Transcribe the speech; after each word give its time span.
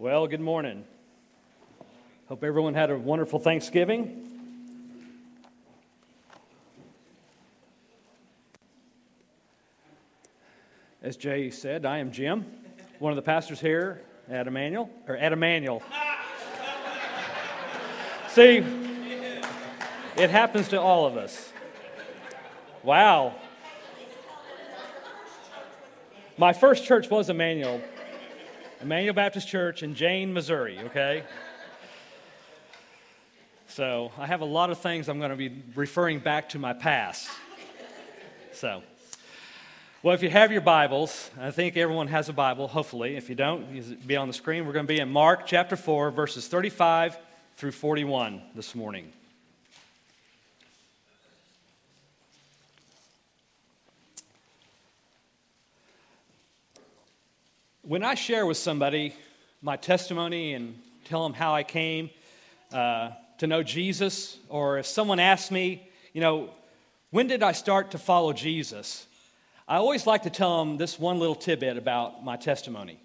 Well, 0.00 0.28
good 0.28 0.40
morning. 0.40 0.84
Hope 2.28 2.44
everyone 2.44 2.74
had 2.74 2.88
a 2.88 2.96
wonderful 2.96 3.40
Thanksgiving. 3.40 4.30
As 11.02 11.16
Jay 11.16 11.50
said, 11.50 11.84
I 11.84 11.98
am 11.98 12.12
Jim, 12.12 12.46
one 13.00 13.10
of 13.10 13.16
the 13.16 13.22
pastors 13.22 13.58
here 13.58 14.00
at 14.28 14.46
Emmanuel, 14.46 14.88
or 15.08 15.16
at 15.16 15.32
Emmanuel. 15.32 15.82
See, 18.28 18.64
it 20.16 20.30
happens 20.30 20.68
to 20.68 20.80
all 20.80 21.06
of 21.06 21.16
us. 21.16 21.52
Wow. 22.84 23.34
My 26.36 26.52
first 26.52 26.84
church 26.84 27.10
was 27.10 27.28
Emmanuel, 27.28 27.80
Emmanuel 28.80 29.14
Baptist 29.14 29.48
Church 29.48 29.82
in 29.82 29.96
Jane, 29.96 30.32
Missouri, 30.32 30.78
okay? 30.84 31.24
So 33.66 34.12
I 34.16 34.26
have 34.26 34.40
a 34.40 34.44
lot 34.44 34.70
of 34.70 34.78
things 34.78 35.08
I'm 35.08 35.18
going 35.18 35.30
to 35.30 35.36
be 35.36 35.62
referring 35.74 36.20
back 36.20 36.50
to 36.50 36.60
my 36.60 36.72
past. 36.72 37.28
So, 38.52 38.84
well, 40.04 40.14
if 40.14 40.22
you 40.22 40.30
have 40.30 40.52
your 40.52 40.60
Bibles, 40.60 41.28
I 41.40 41.50
think 41.50 41.76
everyone 41.76 42.06
has 42.06 42.28
a 42.28 42.32
Bible, 42.32 42.68
hopefully. 42.68 43.16
If 43.16 43.28
you 43.28 43.34
don't, 43.34 44.06
be 44.06 44.16
on 44.16 44.28
the 44.28 44.34
screen. 44.34 44.64
We're 44.64 44.72
going 44.72 44.86
to 44.86 44.92
be 44.92 45.00
in 45.00 45.10
Mark 45.10 45.44
chapter 45.44 45.74
4, 45.74 46.12
verses 46.12 46.46
35 46.46 47.18
through 47.56 47.72
41 47.72 48.42
this 48.54 48.76
morning. 48.76 49.12
When 57.88 58.04
I 58.04 58.16
share 58.16 58.44
with 58.44 58.58
somebody 58.58 59.14
my 59.62 59.78
testimony 59.78 60.52
and 60.52 60.78
tell 61.06 61.22
them 61.22 61.32
how 61.32 61.54
I 61.54 61.62
came 61.62 62.10
uh, 62.70 63.12
to 63.38 63.46
know 63.46 63.62
Jesus, 63.62 64.36
or 64.50 64.76
if 64.76 64.84
someone 64.84 65.18
asks 65.18 65.50
me, 65.50 65.88
you 66.12 66.20
know, 66.20 66.50
when 67.12 67.28
did 67.28 67.42
I 67.42 67.52
start 67.52 67.92
to 67.92 67.98
follow 67.98 68.34
Jesus? 68.34 69.06
I 69.66 69.76
always 69.76 70.06
like 70.06 70.24
to 70.24 70.28
tell 70.28 70.62
them 70.62 70.76
this 70.76 70.98
one 70.98 71.18
little 71.18 71.34
tidbit 71.34 71.78
about 71.78 72.22
my 72.22 72.36
testimony. 72.36 73.00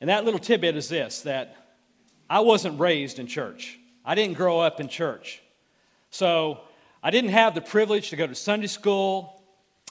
And 0.00 0.08
that 0.08 0.24
little 0.24 0.40
tidbit 0.40 0.74
is 0.74 0.88
this 0.88 1.20
that 1.20 1.54
I 2.30 2.40
wasn't 2.40 2.80
raised 2.80 3.18
in 3.18 3.26
church, 3.26 3.78
I 4.06 4.14
didn't 4.14 4.38
grow 4.38 4.58
up 4.58 4.80
in 4.80 4.88
church. 4.88 5.42
So 6.10 6.60
I 7.02 7.10
didn't 7.10 7.32
have 7.32 7.54
the 7.54 7.60
privilege 7.60 8.08
to 8.08 8.16
go 8.16 8.26
to 8.26 8.34
Sunday 8.34 8.68
school. 8.68 9.41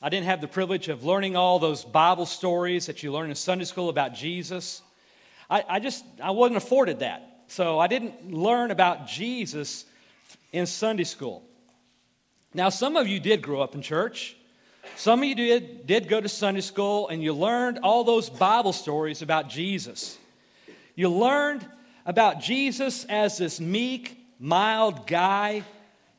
I 0.03 0.09
didn't 0.09 0.25
have 0.25 0.41
the 0.41 0.47
privilege 0.47 0.89
of 0.89 1.03
learning 1.03 1.35
all 1.35 1.59
those 1.59 1.83
Bible 1.83 2.25
stories 2.25 2.87
that 2.87 3.03
you 3.03 3.11
learn 3.11 3.29
in 3.29 3.35
Sunday 3.35 3.65
school 3.65 3.87
about 3.87 4.15
Jesus. 4.15 4.81
I, 5.47 5.63
I 5.69 5.79
just, 5.79 6.03
I 6.21 6.31
wasn't 6.31 6.57
afforded 6.57 6.99
that. 6.99 7.43
So 7.49 7.77
I 7.77 7.85
didn't 7.85 8.33
learn 8.33 8.71
about 8.71 9.05
Jesus 9.05 9.85
in 10.51 10.65
Sunday 10.65 11.03
school. 11.03 11.43
Now, 12.51 12.69
some 12.69 12.95
of 12.95 13.07
you 13.07 13.19
did 13.19 13.43
grow 13.43 13.61
up 13.61 13.75
in 13.75 13.83
church. 13.83 14.35
Some 14.95 15.19
of 15.19 15.25
you 15.25 15.35
did, 15.35 15.85
did 15.85 16.09
go 16.09 16.19
to 16.19 16.27
Sunday 16.27 16.61
school 16.61 17.07
and 17.09 17.21
you 17.21 17.33
learned 17.33 17.79
all 17.83 18.03
those 18.03 18.27
Bible 18.27 18.73
stories 18.73 19.21
about 19.21 19.49
Jesus. 19.49 20.17
You 20.95 21.09
learned 21.09 21.63
about 22.07 22.41
Jesus 22.41 23.05
as 23.05 23.37
this 23.37 23.59
meek, 23.59 24.17
mild 24.39 25.05
guy 25.05 25.63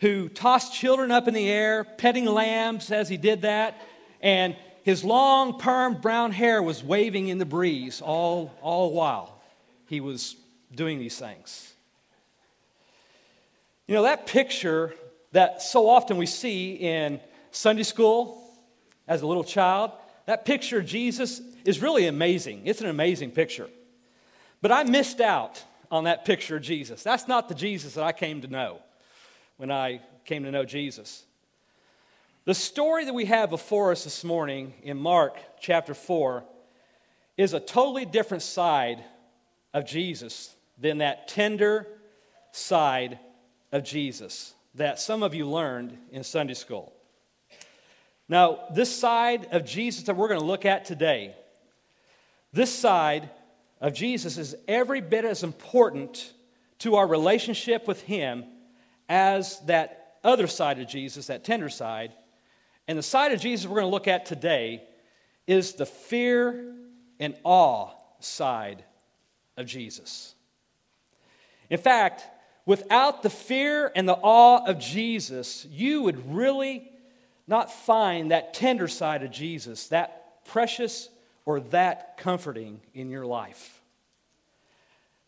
who 0.02 0.28
tossed 0.28 0.74
children 0.74 1.12
up 1.12 1.28
in 1.28 1.32
the 1.32 1.48
air, 1.48 1.84
petting 1.84 2.24
lambs 2.24 2.90
as 2.90 3.08
he 3.08 3.16
did 3.16 3.42
that, 3.42 3.80
and 4.20 4.56
his 4.82 5.04
long, 5.04 5.60
permed 5.60 6.02
brown 6.02 6.32
hair 6.32 6.60
was 6.60 6.82
waving 6.82 7.28
in 7.28 7.38
the 7.38 7.46
breeze 7.46 8.00
all, 8.00 8.52
all 8.60 8.92
while 8.92 9.40
he 9.86 10.00
was 10.00 10.34
doing 10.74 10.98
these 10.98 11.16
things. 11.16 11.72
You 13.86 13.94
know, 13.94 14.02
that 14.02 14.26
picture 14.26 14.92
that 15.30 15.62
so 15.62 15.88
often 15.88 16.16
we 16.16 16.26
see 16.26 16.72
in 16.72 17.20
Sunday 17.52 17.84
school 17.84 18.42
as 19.06 19.22
a 19.22 19.26
little 19.26 19.44
child, 19.44 19.92
that 20.26 20.44
picture 20.44 20.78
of 20.78 20.84
Jesus 20.84 21.40
is 21.64 21.80
really 21.80 22.08
amazing. 22.08 22.62
It's 22.64 22.80
an 22.80 22.88
amazing 22.88 23.30
picture. 23.30 23.68
But 24.62 24.72
I 24.72 24.82
missed 24.82 25.20
out 25.20 25.62
on 25.92 26.04
that 26.04 26.24
picture 26.24 26.56
of 26.56 26.62
Jesus. 26.62 27.04
That's 27.04 27.28
not 27.28 27.48
the 27.48 27.54
Jesus 27.54 27.94
that 27.94 28.02
I 28.02 28.10
came 28.10 28.40
to 28.40 28.48
know 28.48 28.80
when 29.62 29.70
I 29.70 30.00
came 30.24 30.42
to 30.42 30.50
know 30.50 30.64
Jesus. 30.64 31.22
The 32.46 32.52
story 32.52 33.04
that 33.04 33.14
we 33.14 33.26
have 33.26 33.48
before 33.48 33.92
us 33.92 34.02
this 34.02 34.24
morning 34.24 34.74
in 34.82 34.96
Mark 34.96 35.38
chapter 35.60 35.94
4 35.94 36.42
is 37.36 37.54
a 37.54 37.60
totally 37.60 38.04
different 38.04 38.42
side 38.42 39.04
of 39.72 39.86
Jesus 39.86 40.52
than 40.78 40.98
that 40.98 41.28
tender 41.28 41.86
side 42.50 43.20
of 43.70 43.84
Jesus 43.84 44.52
that 44.74 44.98
some 44.98 45.22
of 45.22 45.32
you 45.32 45.48
learned 45.48 45.96
in 46.10 46.24
Sunday 46.24 46.54
school. 46.54 46.92
Now, 48.28 48.64
this 48.74 48.92
side 48.92 49.46
of 49.52 49.64
Jesus 49.64 50.02
that 50.06 50.16
we're 50.16 50.26
going 50.26 50.40
to 50.40 50.46
look 50.46 50.64
at 50.64 50.86
today, 50.86 51.36
this 52.52 52.74
side 52.74 53.30
of 53.80 53.94
Jesus 53.94 54.38
is 54.38 54.56
every 54.66 55.00
bit 55.00 55.24
as 55.24 55.44
important 55.44 56.32
to 56.80 56.96
our 56.96 57.06
relationship 57.06 57.86
with 57.86 58.02
Him 58.02 58.46
as 59.12 59.60
that 59.66 60.16
other 60.24 60.46
side 60.46 60.78
of 60.78 60.88
Jesus, 60.88 61.26
that 61.26 61.44
tender 61.44 61.68
side. 61.68 62.14
And 62.88 62.98
the 62.98 63.02
side 63.02 63.32
of 63.32 63.40
Jesus 63.42 63.66
we're 63.66 63.80
going 63.80 63.90
to 63.90 63.94
look 63.94 64.08
at 64.08 64.24
today 64.24 64.84
is 65.46 65.74
the 65.74 65.84
fear 65.84 66.74
and 67.20 67.36
awe 67.44 67.90
side 68.20 68.82
of 69.58 69.66
Jesus. 69.66 70.34
In 71.68 71.76
fact, 71.76 72.24
without 72.64 73.22
the 73.22 73.28
fear 73.28 73.92
and 73.94 74.08
the 74.08 74.18
awe 74.22 74.64
of 74.64 74.78
Jesus, 74.78 75.66
you 75.70 76.04
would 76.04 76.34
really 76.34 76.90
not 77.46 77.70
find 77.70 78.30
that 78.30 78.54
tender 78.54 78.88
side 78.88 79.22
of 79.22 79.30
Jesus, 79.30 79.88
that 79.88 80.42
precious 80.46 81.10
or 81.44 81.60
that 81.60 82.16
comforting 82.16 82.80
in 82.94 83.10
your 83.10 83.26
life. 83.26 83.82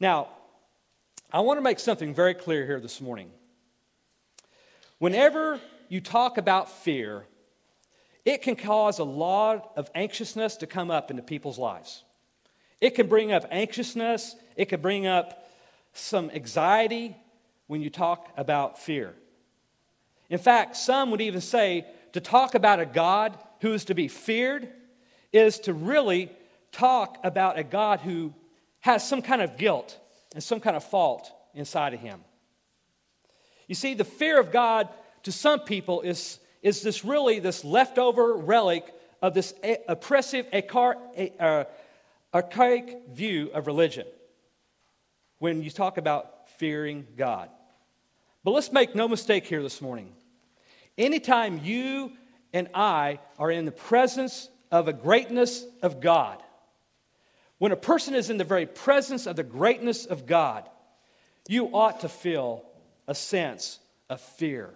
Now, 0.01 0.29
I 1.31 1.41
want 1.41 1.59
to 1.59 1.63
make 1.63 1.79
something 1.79 2.15
very 2.15 2.33
clear 2.33 2.65
here 2.65 2.81
this 2.81 3.03
morning. 3.03 3.31
Whenever 4.99 5.61
you 5.89 6.01
talk 6.01 6.39
about 6.39 6.71
fear, 6.71 7.27
it 8.25 8.43
can 8.43 8.57
cause 8.57 8.99
a 8.99 9.05
lot 9.05 9.73
of 9.77 9.91
anxiousness 9.95 10.57
to 10.57 10.67
come 10.67 10.91
up 10.91 11.11
into 11.11 11.23
people's 11.23 11.59
lives. 11.59 12.05
It 12.81 12.95
can 12.95 13.07
bring 13.07 13.33
up 13.33 13.45
anxiousness, 13.51 14.37
it 14.57 14.67
can 14.67 14.81
bring 14.81 15.07
up 15.07 15.49
some 15.93 16.31
anxiety 16.31 17.17
when 17.67 17.81
you 17.83 17.91
talk 17.91 18.29
about 18.37 18.79
fear. 18.79 19.15
In 20.31 20.39
fact, 20.39 20.77
some 20.77 21.11
would 21.11 21.21
even 21.21 21.41
say 21.41 21.87
to 22.13 22.21
talk 22.21 22.55
about 22.55 22.81
a 22.81 22.87
God 22.87 23.39
who 23.61 23.73
is 23.73 23.85
to 23.87 23.95
be 23.95 24.09
feared 24.09 24.69
is 25.33 25.59
to 25.61 25.73
really 25.73 26.31
talk 26.73 27.19
about 27.25 27.59
a 27.59 27.65
God 27.65 28.01
who 28.01 28.35
has 28.81 29.07
some 29.07 29.23
kind 29.23 29.43
of 29.43 29.57
guilt 29.57 29.99
and 30.35 30.43
some 30.43 30.61
kind 30.61 30.77
of 30.77 30.85
fault 30.85 31.31
inside 31.55 31.95
of 31.95 32.01
him. 32.01 32.21
You 33.67 33.75
see, 33.75 33.95
the 33.95 34.05
fear 34.05 34.39
of 34.39 34.53
God 34.53 34.89
to 35.25 35.33
some 35.33 35.61
people 35.61 36.03
is, 36.03 36.39
is 36.63 36.83
this 36.83 37.05
really 37.05 37.39
this 37.39 37.65
leftover 37.65 38.35
relic 38.35 38.85
of 39.23 39.35
this 39.35 39.55
oppressive, 39.89 40.47
uh, 40.53 41.65
archaic 42.33 42.99
view 43.13 43.51
of 43.55 43.67
religion 43.67 44.07
when 45.39 45.63
you 45.63 45.71
talk 45.71 45.97
about 45.99 46.51
fearing 46.59 47.07
God. 47.17 47.49
But 48.43 48.51
let's 48.51 48.73
make 48.73 48.95
no 48.95 49.09
mistake 49.09 49.47
here 49.47 49.63
this 49.63 49.81
morning. 49.81 50.13
Anytime 50.99 51.61
you 51.65 52.13
and 52.53 52.69
I 52.75 53.19
are 53.39 53.51
in 53.51 53.65
the 53.65 53.73
presence 53.73 54.49
of 54.71 54.87
a 54.89 54.93
greatness 54.93 55.65
of 55.83 56.01
God, 56.01 56.43
when 57.59 57.73
a 57.73 57.77
person 57.77 58.15
is 58.15 58.29
in 58.29 58.37
the 58.37 58.45
very 58.45 58.67
presence 58.67 59.27
of 59.27 59.37
the 59.37 59.43
greatness 59.43 60.05
of 60.05 60.27
God, 60.27 60.69
you 61.49 61.67
ought 61.75 62.01
to 62.01 62.09
feel 62.09 62.65
a 63.07 63.15
sense 63.15 63.81
of 64.09 64.21
fear 64.21 64.75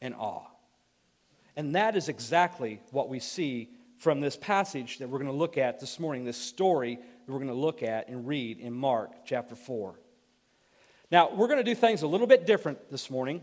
and 0.00 0.14
awe. 0.14 0.46
And 1.56 1.74
that 1.74 1.96
is 1.96 2.08
exactly 2.08 2.80
what 2.90 3.08
we 3.08 3.18
see 3.18 3.70
from 3.98 4.20
this 4.20 4.36
passage 4.36 4.98
that 4.98 5.08
we're 5.08 5.18
going 5.18 5.30
to 5.30 5.36
look 5.36 5.58
at 5.58 5.80
this 5.80 5.98
morning, 5.98 6.24
this 6.24 6.36
story 6.36 6.96
that 6.96 7.32
we're 7.32 7.38
going 7.38 7.48
to 7.48 7.54
look 7.54 7.82
at 7.82 8.08
and 8.08 8.26
read 8.26 8.58
in 8.58 8.72
Mark 8.72 9.10
chapter 9.24 9.56
4. 9.56 9.98
Now, 11.10 11.34
we're 11.34 11.48
going 11.48 11.58
to 11.58 11.64
do 11.64 11.74
things 11.74 12.02
a 12.02 12.06
little 12.06 12.26
bit 12.26 12.46
different 12.46 12.90
this 12.90 13.10
morning. 13.10 13.42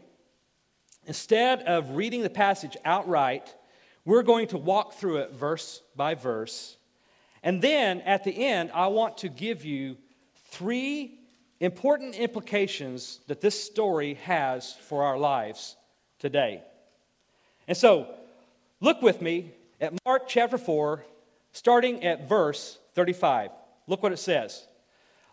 Instead 1.08 1.64
of 1.64 1.92
reading 1.92 2.22
the 2.22 2.30
passage 2.30 2.78
outright, 2.86 3.54
we're 4.06 4.24
going 4.24 4.48
to 4.48 4.58
walk 4.58 4.94
through 4.94 5.18
it 5.18 5.34
verse 5.34 5.82
by 5.96 6.16
verse. 6.16 6.78
And 7.44 7.62
then 7.62 8.02
at 8.02 8.24
the 8.24 8.46
end, 8.46 8.72
I 8.74 8.88
want 8.88 9.18
to 9.20 9.30
give 9.30 9.66
you 9.66 9.98
three 10.52 11.20
important 11.60 12.16
implications 12.16 13.20
that 13.28 13.42
this 13.42 13.62
story 13.62 14.16
has 14.16 14.74
for 14.74 15.04
our 15.04 15.18
lives 15.18 15.76
today. 16.20 16.62
And 17.68 17.78
so, 17.78 18.08
look 18.82 19.02
with 19.02 19.22
me 19.22 19.52
at 19.80 19.94
Mark 20.06 20.28
chapter 20.28 20.58
4, 20.58 21.04
starting 21.52 22.04
at 22.04 22.28
verse 22.28 22.78
35. 22.94 23.52
Look 23.88 24.04
what 24.04 24.12
it 24.12 24.18
says. 24.18 24.66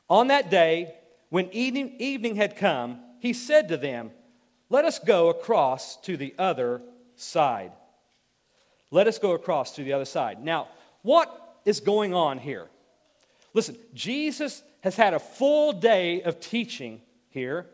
On 0.09 0.29
that 0.29 0.51
day, 0.51 0.95
when 1.31 1.51
evening, 1.53 1.95
evening 1.99 2.37
had 2.37 2.57
come, 2.57 3.01
he 3.21 3.33
said 3.33 3.69
to 3.69 3.77
them, 3.77 4.11
Let 4.69 4.85
us 4.85 4.99
go 4.99 5.31
across 5.31 5.97
to 6.03 6.17
the 6.17 6.35
other 6.39 6.83
side. 7.17 7.73
Let 8.91 9.07
us 9.07 9.19
go 9.19 9.33
across 9.33 9.77
to 9.77 9.85
the 9.85 9.95
other 9.95 10.05
side. 10.05 10.45
Now, 10.45 10.69
what 11.03 11.57
is 11.65 11.81
going 11.81 12.13
on 12.15 12.39
here? 12.39 12.69
Listen, 13.55 13.77
Jesus 13.95 14.63
has 14.81 14.97
had 14.97 15.15
a 15.15 15.19
full 15.19 15.73
day 15.73 16.23
of 16.23 16.41
teaching 16.41 17.01
here. 17.31 17.67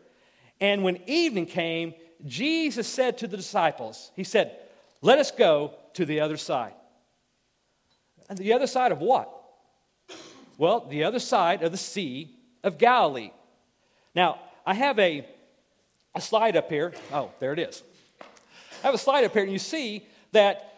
And 0.61 0.83
when 0.83 0.99
evening 1.07 1.45
came, 1.45 1.93
Jesus 2.25 2.87
said 2.87 3.17
to 3.19 3.27
the 3.27 3.37
disciples, 3.37 4.11
He 4.15 4.23
said, 4.23 4.57
Let 5.01 5.19
us 5.19 5.31
go 5.31 5.73
to 5.93 6.05
the 6.05 6.19
other 6.19 6.37
side. 6.37 6.73
And 8.29 8.37
the 8.37 8.53
other 8.53 8.67
side 8.67 8.91
of 8.91 8.99
what? 8.99 9.33
Well, 10.57 10.81
the 10.81 11.05
other 11.05 11.19
side 11.19 11.63
of 11.63 11.71
the 11.71 11.77
Sea 11.77 12.35
of 12.63 12.77
Galilee. 12.77 13.31
Now, 14.13 14.39
I 14.65 14.73
have 14.73 14.99
a, 14.99 15.25
a 16.13 16.21
slide 16.21 16.57
up 16.57 16.69
here. 16.69 16.93
Oh, 17.11 17.31
there 17.39 17.53
it 17.53 17.59
is. 17.59 17.81
I 18.83 18.87
have 18.87 18.93
a 18.93 18.99
slide 18.99 19.23
up 19.23 19.33
here, 19.33 19.43
and 19.43 19.51
you 19.51 19.59
see 19.59 20.05
that 20.31 20.77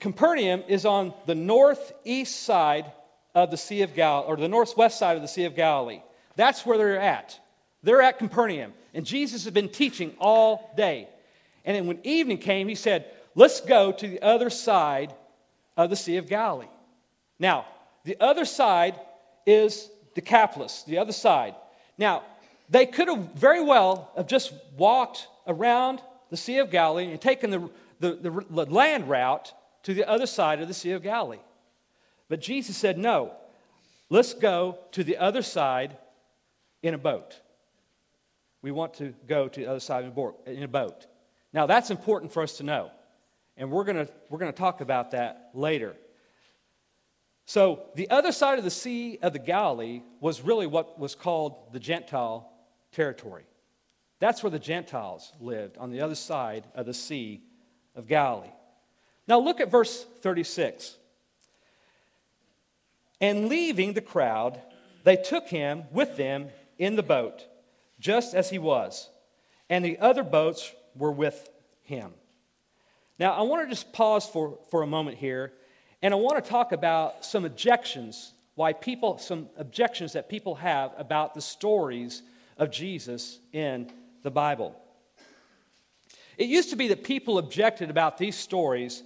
Capernaum 0.00 0.62
is 0.68 0.84
on 0.84 1.12
the 1.26 1.34
northeast 1.34 2.42
side 2.44 2.90
of 3.36 3.50
the 3.50 3.56
Sea 3.58 3.82
of 3.82 3.94
Galilee, 3.94 4.26
or 4.26 4.36
the 4.36 4.48
northwest 4.48 4.98
side 4.98 5.14
of 5.14 5.22
the 5.22 5.28
Sea 5.28 5.44
of 5.44 5.54
Galilee. 5.54 6.00
That's 6.36 6.64
where 6.64 6.78
they're 6.78 6.98
at. 6.98 7.38
They're 7.82 8.00
at 8.00 8.18
Capernaum, 8.18 8.72
and 8.94 9.04
Jesus 9.04 9.44
has 9.44 9.52
been 9.52 9.68
teaching 9.68 10.14
all 10.18 10.72
day. 10.74 11.06
And 11.66 11.76
then 11.76 11.86
when 11.86 11.98
evening 12.02 12.38
came, 12.38 12.66
he 12.66 12.74
said, 12.74 13.04
Let's 13.34 13.60
go 13.60 13.92
to 13.92 14.08
the 14.08 14.22
other 14.22 14.48
side 14.48 15.14
of 15.76 15.90
the 15.90 15.96
Sea 15.96 16.16
of 16.16 16.26
Galilee. 16.26 16.70
Now, 17.38 17.66
the 18.04 18.16
other 18.18 18.46
side 18.46 18.98
is 19.44 19.90
Decapolis, 20.14 20.84
the 20.84 20.96
other 20.96 21.12
side. 21.12 21.54
Now, 21.98 22.22
they 22.70 22.86
could 22.86 23.08
have 23.08 23.34
very 23.34 23.62
well 23.62 24.10
have 24.16 24.26
just 24.26 24.54
walked 24.78 25.28
around 25.46 26.00
the 26.30 26.38
Sea 26.38 26.58
of 26.58 26.70
Galilee 26.70 27.10
and 27.10 27.20
taken 27.20 27.50
the, 27.50 27.70
the, 28.00 28.14
the, 28.14 28.30
the 28.48 28.72
land 28.72 29.10
route 29.10 29.52
to 29.82 29.92
the 29.92 30.08
other 30.08 30.26
side 30.26 30.62
of 30.62 30.68
the 30.68 30.74
Sea 30.74 30.92
of 30.92 31.02
Galilee. 31.02 31.38
But 32.28 32.40
Jesus 32.40 32.76
said, 32.76 32.98
no, 32.98 33.32
let's 34.10 34.34
go 34.34 34.78
to 34.92 35.04
the 35.04 35.16
other 35.16 35.42
side 35.42 35.96
in 36.82 36.94
a 36.94 36.98
boat. 36.98 37.40
We 38.62 38.70
want 38.72 38.94
to 38.94 39.14
go 39.26 39.48
to 39.48 39.60
the 39.60 39.66
other 39.66 39.80
side 39.80 40.04
in 40.46 40.62
a 40.62 40.68
boat. 40.68 41.06
Now, 41.52 41.66
that's 41.66 41.90
important 41.90 42.32
for 42.32 42.42
us 42.42 42.58
to 42.58 42.64
know. 42.64 42.90
And 43.56 43.70
we're 43.70 43.84
going 43.84 44.08
we're 44.28 44.38
going 44.38 44.52
to 44.52 44.58
talk 44.58 44.80
about 44.80 45.12
that 45.12 45.50
later. 45.54 45.96
So, 47.46 47.86
the 47.94 48.10
other 48.10 48.32
side 48.32 48.58
of 48.58 48.64
the 48.64 48.70
Sea 48.70 49.18
of 49.22 49.32
the 49.32 49.38
Galilee 49.38 50.02
was 50.20 50.42
really 50.42 50.66
what 50.66 50.98
was 50.98 51.14
called 51.14 51.72
the 51.72 51.78
Gentile 51.78 52.52
territory. 52.90 53.44
That's 54.18 54.42
where 54.42 54.50
the 54.50 54.58
Gentiles 54.58 55.32
lived, 55.40 55.78
on 55.78 55.90
the 55.90 56.00
other 56.00 56.14
side 56.14 56.64
of 56.74 56.86
the 56.86 56.94
Sea 56.94 57.42
of 57.94 58.08
Galilee. 58.08 58.50
Now, 59.28 59.38
look 59.38 59.60
at 59.60 59.70
verse 59.70 60.04
36. 60.22 60.96
And 63.20 63.48
leaving 63.48 63.94
the 63.94 64.00
crowd, 64.00 64.60
they 65.04 65.16
took 65.16 65.48
him 65.48 65.84
with 65.90 66.16
them 66.16 66.48
in 66.78 66.96
the 66.96 67.02
boat, 67.02 67.46
just 67.98 68.34
as 68.34 68.50
he 68.50 68.58
was, 68.58 69.08
and 69.70 69.84
the 69.84 69.98
other 69.98 70.22
boats 70.22 70.72
were 70.94 71.12
with 71.12 71.48
him. 71.82 72.12
Now, 73.18 73.32
I 73.32 73.42
want 73.42 73.66
to 73.66 73.74
just 73.74 73.92
pause 73.92 74.26
for, 74.26 74.58
for 74.70 74.82
a 74.82 74.86
moment 74.86 75.16
here, 75.16 75.52
and 76.02 76.12
I 76.12 76.16
want 76.18 76.42
to 76.42 76.50
talk 76.50 76.72
about 76.72 77.24
some 77.24 77.44
objections, 77.44 78.32
why 78.54 78.74
people, 78.74 79.18
some 79.18 79.48
objections 79.56 80.12
that 80.12 80.28
people 80.28 80.56
have 80.56 80.92
about 80.98 81.34
the 81.34 81.40
stories 81.40 82.22
of 82.58 82.70
Jesus 82.70 83.38
in 83.52 83.90
the 84.22 84.30
Bible. 84.30 84.74
It 86.36 86.48
used 86.48 86.70
to 86.70 86.76
be 86.76 86.88
that 86.88 87.04
people 87.04 87.38
objected 87.38 87.88
about 87.88 88.18
these 88.18 88.36
stories 88.36 89.02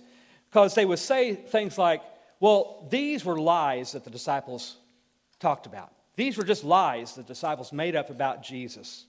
because 0.48 0.74
they 0.74 0.84
would 0.84 0.98
say 0.98 1.34
things 1.34 1.78
like, 1.78 2.02
well, 2.40 2.86
these 2.90 3.24
were 3.24 3.38
lies 3.38 3.92
that 3.92 4.04
the 4.04 4.10
disciples 4.10 4.76
talked 5.38 5.66
about. 5.66 5.92
These 6.16 6.36
were 6.36 6.44
just 6.44 6.64
lies 6.64 7.14
the 7.14 7.22
disciples 7.22 7.72
made 7.72 7.94
up 7.94 8.10
about 8.10 8.42
Jesus. 8.42 9.04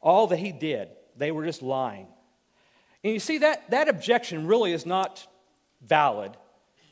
All 0.00 0.26
that 0.26 0.38
he 0.38 0.52
did, 0.52 0.88
they 1.16 1.30
were 1.30 1.44
just 1.44 1.62
lying. 1.62 2.06
And 3.02 3.12
you 3.12 3.20
see, 3.20 3.38
that, 3.38 3.70
that 3.70 3.88
objection 3.88 4.46
really 4.46 4.72
is 4.72 4.86
not 4.86 5.26
valid. 5.82 6.32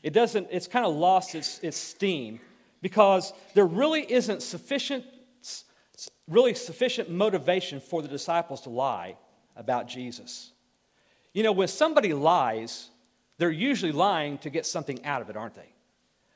It 0.03 0.13
doesn't, 0.13 0.47
it's 0.51 0.67
kind 0.67 0.85
of 0.85 0.95
lost 0.95 1.33
its, 1.33 1.59
its 1.59 1.77
steam 1.77 2.39
because 2.81 3.33
there 3.55 3.65
really 3.65 4.11
isn't 4.11 4.43
sufficient, 4.43 5.03
really 6.27 6.53
sufficient 6.53 7.09
motivation 7.09 7.79
for 7.79 8.01
the 8.01 8.07
disciples 8.07 8.61
to 8.61 8.69
lie 8.69 9.15
about 9.55 9.87
Jesus. 9.87 10.51
You 11.33 11.41
know, 11.41 11.51
when 11.51 11.67
somebody 11.67 12.13
lies, 12.13 12.89
they're 13.37 13.51
usually 13.51 13.91
lying 13.91 14.37
to 14.39 14.49
get 14.49 14.65
something 14.65 15.03
out 15.05 15.21
of 15.21 15.29
it, 15.29 15.37
aren't 15.37 15.55
they? 15.55 15.73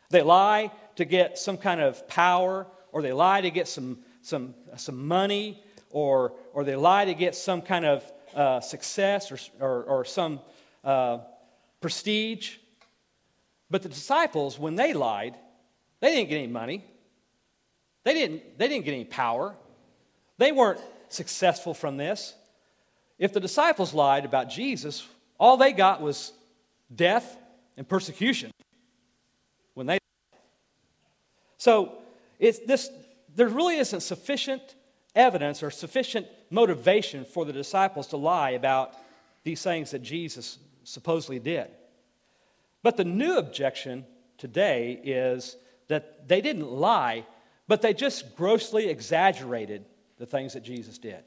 They 0.10 0.22
lie 0.22 0.72
to 0.96 1.06
get 1.06 1.38
some 1.38 1.58
kind 1.58 1.82
of 1.82 2.08
power, 2.08 2.68
or 2.92 3.02
they 3.02 3.14
lie 3.14 3.42
to 3.42 3.52
get 3.52 3.68
some, 3.68 4.00
some, 4.22 4.56
some 4.78 5.08
money, 5.08 5.64
or, 5.90 6.34
or 6.54 6.64
they 6.64 6.76
lie 6.76 7.06
to 7.06 7.14
get 7.14 7.36
some 7.36 7.62
kind 7.62 7.86
of 7.86 8.12
uh, 8.36 8.60
success 8.62 9.32
or, 9.32 9.40
or, 9.60 9.84
or 9.84 10.06
some 10.06 10.40
uh, 10.84 11.20
prestige. 11.82 12.58
But 13.70 13.84
the 13.84 13.90
disciples, 13.90 14.58
when 14.58 14.76
they 14.76 14.94
lied, 14.94 15.36
they 16.00 16.16
didn't 16.16 16.30
get 16.30 16.38
any 16.38 16.48
money. 16.48 16.84
They 18.04 18.14
didn't, 18.14 18.58
they 18.58 18.68
didn't 18.68 18.86
get 18.86 18.94
any 18.94 19.06
power. 19.06 19.56
They 20.38 20.52
weren't 20.52 20.80
successful 21.10 21.74
from 21.74 21.98
this. 21.98 22.34
If 23.20 23.34
the 23.34 23.40
disciples 23.40 23.94
lied 23.94 24.26
about 24.26 24.50
Jesus, 24.50 25.06
all 25.40 25.58
they 25.58 25.74
got 25.74 26.02
was 26.02 26.32
death 26.94 27.38
and 27.76 27.88
persecution 27.88 28.52
when 29.74 29.86
they 29.86 30.00
so 31.58 31.98
it's 32.40 32.60
this 32.60 32.90
there 33.36 33.48
really 33.48 33.78
isn't 33.78 34.02
sufficient 34.02 34.76
evidence 35.16 35.62
or 35.64 35.72
sufficient 35.72 36.28
motivation 36.50 37.26
for 37.26 37.46
the 37.46 37.54
disciples 37.54 38.08
to 38.08 38.18
lie 38.18 38.52
about 38.52 38.94
these 39.44 39.62
things 39.62 39.92
that 39.92 40.02
Jesus 40.02 40.60
supposedly 40.84 41.40
did. 41.40 41.68
But 42.84 42.98
the 42.98 43.04
new 43.04 43.38
objection 43.38 44.06
today 44.38 45.00
is 45.04 45.58
that 45.88 46.28
they 46.28 46.42
didn't 46.42 46.70
lie, 46.70 47.26
but 47.68 47.82
they 47.82 47.94
just 47.94 48.36
grossly 48.36 48.90
exaggerated 48.90 49.86
the 50.18 50.26
things 50.26 50.54
that 50.54 50.64
Jesus 50.64 50.98
did. 50.98 51.24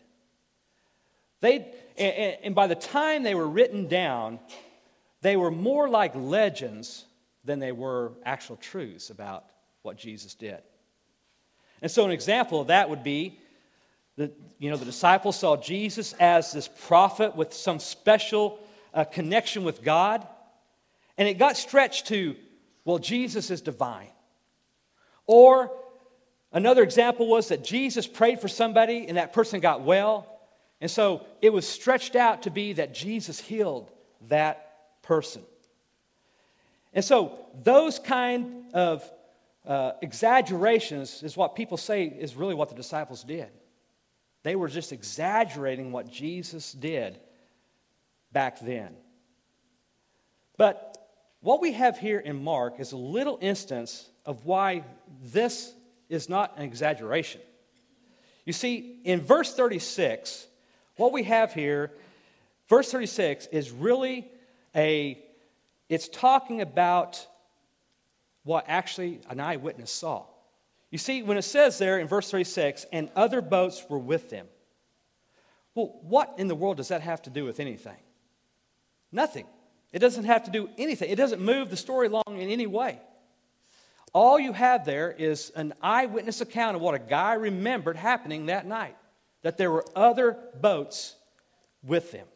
They, 1.40 1.72
and 2.42 2.54
by 2.54 2.66
the 2.66 2.74
time 2.74 3.22
they 3.22 3.34
were 3.34 3.48
written 3.48 3.88
down, 3.88 4.38
they 5.22 5.36
were 5.36 5.50
more 5.50 5.88
like 5.88 6.12
legends 6.14 7.04
than 7.44 7.58
they 7.58 7.72
were 7.72 8.12
actual 8.24 8.56
truths 8.56 9.10
about 9.10 9.44
what 9.82 9.96
Jesus 9.96 10.34
did. 10.34 10.58
And 11.82 11.90
so, 11.90 12.04
an 12.04 12.10
example 12.10 12.60
of 12.60 12.66
that 12.68 12.90
would 12.90 13.02
be 13.02 13.38
that 14.16 14.32
you 14.58 14.70
know 14.70 14.76
the 14.76 14.84
disciples 14.84 15.38
saw 15.38 15.56
Jesus 15.56 16.12
as 16.14 16.52
this 16.52 16.68
prophet 16.86 17.34
with 17.36 17.54
some 17.54 17.78
special 17.78 18.58
uh, 18.92 19.04
connection 19.04 19.64
with 19.64 19.82
God, 19.82 20.26
and 21.16 21.26
it 21.26 21.38
got 21.38 21.56
stretched 21.56 22.08
to, 22.08 22.36
well, 22.84 22.98
Jesus 22.98 23.50
is 23.50 23.60
divine. 23.60 24.10
Or 25.26 25.70
another 26.52 26.82
example 26.82 27.28
was 27.28 27.48
that 27.48 27.64
Jesus 27.64 28.06
prayed 28.06 28.40
for 28.40 28.48
somebody 28.48 29.06
and 29.06 29.16
that 29.16 29.32
person 29.32 29.60
got 29.60 29.82
well, 29.82 30.26
and 30.80 30.90
so 30.90 31.24
it 31.40 31.52
was 31.52 31.66
stretched 31.66 32.16
out 32.16 32.42
to 32.42 32.50
be 32.50 32.74
that 32.74 32.92
Jesus 32.94 33.40
healed 33.40 33.90
that 34.28 34.69
person. 35.02 35.42
And 36.92 37.04
so, 37.04 37.38
those 37.62 37.98
kind 37.98 38.72
of 38.74 39.08
uh, 39.66 39.92
exaggerations 40.02 41.22
is 41.22 41.36
what 41.36 41.54
people 41.54 41.76
say 41.76 42.04
is 42.04 42.34
really 42.34 42.54
what 42.54 42.68
the 42.68 42.74
disciples 42.74 43.22
did. 43.22 43.48
They 44.42 44.56
were 44.56 44.68
just 44.68 44.92
exaggerating 44.92 45.92
what 45.92 46.10
Jesus 46.10 46.72
did 46.72 47.20
back 48.32 48.60
then. 48.60 48.96
But 50.56 50.96
what 51.40 51.60
we 51.60 51.72
have 51.72 51.98
here 51.98 52.18
in 52.18 52.42
Mark 52.42 52.80
is 52.80 52.92
a 52.92 52.96
little 52.96 53.38
instance 53.40 54.08
of 54.26 54.44
why 54.44 54.84
this 55.22 55.72
is 56.08 56.28
not 56.28 56.56
an 56.58 56.64
exaggeration. 56.64 57.40
You 58.44 58.52
see, 58.52 59.00
in 59.04 59.20
verse 59.20 59.54
36, 59.54 60.46
what 60.96 61.12
we 61.12 61.22
have 61.24 61.52
here, 61.52 61.92
verse 62.68 62.90
36, 62.90 63.46
is 63.46 63.70
really 63.70 64.28
a, 64.74 65.22
it's 65.88 66.08
talking 66.08 66.60
about 66.60 67.26
what 68.44 68.64
actually 68.68 69.20
an 69.28 69.40
eyewitness 69.40 69.90
saw. 69.90 70.24
You 70.90 70.98
see, 70.98 71.22
when 71.22 71.36
it 71.36 71.42
says 71.42 71.78
there 71.78 71.98
in 71.98 72.08
verse 72.08 72.30
36, 72.30 72.86
and 72.92 73.10
other 73.14 73.40
boats 73.40 73.84
were 73.88 73.98
with 73.98 74.30
them, 74.30 74.46
well, 75.74 75.98
what 76.02 76.34
in 76.38 76.48
the 76.48 76.54
world 76.54 76.78
does 76.78 76.88
that 76.88 77.00
have 77.02 77.22
to 77.22 77.30
do 77.30 77.44
with 77.44 77.60
anything? 77.60 77.96
Nothing. 79.12 79.46
It 79.92 80.00
doesn't 80.00 80.24
have 80.24 80.44
to 80.44 80.50
do 80.50 80.68
anything. 80.78 81.10
It 81.10 81.16
doesn't 81.16 81.40
move 81.40 81.70
the 81.70 81.76
story 81.76 82.08
along 82.08 82.24
in 82.28 82.48
any 82.48 82.66
way. 82.66 83.00
All 84.12 84.38
you 84.40 84.52
have 84.52 84.84
there 84.84 85.12
is 85.12 85.50
an 85.54 85.72
eyewitness 85.80 86.40
account 86.40 86.76
of 86.76 86.82
what 86.82 86.94
a 86.94 86.98
guy 86.98 87.34
remembered 87.34 87.96
happening 87.96 88.46
that 88.46 88.66
night, 88.66 88.96
that 89.42 89.56
there 89.56 89.70
were 89.70 89.84
other 89.94 90.36
boats 90.60 91.14
with 91.84 92.10
them. 92.10 92.26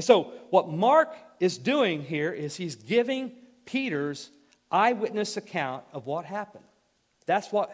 And 0.00 0.04
so, 0.06 0.32
what 0.48 0.70
Mark 0.70 1.14
is 1.40 1.58
doing 1.58 2.00
here 2.00 2.32
is 2.32 2.56
he's 2.56 2.74
giving 2.74 3.32
Peter's 3.66 4.30
eyewitness 4.70 5.36
account 5.36 5.84
of 5.92 6.06
what 6.06 6.24
happened. 6.24 6.64
That's 7.26 7.52
what, 7.52 7.70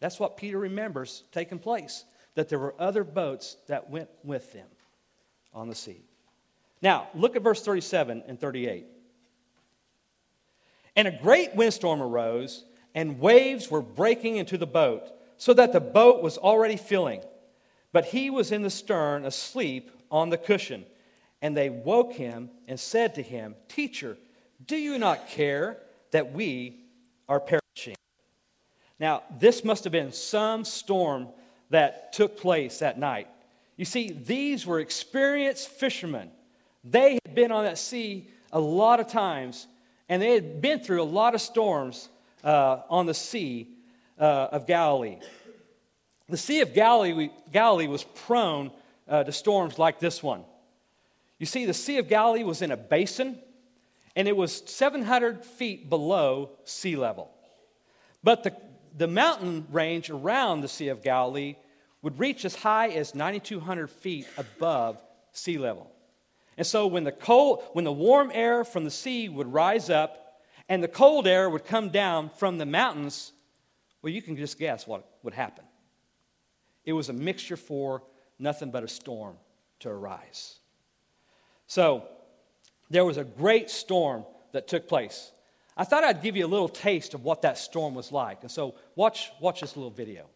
that's 0.00 0.18
what 0.18 0.36
Peter 0.36 0.58
remembers 0.58 1.22
taking 1.30 1.60
place, 1.60 2.04
that 2.34 2.48
there 2.48 2.58
were 2.58 2.74
other 2.76 3.04
boats 3.04 3.56
that 3.68 3.88
went 3.88 4.08
with 4.24 4.52
them 4.52 4.66
on 5.54 5.68
the 5.68 5.76
sea. 5.76 6.02
Now, 6.82 7.06
look 7.14 7.36
at 7.36 7.42
verse 7.42 7.62
37 7.62 8.24
and 8.26 8.40
38. 8.40 8.86
And 10.96 11.06
a 11.06 11.16
great 11.22 11.54
windstorm 11.54 12.02
arose, 12.02 12.64
and 12.96 13.20
waves 13.20 13.70
were 13.70 13.80
breaking 13.80 14.38
into 14.38 14.58
the 14.58 14.66
boat, 14.66 15.04
so 15.36 15.54
that 15.54 15.72
the 15.72 15.78
boat 15.78 16.20
was 16.20 16.36
already 16.36 16.76
filling. 16.76 17.22
But 17.92 18.06
he 18.06 18.28
was 18.28 18.50
in 18.50 18.62
the 18.62 18.70
stern, 18.70 19.24
asleep 19.24 19.92
on 20.10 20.30
the 20.30 20.38
cushion. 20.38 20.84
And 21.42 21.56
they 21.56 21.70
woke 21.70 22.12
him 22.12 22.50
and 22.68 22.78
said 22.78 23.14
to 23.14 23.22
him, 23.22 23.54
Teacher, 23.68 24.16
do 24.66 24.76
you 24.76 24.98
not 24.98 25.28
care 25.28 25.78
that 26.10 26.32
we 26.32 26.80
are 27.28 27.40
perishing? 27.40 27.96
Now, 28.98 29.22
this 29.38 29.64
must 29.64 29.84
have 29.84 29.92
been 29.92 30.12
some 30.12 30.64
storm 30.64 31.28
that 31.70 32.12
took 32.12 32.36
place 32.36 32.80
that 32.80 32.98
night. 32.98 33.28
You 33.76 33.86
see, 33.86 34.10
these 34.10 34.66
were 34.66 34.80
experienced 34.80 35.68
fishermen. 35.68 36.30
They 36.84 37.18
had 37.24 37.34
been 37.34 37.50
on 37.50 37.64
that 37.64 37.78
sea 37.78 38.28
a 38.52 38.60
lot 38.60 39.00
of 39.00 39.08
times, 39.08 39.66
and 40.08 40.20
they 40.20 40.34
had 40.34 40.60
been 40.60 40.80
through 40.80 41.00
a 41.00 41.04
lot 41.04 41.34
of 41.34 41.40
storms 41.40 42.10
uh, 42.44 42.80
on 42.90 43.06
the 43.06 43.14
Sea 43.14 43.68
uh, 44.18 44.48
of 44.52 44.66
Galilee. 44.66 45.18
The 46.28 46.36
Sea 46.36 46.60
of 46.60 46.74
Galilee, 46.74 47.30
Galilee 47.52 47.86
was 47.86 48.04
prone 48.04 48.70
uh, 49.10 49.24
to 49.24 49.32
storms 49.32 49.78
like 49.78 49.98
this 49.98 50.22
one. 50.22 50.44
You 51.38 51.46
see, 51.46 51.66
the 51.66 51.74
Sea 51.74 51.98
of 51.98 52.08
Galilee 52.08 52.44
was 52.44 52.62
in 52.62 52.70
a 52.70 52.76
basin, 52.76 53.38
and 54.14 54.28
it 54.28 54.36
was 54.36 54.62
700 54.66 55.44
feet 55.44 55.90
below 55.90 56.50
sea 56.64 56.96
level. 56.96 57.30
But 58.22 58.44
the, 58.44 58.56
the 58.96 59.08
mountain 59.08 59.66
range 59.70 60.10
around 60.10 60.60
the 60.60 60.68
Sea 60.68 60.88
of 60.88 61.02
Galilee 61.02 61.56
would 62.02 62.18
reach 62.18 62.44
as 62.44 62.54
high 62.54 62.88
as 62.88 63.14
9,200 63.14 63.90
feet 63.90 64.26
above 64.38 65.02
sea 65.32 65.58
level. 65.58 65.90
And 66.56 66.66
so 66.66 66.86
when 66.86 67.04
the, 67.04 67.12
cold, 67.12 67.62
when 67.72 67.84
the 67.84 67.92
warm 67.92 68.30
air 68.32 68.64
from 68.64 68.84
the 68.84 68.90
sea 68.90 69.28
would 69.28 69.52
rise 69.52 69.90
up 69.90 70.42
and 70.68 70.82
the 70.82 70.88
cold 70.88 71.26
air 71.26 71.48
would 71.48 71.64
come 71.64 71.88
down 71.88 72.30
from 72.36 72.58
the 72.58 72.66
mountains, 72.66 73.32
well, 74.02 74.12
you 74.12 74.22
can 74.22 74.36
just 74.36 74.58
guess 74.58 74.86
what 74.86 75.08
would 75.22 75.34
happen. 75.34 75.64
It 76.84 76.92
was 76.92 77.08
a 77.08 77.12
mixture 77.12 77.56
for 77.56 78.02
nothing 78.40 78.70
but 78.70 78.82
a 78.82 78.88
storm 78.88 79.36
to 79.80 79.88
arise. 79.88 80.56
So 81.66 82.04
there 82.88 83.04
was 83.04 83.16
a 83.16 83.24
great 83.24 83.70
storm 83.70 84.24
that 84.52 84.66
took 84.66 84.88
place. 84.88 85.32
I 85.76 85.84
thought 85.84 86.04
I'd 86.04 86.22
give 86.22 86.36
you 86.36 86.44
a 86.44 86.48
little 86.48 86.68
taste 86.68 87.14
of 87.14 87.24
what 87.24 87.42
that 87.42 87.56
storm 87.56 87.94
was 87.94 88.12
like. 88.12 88.42
And 88.42 88.50
so 88.50 88.74
watch, 88.96 89.30
watch 89.40 89.60
this 89.60 89.76
little 89.76 89.90
video. 89.90 90.26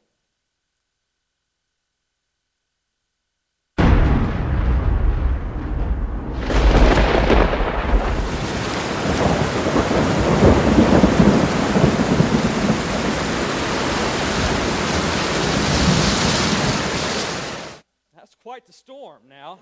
Quite 18.45 18.67
the 18.67 18.73
storm 18.75 19.23
now. 19.27 19.59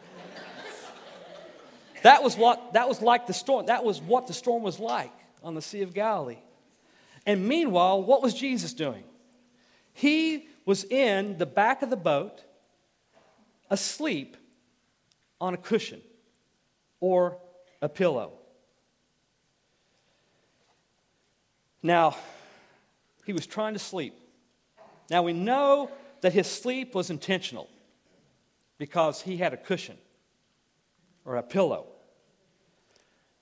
that 2.03 2.21
was 2.21 2.37
what 2.37 2.73
that 2.73 2.89
was 2.89 3.01
like 3.01 3.29
the 3.29 3.33
storm. 3.33 3.67
That 3.67 3.85
was 3.85 4.03
what 4.03 4.27
the 4.27 4.33
storm 4.33 4.65
was 4.65 4.81
like 4.81 5.13
on 5.41 5.55
the 5.55 5.63
Sea 5.63 5.83
of 5.83 5.95
Galilee. 5.95 6.41
And 7.25 7.47
meanwhile, 7.47 8.03
what 8.03 8.23
was 8.23 8.35
Jesus 8.35 8.75
doing? 8.75 9.05
He 9.93 10.49
was 10.67 10.83
in 10.83 11.39
the 11.39 11.47
back 11.47 11.83
of 11.83 11.91
the 11.91 11.97
boat, 11.97 12.43
asleep 13.71 14.37
on 15.41 15.55
a 15.55 15.59
cushion 15.59 16.03
or 16.99 17.39
a 17.81 17.89
pillow. 17.89 18.33
Now, 21.85 22.17
he 23.27 23.33
was 23.33 23.47
trying 23.47 23.75
to 23.75 23.79
sleep. 23.79 24.15
Now, 25.09 25.23
we 25.23 25.35
know 25.35 25.89
that 26.23 26.33
his 26.33 26.49
sleep 26.49 26.97
was 26.97 27.11
intentional 27.11 27.69
because 28.83 29.23
he 29.23 29.37
had 29.37 29.53
a 29.53 29.57
cushion 29.57 29.97
or 31.25 31.37
a 31.37 31.43
pillow. 31.45 31.87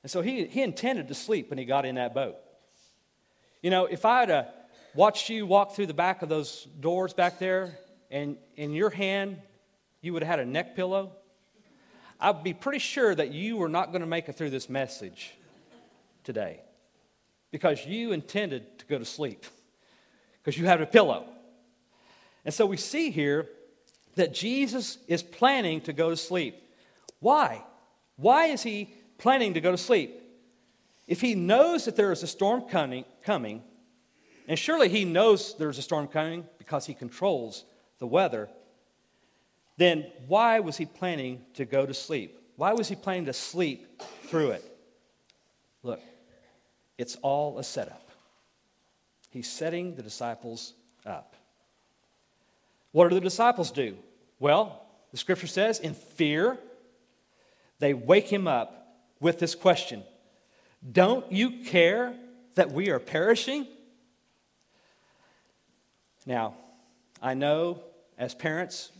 And 0.02 0.12
so 0.12 0.20
he, 0.20 0.44
he 0.44 0.60
intended 0.60 1.08
to 1.08 1.14
sleep 1.14 1.48
when 1.48 1.58
he 1.58 1.64
got 1.64 1.86
in 1.86 1.94
that 1.94 2.12
boat. 2.12 2.36
You 3.62 3.70
know, 3.70 3.86
if 3.86 4.04
I 4.04 4.20
had 4.20 4.30
uh, 4.30 4.44
watched 4.94 5.30
you 5.30 5.46
walk 5.46 5.74
through 5.74 5.86
the 5.86 5.94
back 5.94 6.20
of 6.20 6.28
those 6.28 6.64
doors 6.78 7.14
back 7.14 7.38
there 7.38 7.78
and 8.10 8.36
in 8.56 8.74
your 8.74 8.90
hand 8.90 9.38
you 10.02 10.12
would 10.12 10.22
have 10.22 10.28
had 10.28 10.46
a 10.46 10.50
neck 10.50 10.76
pillow, 10.76 11.12
I'd 12.20 12.44
be 12.44 12.52
pretty 12.52 12.78
sure 12.78 13.14
that 13.14 13.32
you 13.32 13.56
were 13.56 13.70
not 13.70 13.92
going 13.92 14.02
to 14.02 14.06
make 14.06 14.28
it 14.28 14.34
through 14.34 14.50
this 14.50 14.68
message 14.68 15.32
today 16.22 16.60
because 17.50 17.86
you 17.86 18.12
intended 18.12 18.78
to 18.80 18.84
go 18.84 18.98
to 18.98 19.06
sleep 19.06 19.46
because 20.42 20.60
you 20.60 20.66
had 20.66 20.82
a 20.82 20.86
pillow. 20.86 21.24
And 22.44 22.52
so 22.52 22.66
we 22.66 22.76
see 22.76 23.10
here 23.10 23.48
that 24.20 24.34
Jesus 24.34 24.98
is 25.08 25.22
planning 25.22 25.80
to 25.80 25.94
go 25.94 26.10
to 26.10 26.16
sleep. 26.16 26.54
Why? 27.20 27.64
Why 28.16 28.46
is 28.46 28.62
he 28.62 28.92
planning 29.16 29.54
to 29.54 29.62
go 29.62 29.70
to 29.70 29.78
sleep? 29.78 30.14
If 31.08 31.22
he 31.22 31.34
knows 31.34 31.86
that 31.86 31.96
there 31.96 32.12
is 32.12 32.22
a 32.22 32.26
storm 32.26 32.62
coming, 32.68 33.06
coming, 33.24 33.62
and 34.46 34.58
surely 34.58 34.90
he 34.90 35.06
knows 35.06 35.56
there's 35.56 35.78
a 35.78 35.82
storm 35.82 36.06
coming 36.06 36.46
because 36.58 36.84
he 36.84 36.92
controls 36.92 37.64
the 37.98 38.06
weather, 38.06 38.50
then 39.78 40.06
why 40.28 40.60
was 40.60 40.76
he 40.76 40.84
planning 40.84 41.40
to 41.54 41.64
go 41.64 41.86
to 41.86 41.94
sleep? 41.94 42.38
Why 42.56 42.74
was 42.74 42.88
he 42.88 42.96
planning 42.96 43.24
to 43.24 43.32
sleep 43.32 44.02
through 44.24 44.50
it? 44.50 44.64
Look, 45.82 46.00
it's 46.98 47.16
all 47.22 47.58
a 47.58 47.64
setup. 47.64 48.10
He's 49.30 49.50
setting 49.50 49.94
the 49.94 50.02
disciples 50.02 50.74
up. 51.06 51.36
What 52.92 53.08
do 53.08 53.14
the 53.14 53.22
disciples 53.22 53.70
do? 53.70 53.96
Well, 54.40 54.82
the 55.12 55.18
scripture 55.18 55.46
says, 55.46 55.78
in 55.78 55.94
fear, 55.94 56.58
they 57.78 57.94
wake 57.94 58.26
him 58.28 58.48
up 58.48 58.96
with 59.20 59.38
this 59.38 59.54
question 59.54 60.02
Don't 60.90 61.30
you 61.30 61.62
care 61.64 62.14
that 62.54 62.72
we 62.72 62.90
are 62.90 62.98
perishing? 62.98 63.68
Now, 66.26 66.54
I 67.22 67.34
know 67.34 67.82
as 68.18 68.34
parents, 68.34 68.90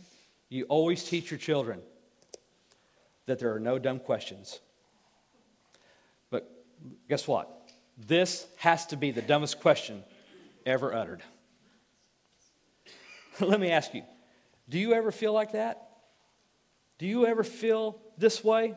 you 0.49 0.65
always 0.65 1.03
teach 1.03 1.31
your 1.31 1.37
children 1.37 1.81
that 3.25 3.39
there 3.39 3.53
are 3.53 3.59
no 3.59 3.79
dumb 3.79 3.99
questions. 3.99 4.59
But 6.29 6.49
guess 7.07 7.27
what? 7.27 7.71
This 7.97 8.47
has 8.57 8.85
to 8.87 8.97
be 8.97 9.11
the 9.11 9.21
dumbest 9.21 9.59
question 9.59 10.03
ever 10.65 10.93
uttered. 10.93 11.21
Let 13.39 13.59
me 13.59 13.71
ask 13.71 13.93
you 13.93 14.03
do 14.69 14.79
you 14.79 14.93
ever 14.93 15.11
feel 15.11 15.33
like 15.33 15.53
that? 15.53 15.89
Do 16.97 17.05
you 17.07 17.25
ever 17.25 17.43
feel 17.43 17.99
this 18.17 18.43
way? 18.43 18.75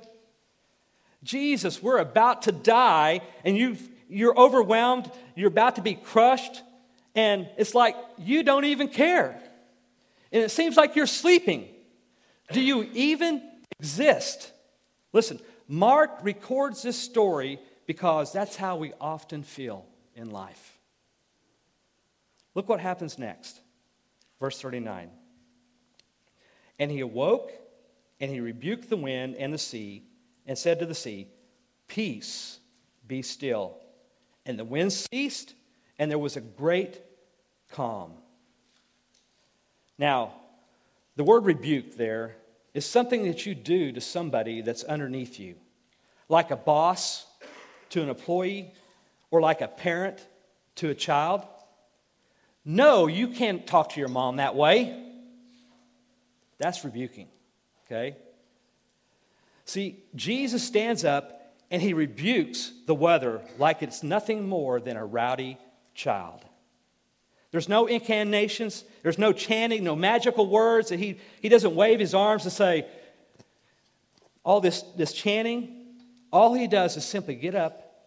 Jesus, 1.23 1.83
we're 1.83 1.99
about 1.99 2.43
to 2.43 2.53
die, 2.53 3.21
and 3.45 3.57
you 3.57 3.77
you're 4.09 4.39
overwhelmed, 4.39 5.11
you're 5.35 5.49
about 5.49 5.77
to 5.77 5.83
be 5.83 5.95
crushed, 5.95 6.63
and 7.15 7.49
it's 7.57 7.75
like 7.75 7.97
you 8.19 8.43
don't 8.43 8.65
even 8.65 8.89
care. 8.89 9.41
And 10.33 10.43
it 10.43 10.51
seems 10.51 10.77
like 10.77 10.97
you're 10.97 11.07
sleeping. 11.07 11.69
Do 12.53 12.61
you 12.61 12.89
even 12.93 13.43
exist? 13.79 14.53
Listen, 15.13 15.41
Mark 15.69 16.19
records 16.23 16.83
this 16.83 16.99
story 16.99 17.59
because 17.87 18.33
that's 18.33 18.57
how 18.57 18.77
we 18.77 18.93
often 19.01 19.43
feel 19.43 19.87
in 20.15 20.31
life. 20.31 20.79
Look 22.55 22.69
what 22.69 22.81
happens 22.81 23.19
next. 23.19 23.61
Verse 24.41 24.61
39. 24.61 25.11
And 26.79 26.91
he 26.91 27.01
awoke 27.01 27.53
and 28.21 28.31
he 28.31 28.41
rebuked 28.41 28.89
the 28.91 28.97
wind 28.97 29.37
and 29.37 29.53
the 29.53 29.59
sea 29.59 30.05
and 30.47 30.57
said 30.57 30.79
to 30.81 30.87
the 30.87 30.95
sea, 30.95 31.29
Peace, 31.89 32.59
be 33.07 33.23
still. 33.23 33.79
And 34.47 34.59
the 34.59 34.65
wind 34.65 34.93
ceased 34.93 35.55
and 35.99 36.11
there 36.11 36.19
was 36.19 36.37
a 36.37 36.41
great 36.41 37.01
calm. 37.71 38.13
Now, 39.99 40.35
the 41.17 41.25
word 41.25 41.45
rebuke 41.45 41.97
there 41.97 42.37
is 42.73 42.85
something 42.85 43.25
that 43.25 43.47
you 43.47 43.55
do 43.55 43.93
to 43.93 44.01
somebody 44.01 44.61
that's 44.61 44.83
underneath 44.83 45.39
you, 45.39 45.55
like 46.29 46.51
a 46.51 46.57
boss 46.57 47.27
to 47.91 48.03
an 48.03 48.09
employee, 48.09 48.73
or 49.31 49.41
like 49.41 49.61
a 49.61 49.69
parent 49.69 50.27
to 50.77 50.91
a 50.91 50.95
child. 50.95 51.47
No, 52.65 53.07
you 53.07 53.29
can't 53.29 53.67
talk 53.67 53.91
to 53.91 54.01
your 54.01 54.09
mom 54.09 54.37
that 54.37 54.57
way. 54.57 55.04
That's 56.65 56.83
rebuking, 56.83 57.29
okay? 57.85 58.17
See, 59.67 60.03
Jesus 60.15 60.65
stands 60.65 61.05
up 61.05 61.53
and 61.71 61.83
he 61.83 61.93
rebukes 61.93 62.73
the 62.87 62.95
weather 62.95 63.43
like 63.59 63.83
it's 63.83 64.03
nothing 64.03 64.49
more 64.49 64.81
than 64.81 64.97
a 64.97 65.05
rowdy 65.05 65.59
child. 65.95 66.43
There's 67.51 67.69
no 67.69 67.85
incantations, 67.85 68.83
there's 69.03 69.19
no 69.19 69.35
chanting, 69.35 69.85
no 69.85 69.95
magical 69.95 70.49
words 70.49 70.89
he, 70.89 71.21
he 71.43 71.51
doesn't 71.51 71.75
wave 71.75 72.01
his 72.01 72.15
arms 72.15 72.45
and 72.45 72.53
say, 72.53 72.87
all 74.43 74.63
this, 74.63 74.81
this 74.97 75.13
chanting. 75.13 75.99
All 76.33 76.55
he 76.55 76.67
does 76.67 76.97
is 76.97 77.05
simply 77.05 77.35
get 77.35 77.55
up 77.55 78.07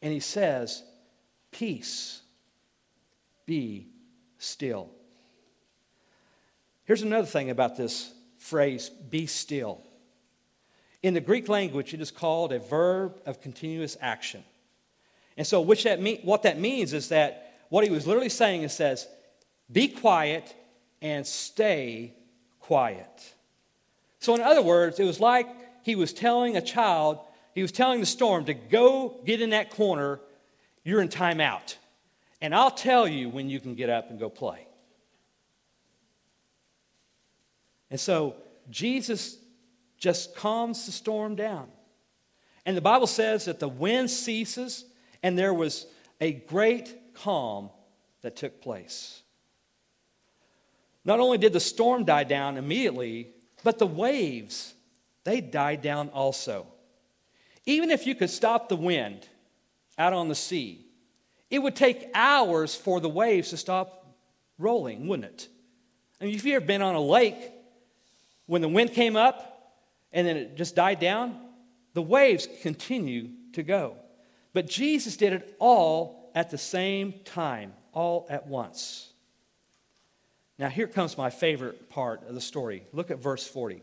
and 0.00 0.12
he 0.12 0.20
says, 0.20 0.84
Peace, 1.50 2.20
be 3.46 3.88
still. 4.38 4.95
Here's 6.86 7.02
another 7.02 7.26
thing 7.26 7.50
about 7.50 7.76
this 7.76 8.12
phrase, 8.38 8.88
be 8.88 9.26
still. 9.26 9.82
In 11.02 11.14
the 11.14 11.20
Greek 11.20 11.48
language, 11.48 11.92
it 11.92 12.00
is 12.00 12.10
called 12.10 12.52
a 12.52 12.58
verb 12.58 13.20
of 13.26 13.40
continuous 13.40 13.96
action. 14.00 14.44
And 15.36 15.46
so, 15.46 15.60
which 15.60 15.84
that 15.84 16.00
mean, 16.00 16.20
what 16.22 16.44
that 16.44 16.58
means 16.58 16.92
is 16.92 17.08
that 17.10 17.54
what 17.68 17.84
he 17.84 17.90
was 17.90 18.06
literally 18.06 18.28
saying 18.28 18.62
is 18.62 18.72
says, 18.72 19.06
be 19.70 19.88
quiet 19.88 20.54
and 21.02 21.26
stay 21.26 22.14
quiet. 22.60 23.34
So, 24.20 24.34
in 24.34 24.40
other 24.40 24.62
words, 24.62 24.98
it 24.98 25.04
was 25.04 25.20
like 25.20 25.48
he 25.82 25.96
was 25.96 26.12
telling 26.12 26.56
a 26.56 26.62
child, 26.62 27.18
he 27.54 27.62
was 27.62 27.72
telling 27.72 28.00
the 28.00 28.06
storm 28.06 28.44
to 28.46 28.54
go 28.54 29.20
get 29.24 29.40
in 29.40 29.50
that 29.50 29.70
corner, 29.70 30.20
you're 30.84 31.00
in 31.00 31.08
timeout. 31.08 31.76
And 32.40 32.54
I'll 32.54 32.70
tell 32.70 33.08
you 33.08 33.28
when 33.28 33.50
you 33.50 33.60
can 33.60 33.74
get 33.74 33.90
up 33.90 34.10
and 34.10 34.18
go 34.18 34.28
play. 34.28 34.65
And 37.90 38.00
so 38.00 38.36
Jesus 38.70 39.38
just 39.98 40.34
calms 40.36 40.86
the 40.86 40.92
storm 40.92 41.34
down. 41.36 41.68
And 42.64 42.76
the 42.76 42.82
Bible 42.82 43.06
says 43.06 43.44
that 43.44 43.60
the 43.60 43.68
wind 43.68 44.10
ceases 44.10 44.84
and 45.22 45.38
there 45.38 45.54
was 45.54 45.86
a 46.20 46.32
great 46.32 47.14
calm 47.14 47.70
that 48.22 48.36
took 48.36 48.60
place. 48.60 49.22
Not 51.04 51.20
only 51.20 51.38
did 51.38 51.52
the 51.52 51.60
storm 51.60 52.04
die 52.04 52.24
down 52.24 52.56
immediately, 52.56 53.28
but 53.62 53.78
the 53.78 53.86
waves, 53.86 54.74
they 55.24 55.40
died 55.40 55.80
down 55.80 56.08
also. 56.08 56.66
Even 57.64 57.90
if 57.90 58.06
you 58.06 58.14
could 58.14 58.30
stop 58.30 58.68
the 58.68 58.76
wind 58.76 59.28
out 59.98 60.12
on 60.12 60.28
the 60.28 60.34
sea, 60.34 60.86
it 61.50 61.60
would 61.60 61.76
take 61.76 62.10
hours 62.14 62.74
for 62.74 63.00
the 63.00 63.08
waves 63.08 63.50
to 63.50 63.56
stop 63.56 64.16
rolling, 64.58 65.06
wouldn't 65.06 65.32
it? 65.32 65.48
I 66.20 66.24
mean, 66.24 66.34
if 66.34 66.44
you've 66.44 66.56
ever 66.56 66.64
been 66.64 66.82
on 66.82 66.94
a 66.94 67.00
lake, 67.00 67.52
when 68.46 68.62
the 68.62 68.68
wind 68.68 68.92
came 68.92 69.16
up 69.16 69.74
and 70.12 70.26
then 70.26 70.36
it 70.36 70.56
just 70.56 70.74
died 70.74 71.00
down, 71.00 71.38
the 71.94 72.02
waves 72.02 72.48
continue 72.62 73.30
to 73.52 73.62
go. 73.62 73.96
But 74.52 74.68
Jesus 74.68 75.16
did 75.16 75.32
it 75.32 75.56
all 75.58 76.30
at 76.34 76.50
the 76.50 76.58
same 76.58 77.14
time, 77.24 77.72
all 77.92 78.26
at 78.30 78.46
once. 78.46 79.12
Now, 80.58 80.68
here 80.68 80.86
comes 80.86 81.18
my 81.18 81.28
favorite 81.30 81.90
part 81.90 82.26
of 82.26 82.34
the 82.34 82.40
story. 82.40 82.86
Look 82.92 83.10
at 83.10 83.18
verse 83.18 83.46
40. 83.46 83.82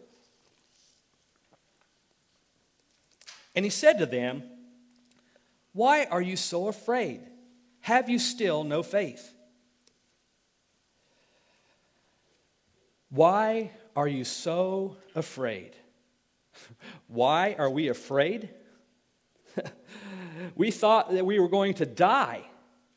And 3.56 3.64
he 3.64 3.70
said 3.70 4.00
to 4.00 4.06
them, 4.06 4.44
Why 5.74 6.06
are 6.06 6.22
you 6.22 6.36
so 6.36 6.68
afraid? 6.68 7.22
Have 7.82 8.10
you 8.10 8.18
still 8.18 8.64
no 8.64 8.82
faith? 8.82 9.32
Why 13.10 13.72
are 13.96 14.08
you 14.08 14.24
so 14.24 14.98
afraid? 15.16 15.76
Why 17.08 17.56
are 17.58 17.70
we 17.70 17.88
afraid? 17.88 18.50
we 20.56 20.72
thought 20.72 21.12
that 21.14 21.26
we 21.26 21.40
were 21.40 21.50
going 21.50 21.76
to 21.76 21.86
die. 21.86 22.44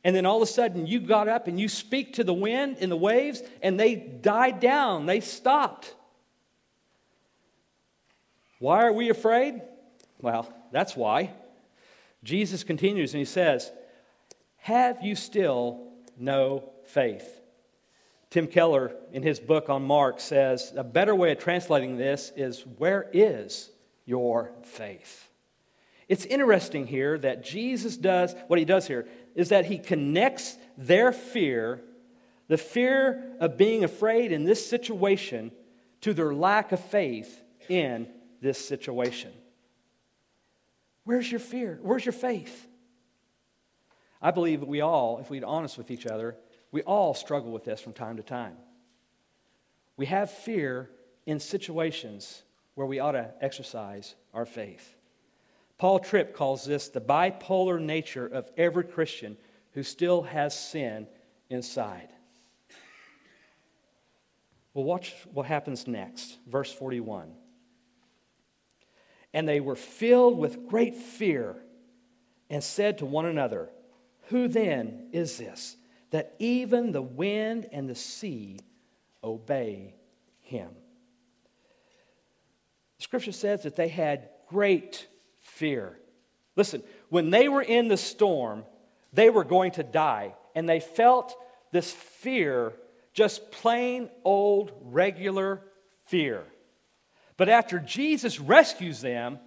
And 0.04 0.14
then 0.14 0.24
all 0.24 0.36
of 0.36 0.42
a 0.42 0.50
sudden, 0.50 0.86
you 0.86 1.00
got 1.00 1.28
up 1.28 1.48
and 1.48 1.58
you 1.58 1.68
speak 1.68 2.14
to 2.14 2.24
the 2.24 2.32
wind 2.32 2.76
and 2.80 2.92
the 2.92 2.96
waves, 2.96 3.42
and 3.60 3.78
they 3.78 3.96
died 3.96 4.60
down. 4.60 5.06
They 5.06 5.20
stopped. 5.20 5.94
Why 8.58 8.84
are 8.84 8.92
we 8.92 9.10
afraid? 9.10 9.62
Well, 10.20 10.52
that's 10.72 10.96
why. 10.96 11.32
Jesus 12.22 12.64
continues 12.64 13.12
and 13.14 13.18
he 13.18 13.24
says, 13.24 13.70
Have 14.58 15.02
you 15.02 15.14
still 15.14 15.88
no 16.16 16.70
faith? 16.86 17.40
Tim 18.36 18.48
Keller, 18.48 18.94
in 19.12 19.22
his 19.22 19.40
book 19.40 19.70
on 19.70 19.82
Mark, 19.82 20.20
says 20.20 20.70
a 20.76 20.84
better 20.84 21.14
way 21.14 21.32
of 21.32 21.38
translating 21.38 21.96
this 21.96 22.34
is, 22.36 22.66
Where 22.76 23.08
is 23.14 23.70
your 24.04 24.52
faith? 24.62 25.30
It's 26.06 26.26
interesting 26.26 26.86
here 26.86 27.16
that 27.16 27.42
Jesus 27.42 27.96
does, 27.96 28.34
what 28.48 28.58
he 28.58 28.66
does 28.66 28.86
here, 28.86 29.08
is 29.34 29.48
that 29.48 29.64
he 29.64 29.78
connects 29.78 30.58
their 30.76 31.12
fear, 31.12 31.80
the 32.46 32.58
fear 32.58 33.24
of 33.40 33.56
being 33.56 33.84
afraid 33.84 34.32
in 34.32 34.44
this 34.44 34.68
situation, 34.68 35.50
to 36.02 36.12
their 36.12 36.34
lack 36.34 36.72
of 36.72 36.80
faith 36.80 37.42
in 37.70 38.06
this 38.42 38.62
situation. 38.62 39.32
Where's 41.04 41.30
your 41.32 41.40
fear? 41.40 41.78
Where's 41.80 42.04
your 42.04 42.12
faith? 42.12 42.68
I 44.20 44.30
believe 44.30 44.62
we 44.62 44.82
all, 44.82 45.20
if 45.20 45.30
we're 45.30 45.42
honest 45.42 45.78
with 45.78 45.90
each 45.90 46.04
other, 46.04 46.36
we 46.72 46.82
all 46.82 47.14
struggle 47.14 47.50
with 47.50 47.64
this 47.64 47.80
from 47.80 47.92
time 47.92 48.16
to 48.16 48.22
time. 48.22 48.56
We 49.96 50.06
have 50.06 50.30
fear 50.30 50.90
in 51.24 51.40
situations 51.40 52.42
where 52.74 52.86
we 52.86 52.98
ought 52.98 53.12
to 53.12 53.32
exercise 53.40 54.14
our 54.34 54.44
faith. 54.44 54.94
Paul 55.78 55.98
Tripp 55.98 56.34
calls 56.34 56.64
this 56.64 56.88
the 56.88 57.00
bipolar 57.00 57.80
nature 57.80 58.26
of 58.26 58.50
every 58.56 58.84
Christian 58.84 59.36
who 59.72 59.82
still 59.82 60.22
has 60.22 60.58
sin 60.58 61.06
inside. 61.50 62.08
Well, 64.72 64.84
watch 64.84 65.14
what 65.32 65.46
happens 65.46 65.86
next. 65.86 66.38
Verse 66.46 66.72
41. 66.72 67.32
And 69.32 69.48
they 69.48 69.60
were 69.60 69.76
filled 69.76 70.38
with 70.38 70.66
great 70.68 70.96
fear 70.96 71.56
and 72.48 72.62
said 72.62 72.98
to 72.98 73.06
one 73.06 73.26
another, 73.26 73.70
Who 74.28 74.48
then 74.48 75.08
is 75.12 75.38
this 75.38 75.76
that 76.10 76.34
even 76.38 76.92
the 76.92 77.02
wind 77.02 77.66
and 77.72 77.88
the 77.88 77.94
sea 77.94 78.58
obey 79.22 79.94
him? 80.40 80.70
The 82.98 83.02
scripture 83.02 83.32
says 83.32 83.62
that 83.64 83.76
they 83.76 83.88
had 83.88 84.28
great 84.48 85.06
fear. 85.40 85.98
Listen, 86.56 86.82
when 87.08 87.30
they 87.30 87.48
were 87.48 87.62
in 87.62 87.88
the 87.88 87.96
storm, 87.96 88.64
they 89.12 89.30
were 89.30 89.44
going 89.44 89.72
to 89.72 89.82
die, 89.82 90.34
and 90.54 90.68
they 90.68 90.80
felt 90.80 91.36
this 91.72 91.90
fear, 91.90 92.72
just 93.12 93.50
plain 93.50 94.08
old 94.24 94.72
regular 94.82 95.60
fear. 96.06 96.44
But 97.36 97.48
after 97.48 97.78
Jesus 97.78 98.40
rescues 98.40 99.00
them 99.00 99.38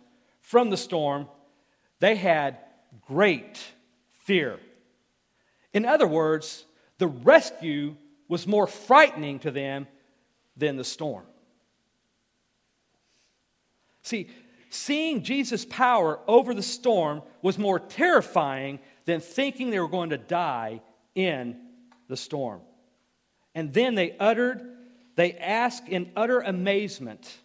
from 0.42 0.70
the 0.70 0.78
storm, 0.78 1.28
they 2.00 2.16
had 2.16 2.58
great 3.08 3.60
fear. 4.24 4.60
In 5.74 5.86
other 5.86 6.08
words, 6.08 6.66
the 6.98 7.08
rescue 7.08 7.96
was 8.28 8.48
more 8.48 8.68
frightening 8.68 9.40
to 9.40 9.52
them 9.52 9.88
than 10.56 10.78
the 10.78 10.84
storm. 10.84 11.26
See, 14.04 14.30
seeing 14.70 15.24
Jesus' 15.24 15.66
power 15.66 16.20
over 16.28 16.54
the 16.54 16.64
storm 16.64 17.22
was 17.42 17.58
more 17.58 17.80
terrifying 17.80 18.80
than 19.06 19.20
thinking 19.20 19.70
they 19.70 19.80
were 19.80 19.88
going 19.88 20.12
to 20.12 20.18
die 20.18 20.82
in 21.16 21.60
the 22.08 22.18
storm. 22.18 22.62
And 23.56 23.74
then 23.74 23.96
they 23.96 24.16
uttered, 24.20 24.62
they 25.16 25.34
asked 25.34 25.88
in 25.88 26.12
utter 26.16 26.40
amazement, 26.40 27.38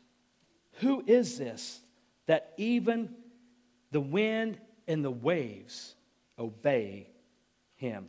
Who 0.81 1.03
is 1.07 1.39
this 1.39 1.81
that 2.27 2.53
even 2.57 3.15
the 3.91 4.01
wind 4.01 4.59
and 4.87 5.05
the 5.05 5.11
waves 5.11 5.95
obey 6.39 7.09
him? 7.77 8.09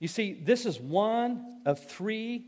You 0.00 0.08
see, 0.08 0.32
this 0.32 0.66
is 0.66 0.80
one 0.80 1.60
of 1.66 1.78
three 1.84 2.46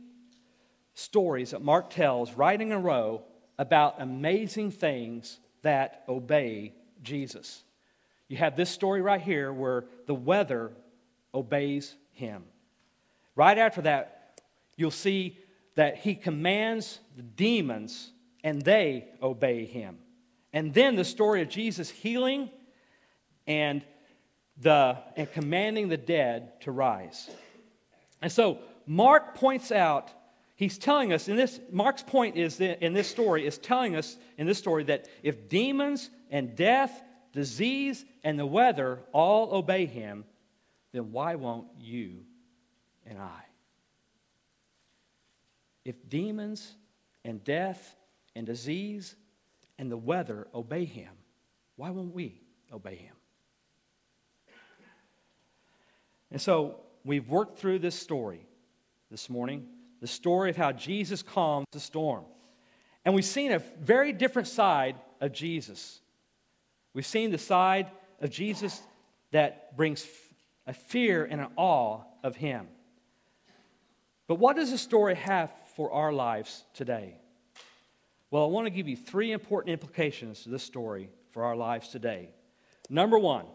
stories 0.95 1.51
that 1.51 1.63
Mark 1.63 1.91
tells 1.91 2.33
right 2.33 2.61
in 2.61 2.73
a 2.73 2.79
row 2.79 3.23
about 3.59 4.01
amazing 4.01 4.71
things 4.71 5.39
that 5.61 6.03
obey 6.09 6.75
Jesus. 7.03 7.63
You 8.29 8.39
have 8.39 8.57
this 8.57 8.71
story 8.71 9.03
right 9.03 9.21
here 9.21 9.53
where 9.53 9.85
the 10.07 10.15
weather 10.15 10.73
obeys 11.35 11.95
him. 12.13 12.45
Right 13.37 13.59
after 13.59 13.83
that, 13.83 14.41
you'll 14.77 14.91
see 14.91 15.39
that 15.75 15.99
he 15.99 16.15
commands 16.15 17.01
the 17.17 17.23
demons 17.23 18.11
and 18.43 18.63
they 18.63 19.09
obey 19.23 19.67
him. 19.67 19.99
And 20.53 20.75
then 20.75 20.97
the 20.97 21.05
story 21.05 21.43
of 21.43 21.49
Jesus 21.49 21.89
healing 21.91 22.51
and 23.47 23.85
the, 24.59 24.99
and 25.17 25.31
commanding 25.33 25.89
the 25.89 25.97
dead 25.97 26.61
to 26.63 26.73
rise. 26.73 27.31
And 28.23 28.31
so 28.31 28.59
Mark 28.87 29.35
points 29.35 29.73
out, 29.73 30.11
he's 30.55 30.79
telling 30.79 31.13
us 31.13 31.29
in 31.29 31.37
this, 31.37 31.61
Mark's 31.71 32.05
point 32.05 32.37
is 32.37 32.61
in 32.61 32.95
this 32.95 33.09
story 33.09 33.45
is 33.45 33.59
telling 33.59 33.97
us 33.97 34.17
in 34.39 34.47
this 34.47 34.59
story 34.59 34.85
that 34.85 35.09
if 35.23 35.49
demons 35.49 36.09
and 36.31 36.55
death, 36.55 37.03
disease, 37.33 38.05
and 38.23 38.39
the 38.39 38.47
weather 38.47 39.01
all 39.13 39.53
obey 39.55 39.87
him, 39.87 40.25
then 40.93 41.11
why 41.11 41.35
won't 41.35 41.67
you 41.81 42.25
and 43.07 43.19
I? 43.19 43.43
If 45.85 46.09
demons 46.09 46.75
and 47.25 47.43
death 47.43 47.97
and 48.37 48.47
disease 48.47 49.17
and 49.79 49.91
the 49.91 49.97
weather 49.97 50.47
obey 50.55 50.85
him, 50.85 51.11
why 51.75 51.91
won't 51.91 52.15
we 52.15 52.41
obey 52.73 52.95
him? 52.95 53.17
And 56.31 56.41
so 56.41 56.77
we've 57.05 57.29
worked 57.29 57.59
through 57.59 57.81
this 57.81 57.95
story 57.95 58.47
this 59.11 59.29
morning 59.29 59.67
the 60.01 60.09
story 60.09 60.51
of 60.51 60.57
how 60.57 60.73
Jesus 60.73 61.23
calms 61.23 61.65
the 61.71 61.79
storm. 61.79 62.25
And 63.05 63.15
we've 63.15 63.25
seen 63.25 63.53
a 63.53 63.61
very 63.81 64.13
different 64.13 64.49
side 64.49 64.97
of 65.21 65.33
Jesus. 65.33 66.01
We've 66.93 67.07
seen 67.07 67.31
the 67.31 67.39
side 67.39 67.89
of 68.21 68.29
Jesus 68.29 68.83
that 69.31 69.77
brings 69.77 70.05
a 70.67 70.73
fear 70.73 71.25
and 71.25 71.41
an 71.41 71.49
awe 71.57 72.01
of 72.25 72.35
him. 72.35 72.67
But 74.27 74.41
what 74.41 74.57
does 74.57 74.73
the 74.73 74.79
story 74.79 75.15
have 75.15 75.53
for 75.77 75.93
our 75.93 76.13
lives 76.13 76.65
today? 76.75 77.17
Well, 78.33 78.43
I 78.43 78.49
want 78.49 78.67
to 78.67 78.71
give 78.71 78.89
you 78.89 78.97
three 78.97 79.31
important 79.31 79.73
implications 79.73 80.43
to 80.43 80.49
this 80.49 80.65
story 80.65 81.11
for 81.31 81.45
our 81.45 81.55
lives 81.55 81.89
today. 81.91 82.31
Number 82.91 83.21
one, 83.21 83.47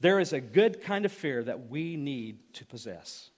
there 0.00 0.20
is 0.20 0.32
a 0.32 0.40
good 0.40 0.82
kind 0.82 1.04
of 1.04 1.12
fear 1.12 1.42
that 1.42 1.68
we 1.68 1.96
need 1.96 2.52
to 2.54 2.66
possess. 2.66 3.30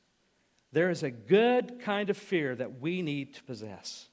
There 0.73 0.91
is 0.91 1.03
a 1.03 1.11
good 1.11 1.81
kind 1.81 2.11
of 2.11 2.17
fear 2.17 2.55
that 2.55 2.81
we 2.81 3.01
need 3.03 3.35
to 3.35 3.45
possess. 3.45 4.09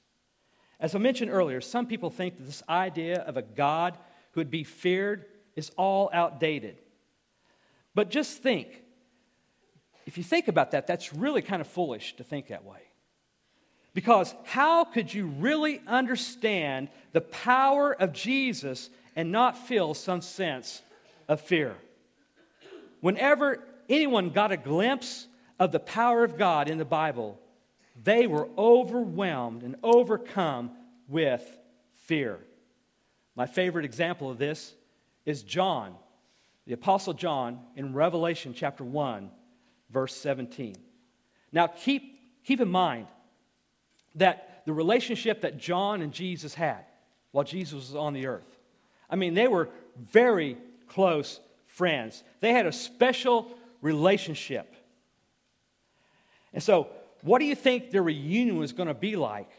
As 0.79 0.95
I 0.95 0.99
mentioned 0.99 1.31
earlier, 1.31 1.61
some 1.61 1.87
people 1.87 2.09
think 2.09 2.37
that 2.37 2.45
this 2.45 2.63
idea 2.69 3.21
of 3.21 3.37
a 3.37 3.41
God 3.41 3.97
who 4.31 4.41
would 4.41 4.51
be 4.51 4.63
feared 4.63 5.25
is 5.55 5.71
all 5.77 6.09
outdated. 6.13 6.77
But 7.93 8.09
just 8.09 8.43
think 8.43 8.83
if 10.05 10.17
you 10.17 10.23
think 10.23 10.47
about 10.47 10.71
that, 10.71 10.85
that's 10.85 11.13
really 11.13 11.41
kind 11.41 11.61
of 11.61 11.67
foolish 11.67 12.15
to 12.17 12.23
think 12.23 12.47
that 12.47 12.63
way. 12.63 12.81
Because 13.93 14.35
how 14.43 14.83
could 14.83 15.13
you 15.13 15.25
really 15.25 15.81
understand 15.87 16.89
the 17.13 17.21
power 17.21 17.93
of 17.93 18.13
Jesus 18.13 18.89
and 19.15 19.31
not 19.31 19.57
feel 19.57 19.93
some 19.93 20.21
sense 20.21 20.81
of 21.27 21.41
fear? 21.41 21.75
Whenever 23.01 23.63
anyone 23.89 24.29
got 24.29 24.51
a 24.51 24.57
glimpse 24.57 25.27
of 25.59 25.71
the 25.71 25.79
power 25.79 26.23
of 26.23 26.37
God 26.37 26.69
in 26.69 26.77
the 26.77 26.85
Bible, 26.85 27.39
they 28.01 28.27
were 28.27 28.49
overwhelmed 28.57 29.63
and 29.63 29.75
overcome 29.83 30.71
with 31.07 31.59
fear. 32.05 32.39
My 33.35 33.45
favorite 33.45 33.85
example 33.85 34.29
of 34.29 34.37
this 34.37 34.73
is 35.25 35.43
John, 35.43 35.95
the 36.65 36.73
Apostle 36.73 37.13
John, 37.13 37.59
in 37.75 37.93
Revelation 37.93 38.53
chapter 38.55 38.83
1, 38.83 39.29
verse 39.89 40.15
17. 40.15 40.75
Now, 41.51 41.67
keep, 41.67 42.19
keep 42.43 42.59
in 42.59 42.69
mind 42.69 43.07
that 44.15 44.63
the 44.65 44.73
relationship 44.73 45.41
that 45.41 45.57
John 45.57 46.01
and 46.01 46.11
Jesus 46.11 46.53
had 46.53 46.85
while 47.31 47.43
Jesus 47.43 47.73
was 47.73 47.95
on 47.95 48.13
the 48.13 48.27
earth, 48.27 48.57
I 49.09 49.15
mean, 49.15 49.33
they 49.33 49.47
were 49.47 49.69
very 49.97 50.57
close 50.87 51.39
friends. 51.75 52.23
They 52.39 52.53
had 52.53 52.65
a 52.65 52.71
special 52.71 53.51
relationship. 53.81 54.73
And 56.53 56.63
so, 56.63 56.87
what 57.21 57.39
do 57.39 57.45
you 57.45 57.55
think 57.55 57.91
their 57.91 58.03
reunion 58.03 58.57
was 58.57 58.71
going 58.71 58.87
to 58.87 58.93
be 58.93 59.15
like 59.15 59.49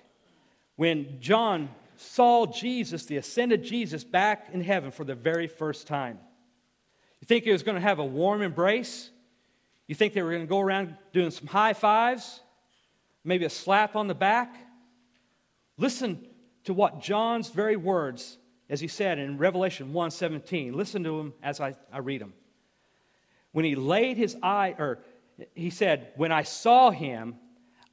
when 0.77 1.21
John 1.21 1.69
saw 1.97 2.47
Jesus, 2.47 3.05
the 3.05 3.19
ascended 3.19 3.63
Jesus, 3.63 4.03
back 4.03 4.49
in 4.53 4.63
heaven 4.63 4.91
for 4.91 5.05
the 5.05 5.15
very 5.15 5.47
first 5.47 5.87
time? 5.87 6.19
You 7.21 7.27
think 7.27 7.45
he 7.45 7.53
was 7.53 7.63
going 7.63 7.75
to 7.75 7.83
have 7.83 7.99
a 7.99 8.05
warm 8.05 8.41
embrace? 8.41 9.11
You 9.87 9.95
think 9.95 10.15
they 10.15 10.23
were 10.23 10.31
going 10.31 10.43
to 10.43 10.49
go 10.49 10.61
around 10.61 10.97
doing 11.13 11.31
some 11.31 11.47
high 11.47 11.75
fives? 11.75 12.41
Maybe 13.25 13.45
a 13.45 13.51
slap 13.51 13.95
on 13.95 14.07
the 14.07 14.15
back? 14.15 14.57
Listen 15.77 16.27
to 16.65 16.73
what 16.73 17.03
John's 17.03 17.51
very 17.51 17.77
words 17.77 18.39
as 18.69 18.81
he 18.81 18.89
said 18.89 19.19
in 19.19 19.39
Revelation 19.39 19.93
1:17. 19.93 20.75
Listen 20.75 21.05
to 21.05 21.21
him 21.21 21.35
as 21.43 21.61
I, 21.61 21.77
I 21.93 21.99
read 21.99 22.21
him. 22.21 22.35
When 23.53 23.65
he 23.65 23.75
laid 23.75 24.17
his 24.17 24.37
eye, 24.43 24.75
or 24.79 24.99
he 25.55 25.71
said, 25.71 26.13
When 26.17 26.33
I 26.33 26.43
saw 26.43 26.91
him, 26.91 27.37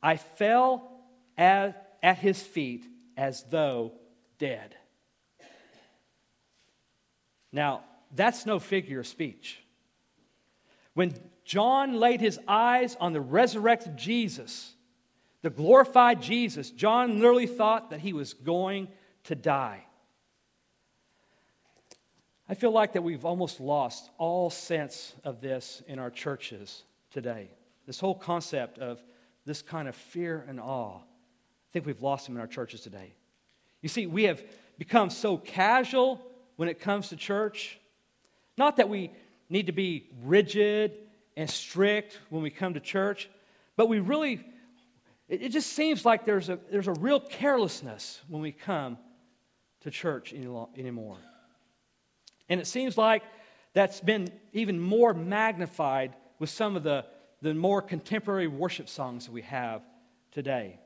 I 0.02 0.18
fell 0.18 0.92
at, 1.38 1.98
at 2.02 2.18
his 2.18 2.42
feet 2.42 2.86
as 3.16 3.44
though 3.50 3.94
dead. 4.38 4.76
Now, 7.52 7.84
that's 8.14 8.46
no 8.46 8.60
figure 8.60 9.00
of 9.00 9.08
speech. 9.08 9.60
When 10.94 11.14
John 11.46 12.00
laid 12.00 12.20
his 12.20 12.40
eyes 12.48 12.98
on 13.00 13.14
the 13.14 13.22
resurrected 13.22 13.98
Jesus, 13.98 14.74
the 15.42 15.50
glorified 15.50 16.22
Jesus, 16.22 16.72
John 16.72 17.20
literally 17.20 17.48
thought 17.48 17.90
that 17.90 18.00
he 18.00 18.14
was 18.14 18.34
going 18.34 18.88
to 19.26 19.36
die. 19.36 19.86
I 22.48 22.56
feel 22.56 22.72
like 22.72 22.94
that 22.94 23.04
we've 23.04 23.26
almost 23.26 23.60
lost 23.60 24.10
all 24.18 24.50
sense 24.50 25.14
of 25.24 25.40
this 25.40 25.82
in 25.88 25.98
our 25.98 26.10
churches 26.10 26.84
today. 27.12 27.50
This 27.86 28.00
whole 28.00 28.16
concept 28.16 28.80
of 28.80 29.02
this 29.46 29.62
kind 29.62 29.88
of 29.88 29.96
fear 29.96 30.46
and 30.48 30.60
awe. 30.60 30.98
I 30.98 31.70
think 31.72 31.86
we've 31.86 32.02
lost 32.02 32.26
them 32.26 32.36
in 32.36 32.42
our 32.42 32.48
churches 32.48 32.82
today. 32.82 33.14
You 33.82 33.90
see, 33.90 34.08
we 34.08 34.24
have 34.24 34.44
become 34.78 35.10
so 35.10 35.38
casual 35.38 36.22
when 36.58 36.70
it 36.70 36.80
comes 36.80 37.10
to 37.10 37.16
church. 37.16 37.80
Not 38.58 38.78
that 38.78 38.90
we 38.90 39.12
need 39.50 39.68
to 39.68 39.74
be 39.74 40.10
rigid 40.24 40.94
and 41.36 41.50
strict 41.50 42.20
when 42.30 42.44
we 42.44 42.50
come 42.50 42.74
to 42.74 42.80
church, 42.80 43.30
but 43.76 43.88
we 43.88 44.00
really, 44.00 44.46
it, 45.28 45.50
just 45.50 45.74
seems 45.74 46.06
like 46.06 46.26
there's 46.26 46.50
a, 46.50 46.60
there's 46.72 46.88
a 46.88 46.94
real 46.94 47.20
carelessness 47.20 48.22
when 48.28 48.42
we 48.42 48.52
come 48.52 48.98
to 49.82 49.92
church 49.92 50.34
anymore. 50.34 51.18
And 52.50 52.60
it 52.60 52.68
seems 52.68 52.98
like 52.98 53.24
that's 53.74 54.00
been 54.00 54.30
even 54.52 54.80
more 54.80 55.14
magnified 55.14 56.16
with 56.40 56.50
some 56.50 56.76
of 56.76 56.84
the, 56.84 57.06
the 57.42 57.54
more 57.54 57.82
contemporary 57.82 58.48
worship 58.48 58.90
songs 58.90 59.26
that 59.26 59.32
we 59.32 59.42
have 59.44 59.82
today. 60.32 60.80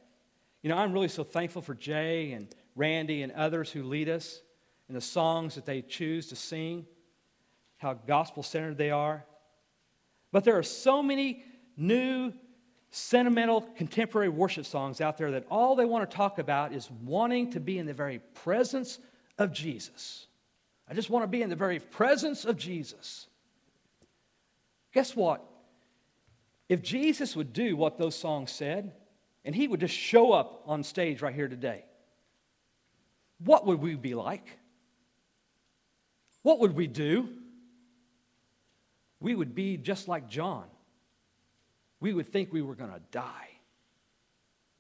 You 0.61 0.69
know, 0.69 0.77
I'm 0.77 0.93
really 0.93 1.07
so 1.07 1.23
thankful 1.23 1.61
for 1.61 1.75
Jay 1.75 2.31
and 2.31 2.47
Randy 2.75 3.23
and 3.23 3.31
others 3.31 3.71
who 3.71 3.83
lead 3.83 4.09
us 4.09 4.41
in 4.87 4.95
the 4.95 5.01
songs 5.01 5.55
that 5.55 5.65
they 5.65 5.81
choose 5.81 6.27
to 6.27 6.35
sing, 6.35 6.85
how 7.77 7.93
gospel 7.93 8.43
centered 8.43 8.77
they 8.77 8.91
are. 8.91 9.25
But 10.31 10.43
there 10.43 10.57
are 10.57 10.63
so 10.63 11.01
many 11.01 11.43
new, 11.75 12.33
sentimental, 12.91 13.61
contemporary 13.61 14.29
worship 14.29 14.65
songs 14.65 15.01
out 15.01 15.17
there 15.17 15.31
that 15.31 15.45
all 15.49 15.75
they 15.75 15.85
want 15.85 16.09
to 16.09 16.15
talk 16.15 16.39
about 16.39 16.73
is 16.73 16.89
wanting 17.03 17.51
to 17.51 17.59
be 17.59 17.77
in 17.77 17.85
the 17.85 17.93
very 17.93 18.19
presence 18.19 18.99
of 19.37 19.51
Jesus. 19.51 20.26
I 20.89 20.93
just 20.93 21.09
want 21.09 21.23
to 21.23 21.27
be 21.27 21.41
in 21.41 21.49
the 21.49 21.55
very 21.55 21.79
presence 21.79 22.45
of 22.45 22.57
Jesus. 22.57 23.27
Guess 24.93 25.15
what? 25.15 25.43
If 26.69 26.81
Jesus 26.81 27.35
would 27.35 27.53
do 27.53 27.75
what 27.75 27.97
those 27.97 28.15
songs 28.15 28.51
said, 28.51 28.93
and 29.45 29.53
he 29.55 29.67
would 29.67 29.79
just 29.79 29.95
show 29.95 30.31
up 30.31 30.63
on 30.65 30.83
stage 30.83 31.21
right 31.21 31.33
here 31.33 31.47
today, 31.47 31.85
what 33.43 33.65
would 33.65 33.81
we 33.81 33.95
be 33.95 34.15
like? 34.15 34.57
What 36.43 36.59
would 36.59 36.75
we 36.75 36.87
do? 36.87 37.29
We 39.19 39.35
would 39.35 39.55
be 39.55 39.77
just 39.77 40.07
like 40.07 40.29
John. 40.29 40.65
We 41.99 42.13
would 42.13 42.27
think 42.27 42.53
we 42.53 42.61
were 42.61 42.75
going 42.75 42.91
to 42.91 43.01
die 43.11 43.49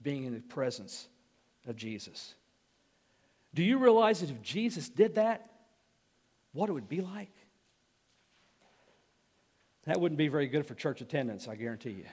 being 0.01 0.25
in 0.25 0.33
the 0.33 0.39
presence 0.39 1.07
of 1.67 1.75
Jesus. 1.75 2.35
Do 3.53 3.63
you 3.63 3.79
realize 3.79 4.21
that 4.21 4.29
if 4.29 4.41
Jesus 4.41 4.87
did 4.89 5.15
that, 5.15 5.49
what 6.53 6.69
it 6.69 6.73
would 6.73 6.89
be 6.89 7.01
like? 7.01 7.31
That 9.85 10.01
wouldn't 10.01 10.17
be 10.17 10.27
very 10.27 10.47
good 10.47 10.65
for 10.65 10.75
church 10.75 11.01
attendance, 11.01 11.47
I 11.47 11.55
guarantee 11.55 11.91
you. 11.91 12.05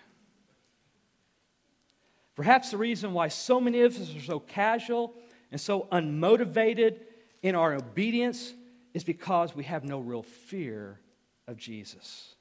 Perhaps 2.37 2.71
the 2.71 2.77
reason 2.77 3.13
why 3.13 3.29
so 3.29 3.61
many 3.61 3.81
of 3.81 4.01
us 4.01 4.15
are 4.15 4.21
so 4.21 4.41
casual 4.41 5.15
and 5.51 5.61
so 5.61 5.89
unmotivated 5.93 7.01
in 7.43 7.55
our 7.55 7.75
obedience 7.75 8.53
is 8.93 9.05
because 9.05 9.55
we 9.55 9.65
have 9.65 9.85
no 9.85 9.99
real 9.99 10.23
fear 10.23 11.01
of 11.47 11.57
Jesus. 11.57 12.35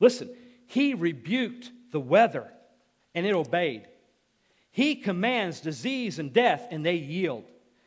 Listen, 0.00 0.30
he 0.66 0.94
rebuked 0.94 1.70
the 1.92 2.00
weather 2.00 2.48
and 3.14 3.24
it 3.26 3.34
obeyed. 3.34 3.86
He 4.70 4.96
commands 4.96 5.60
disease 5.60 6.18
and 6.18 6.32
death 6.32 6.66
and 6.70 6.84
they 6.84 6.96
yield. 6.96 7.44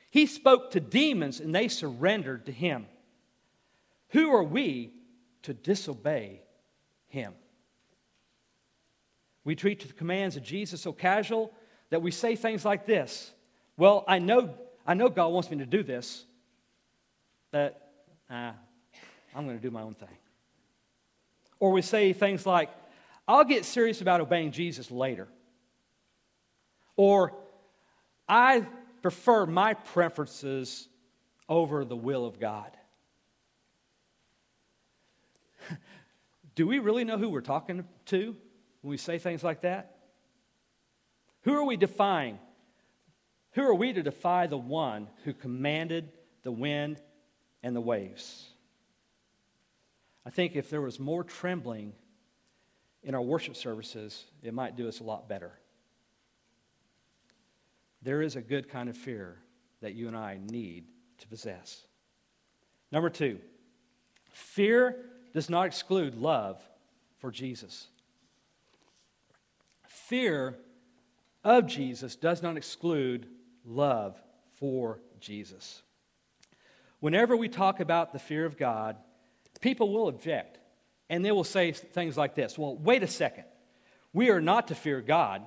He 0.09 0.25
spoke 0.25 0.71
to 0.71 0.79
demons 0.79 1.39
and 1.39 1.53
they 1.53 1.67
surrendered 1.67 2.45
to 2.45 2.51
him. 2.51 2.87
Who 4.09 4.31
are 4.31 4.43
we 4.43 4.93
to 5.47 5.53
disobey 5.53 6.41
Him. 7.07 7.33
We 9.45 9.55
treat 9.55 9.79
the 9.79 9.93
commands 9.93 10.35
of 10.35 10.43
Jesus 10.43 10.81
so 10.81 10.91
casual 10.91 11.53
that 11.89 12.01
we 12.01 12.11
say 12.11 12.35
things 12.35 12.65
like 12.65 12.85
this 12.85 13.31
Well, 13.77 14.03
I 14.09 14.19
know, 14.19 14.53
I 14.85 14.93
know 14.93 15.07
God 15.07 15.29
wants 15.29 15.49
me 15.49 15.57
to 15.59 15.65
do 15.65 15.83
this, 15.83 16.25
but 17.49 17.89
uh, 18.29 18.51
I'm 19.33 19.45
going 19.45 19.57
to 19.57 19.63
do 19.63 19.71
my 19.71 19.81
own 19.81 19.93
thing. 19.93 20.17
Or 21.59 21.71
we 21.71 21.81
say 21.81 22.11
things 22.11 22.45
like, 22.45 22.69
I'll 23.25 23.45
get 23.45 23.63
serious 23.63 24.01
about 24.01 24.19
obeying 24.19 24.51
Jesus 24.51 24.91
later. 24.91 25.29
Or, 26.97 27.33
I 28.27 28.65
prefer 29.01 29.45
my 29.45 29.75
preferences 29.75 30.89
over 31.47 31.85
the 31.85 31.95
will 31.95 32.25
of 32.25 32.37
God. 32.37 32.76
Do 36.57 36.65
we 36.65 36.79
really 36.79 37.03
know 37.03 37.19
who 37.19 37.29
we're 37.29 37.41
talking 37.41 37.85
to 38.07 38.35
when 38.81 38.89
we 38.89 38.97
say 38.97 39.19
things 39.19 39.43
like 39.43 39.61
that? 39.61 39.95
Who 41.43 41.53
are 41.53 41.63
we 41.63 41.77
defying? 41.77 42.39
Who 43.51 43.61
are 43.61 43.75
we 43.75 43.93
to 43.93 44.01
defy 44.01 44.47
the 44.47 44.57
one 44.57 45.07
who 45.23 45.33
commanded 45.33 46.11
the 46.41 46.51
wind 46.51 46.99
and 47.61 47.75
the 47.75 47.81
waves? 47.81 48.47
I 50.25 50.31
think 50.31 50.55
if 50.55 50.71
there 50.71 50.81
was 50.81 50.99
more 50.99 51.23
trembling 51.23 51.93
in 53.03 53.13
our 53.13 53.21
worship 53.21 53.55
services, 53.55 54.25
it 54.41 54.51
might 54.51 54.75
do 54.75 54.87
us 54.87 54.99
a 54.99 55.03
lot 55.03 55.29
better. 55.29 55.51
There 58.01 58.23
is 58.23 58.35
a 58.35 58.41
good 58.41 58.67
kind 58.67 58.89
of 58.89 58.97
fear 58.97 59.37
that 59.81 59.93
you 59.93 60.07
and 60.07 60.17
I 60.17 60.39
need 60.43 60.85
to 61.19 61.27
possess. 61.27 61.85
Number 62.91 63.11
two, 63.11 63.37
fear 64.31 65.05
does 65.37 65.51
not 65.51 65.67
exclude 65.67 66.15
love 66.15 66.59
for 67.19 67.29
Jesus. 67.29 67.89
Fear 69.87 70.57
of 71.43 71.67
Jesus 71.67 72.15
does 72.15 72.41
not 72.41 72.57
exclude 72.57 73.27
love 73.63 74.19
for 74.57 74.99
Jesus. 75.19 75.83
Whenever 77.01 77.37
we 77.37 77.49
talk 77.49 77.79
about 77.79 78.13
the 78.13 78.17
fear 78.17 78.45
of 78.45 78.57
God, 78.57 78.95
people 79.61 79.93
will 79.93 80.07
object 80.07 80.57
and 81.07 81.23
they 81.23 81.31
will 81.31 81.43
say 81.43 81.71
things 81.71 82.17
like 82.17 82.33
this 82.33 82.57
Well, 82.57 82.75
wait 82.75 83.03
a 83.03 83.07
second. 83.07 83.45
We 84.13 84.31
are 84.31 84.41
not 84.41 84.69
to 84.69 84.75
fear 84.75 85.01
God. 85.01 85.43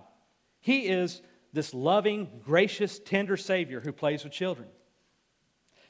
He 0.60 0.86
is 0.86 1.20
this 1.52 1.74
loving, 1.74 2.28
gracious, 2.44 3.00
tender 3.00 3.36
Savior 3.36 3.80
who 3.80 3.90
plays 3.90 4.22
with 4.22 4.32
children. 4.32 4.68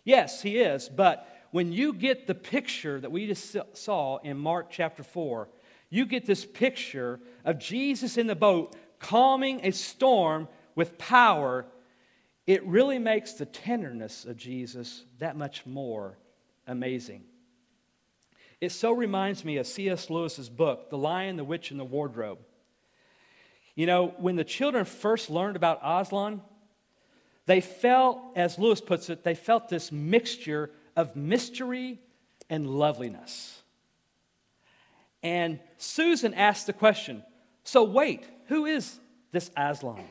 Yes, 0.04 0.40
He 0.40 0.58
is, 0.58 0.88
but 0.88 1.28
when 1.50 1.72
you 1.72 1.92
get 1.92 2.26
the 2.26 2.34
picture 2.34 3.00
that 3.00 3.10
we 3.10 3.26
just 3.26 3.56
saw 3.74 4.18
in 4.18 4.38
Mark 4.38 4.70
chapter 4.70 5.02
4, 5.02 5.48
you 5.88 6.06
get 6.06 6.24
this 6.24 6.44
picture 6.44 7.20
of 7.44 7.58
Jesus 7.58 8.16
in 8.16 8.26
the 8.26 8.36
boat 8.36 8.76
calming 9.00 9.64
a 9.64 9.72
storm 9.72 10.48
with 10.76 10.96
power. 10.98 11.66
It 12.46 12.64
really 12.64 12.98
makes 12.98 13.32
the 13.32 13.46
tenderness 13.46 14.24
of 14.24 14.36
Jesus 14.36 15.04
that 15.18 15.36
much 15.36 15.66
more 15.66 16.18
amazing. 16.66 17.24
It 18.60 18.70
so 18.72 18.92
reminds 18.92 19.44
me 19.44 19.56
of 19.56 19.66
C.S. 19.66 20.10
Lewis's 20.10 20.48
book, 20.48 20.90
The 20.90 20.98
Lion, 20.98 21.36
the 21.36 21.44
Witch, 21.44 21.70
and 21.70 21.80
the 21.80 21.84
Wardrobe. 21.84 22.38
You 23.74 23.86
know, 23.86 24.14
when 24.18 24.36
the 24.36 24.44
children 24.44 24.84
first 24.84 25.30
learned 25.30 25.56
about 25.56 25.80
Aslan, 25.82 26.42
they 27.46 27.60
felt, 27.60 28.20
as 28.36 28.58
Lewis 28.58 28.80
puts 28.80 29.08
it, 29.08 29.24
they 29.24 29.34
felt 29.34 29.68
this 29.68 29.90
mixture 29.90 30.70
of 30.96 31.16
mystery 31.16 32.00
and 32.48 32.66
loveliness. 32.68 33.62
And 35.22 35.60
Susan 35.76 36.34
asked 36.34 36.66
the 36.66 36.72
question 36.72 37.22
so, 37.62 37.84
wait, 37.84 38.26
who 38.46 38.66
is 38.66 38.98
this 39.32 39.50
Aslan? 39.56 40.04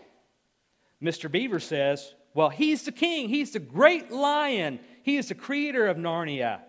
Mr. 1.01 1.31
Beaver 1.31 1.59
says, 1.59 2.13
well, 2.33 2.49
he's 2.49 2.83
the 2.83 2.91
king, 2.91 3.27
he's 3.27 3.51
the 3.51 3.59
great 3.59 4.11
lion, 4.11 4.79
he 5.03 5.17
is 5.17 5.29
the 5.29 5.35
creator 5.35 5.87
of 5.87 5.97
Narnia, 5.97 6.59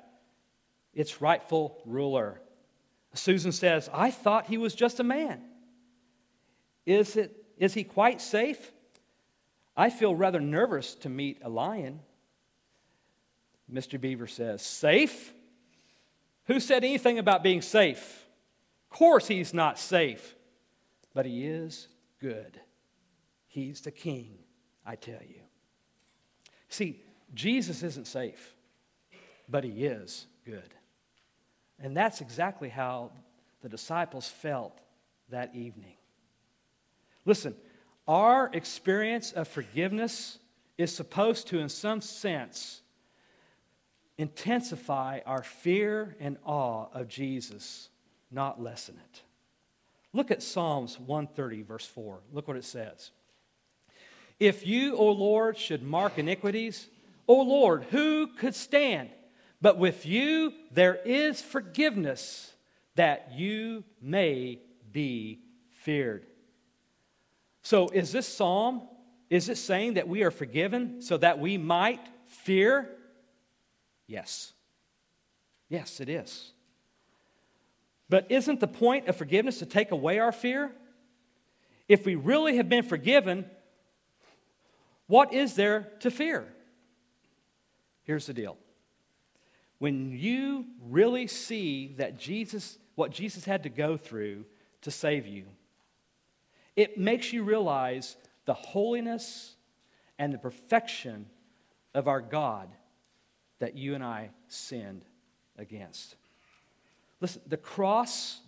its 0.94 1.20
rightful 1.20 1.80
ruler. 1.84 2.40
Susan 3.12 3.52
says, 3.52 3.90
I 3.92 4.10
thought 4.10 4.46
he 4.46 4.56
was 4.56 4.74
just 4.74 5.00
a 5.00 5.04
man. 5.04 5.42
Is, 6.86 7.16
it, 7.16 7.44
is 7.58 7.74
he 7.74 7.84
quite 7.84 8.20
safe? 8.20 8.72
I 9.76 9.90
feel 9.90 10.14
rather 10.14 10.40
nervous 10.40 10.94
to 10.96 11.08
meet 11.08 11.40
a 11.42 11.48
lion. 11.48 12.00
Mr. 13.72 14.00
Beaver 14.00 14.26
says, 14.26 14.62
Safe? 14.62 15.32
Who 16.46 16.58
said 16.58 16.82
anything 16.82 17.18
about 17.18 17.42
being 17.42 17.62
safe? 17.62 18.26
Of 18.90 18.98
course, 18.98 19.28
he's 19.28 19.54
not 19.54 19.78
safe, 19.78 20.34
but 21.14 21.24
he 21.26 21.46
is 21.46 21.86
good. 22.20 22.60
He's 23.46 23.80
the 23.80 23.90
king, 23.90 24.38
I 24.84 24.96
tell 24.96 25.20
you. 25.22 25.42
See, 26.68 27.00
Jesus 27.34 27.82
isn't 27.82 28.06
safe, 28.06 28.54
but 29.48 29.62
he 29.64 29.84
is 29.84 30.26
good. 30.44 30.74
And 31.78 31.96
that's 31.96 32.20
exactly 32.20 32.68
how 32.68 33.12
the 33.62 33.68
disciples 33.68 34.28
felt 34.28 34.80
that 35.30 35.54
evening. 35.54 35.94
Listen, 37.24 37.54
our 38.08 38.50
experience 38.52 39.32
of 39.32 39.46
forgiveness 39.46 40.38
is 40.78 40.94
supposed 40.94 41.48
to, 41.48 41.58
in 41.58 41.68
some 41.68 42.00
sense, 42.00 42.82
intensify 44.20 45.20
our 45.24 45.42
fear 45.42 46.14
and 46.20 46.36
awe 46.44 46.86
of 46.92 47.08
Jesus, 47.08 47.88
not 48.30 48.62
lessen 48.62 48.96
it. 49.10 49.22
Look 50.12 50.30
at 50.30 50.42
Psalms 50.42 51.00
130, 51.00 51.62
verse 51.62 51.86
4. 51.86 52.18
Look 52.32 52.46
what 52.46 52.58
it 52.58 52.64
says. 52.64 53.12
If 54.38 54.66
you, 54.66 54.94
O 54.96 55.10
Lord, 55.10 55.56
should 55.56 55.82
mark 55.82 56.18
iniquities, 56.18 56.88
O 57.26 57.40
Lord, 57.40 57.84
who 57.84 58.26
could 58.26 58.54
stand? 58.54 59.08
But 59.62 59.78
with 59.78 60.04
you 60.04 60.52
there 60.70 60.96
is 60.96 61.40
forgiveness 61.40 62.52
that 62.96 63.32
you 63.34 63.84
may 64.02 64.58
be 64.92 65.40
feared. 65.70 66.26
So, 67.62 67.88
is 67.88 68.12
this 68.12 68.26
psalm, 68.26 68.82
is 69.30 69.48
it 69.48 69.56
saying 69.56 69.94
that 69.94 70.08
we 70.08 70.24
are 70.24 70.30
forgiven 70.30 71.00
so 71.00 71.16
that 71.18 71.38
we 71.38 71.56
might 71.56 72.00
fear? 72.26 72.90
Yes. 74.10 74.52
Yes, 75.68 76.00
it 76.00 76.08
is. 76.08 76.50
But 78.08 78.26
isn't 78.28 78.58
the 78.58 78.66
point 78.66 79.06
of 79.06 79.14
forgiveness 79.14 79.60
to 79.60 79.66
take 79.66 79.92
away 79.92 80.18
our 80.18 80.32
fear? 80.32 80.72
If 81.88 82.04
we 82.04 82.16
really 82.16 82.56
have 82.56 82.68
been 82.68 82.82
forgiven, 82.82 83.48
what 85.06 85.32
is 85.32 85.54
there 85.54 85.92
to 86.00 86.10
fear? 86.10 86.48
Here's 88.02 88.26
the 88.26 88.34
deal. 88.34 88.56
When 89.78 90.10
you 90.10 90.66
really 90.88 91.28
see 91.28 91.94
that 91.98 92.18
Jesus, 92.18 92.78
what 92.96 93.12
Jesus 93.12 93.44
had 93.44 93.62
to 93.62 93.68
go 93.68 93.96
through 93.96 94.44
to 94.82 94.90
save 94.90 95.28
you, 95.28 95.44
it 96.74 96.98
makes 96.98 97.32
you 97.32 97.44
realize 97.44 98.16
the 98.44 98.54
holiness 98.54 99.54
and 100.18 100.34
the 100.34 100.38
perfection 100.38 101.26
of 101.94 102.08
our 102.08 102.20
God 102.20 102.70
that 103.60 103.76
you 103.76 103.94
and 103.94 104.02
I 104.02 104.30
sinned 104.48 105.04
against. 105.56 106.16
Listen, 107.20 107.42
the 107.46 107.56
cross 107.56 108.40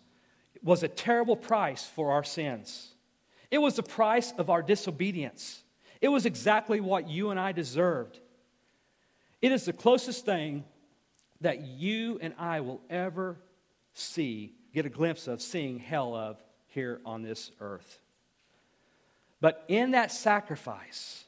was 0.62 0.82
a 0.82 0.88
terrible 0.88 1.36
price 1.36 1.84
for 1.84 2.12
our 2.12 2.24
sins. 2.24 2.94
It 3.50 3.58
was 3.58 3.76
the 3.76 3.82
price 3.82 4.32
of 4.38 4.50
our 4.50 4.62
disobedience. 4.62 5.62
It 6.00 6.08
was 6.08 6.26
exactly 6.26 6.80
what 6.80 7.08
you 7.08 7.30
and 7.30 7.38
I 7.38 7.52
deserved. 7.52 8.18
It 9.40 9.52
is 9.52 9.64
the 9.64 9.72
closest 9.72 10.24
thing 10.24 10.64
that 11.40 11.60
you 11.60 12.18
and 12.22 12.34
I 12.38 12.60
will 12.60 12.80
ever 12.88 13.36
see, 13.94 14.54
get 14.72 14.86
a 14.86 14.88
glimpse 14.88 15.28
of, 15.28 15.42
seeing 15.42 15.78
hell 15.78 16.14
of 16.14 16.42
here 16.68 17.00
on 17.04 17.22
this 17.22 17.50
earth. 17.60 17.98
But 19.40 19.64
in 19.68 19.90
that 19.90 20.12
sacrifice, 20.12 21.21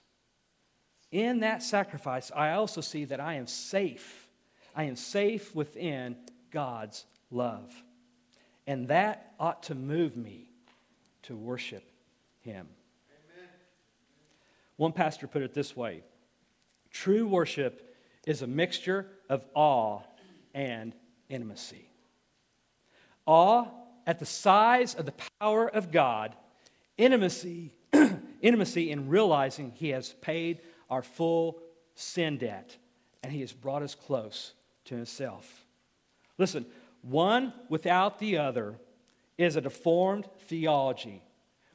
in 1.15 1.41
that 1.41 1.63
sacrifice, 1.63 2.33
I 2.35 2.51
also 2.51 2.81
see 2.81 3.05
that 3.05 3.21
I 3.21 3.35
am 3.35 3.47
safe. 3.47 4.27
I 4.75 4.85
am 4.85 4.97
safe 4.97 5.55
within 5.55 6.17
God's 6.51 7.07
love. 7.31 7.73
And 8.67 8.89
that 8.89 9.33
ought 9.39 9.63
to 9.65 9.77
move 9.77 10.17
me 10.17 10.51
to 11.23 11.37
worship 11.37 11.89
Him. 12.41 12.67
Amen. 13.37 13.49
One 14.77 14.91
pastor 14.91 15.29
put 15.29 15.43
it 15.43 15.55
this 15.55 15.77
way 15.77 16.03
True 16.91 17.29
worship 17.29 17.97
is 18.27 18.43
a 18.43 18.49
mixture 18.49 19.07
of 19.29 19.45
awe 19.55 20.01
and 20.53 20.97
intimacy. 21.29 21.89
Awe 23.25 23.69
at 24.05 24.19
the 24.19 24.27
size 24.27 24.97
of 24.97 25.07
the 25.07 25.15
power 25.41 25.69
of 25.69 25.93
God, 25.93 26.35
intimacy 26.99 27.71
intimacy 28.41 28.91
in 28.91 29.09
realizing 29.09 29.71
He 29.77 29.91
has 29.91 30.13
paid 30.15 30.61
our 30.95 31.03
full 31.03 31.59
sin 31.95 32.39
debt 32.39 32.77
and 33.23 33.33
He 33.33 33.41
has 33.41 33.53
brought 33.53 33.83
us 33.83 33.95
close 33.95 34.55
to 34.87 34.95
Himself. 34.95 35.67
Listen, 36.39 36.65
One 37.03 37.53
without 37.69 38.19
the 38.19 38.39
other 38.39 38.77
is 39.37 39.57
a 39.57 39.61
deformed 39.61 40.27
theology, 40.47 41.23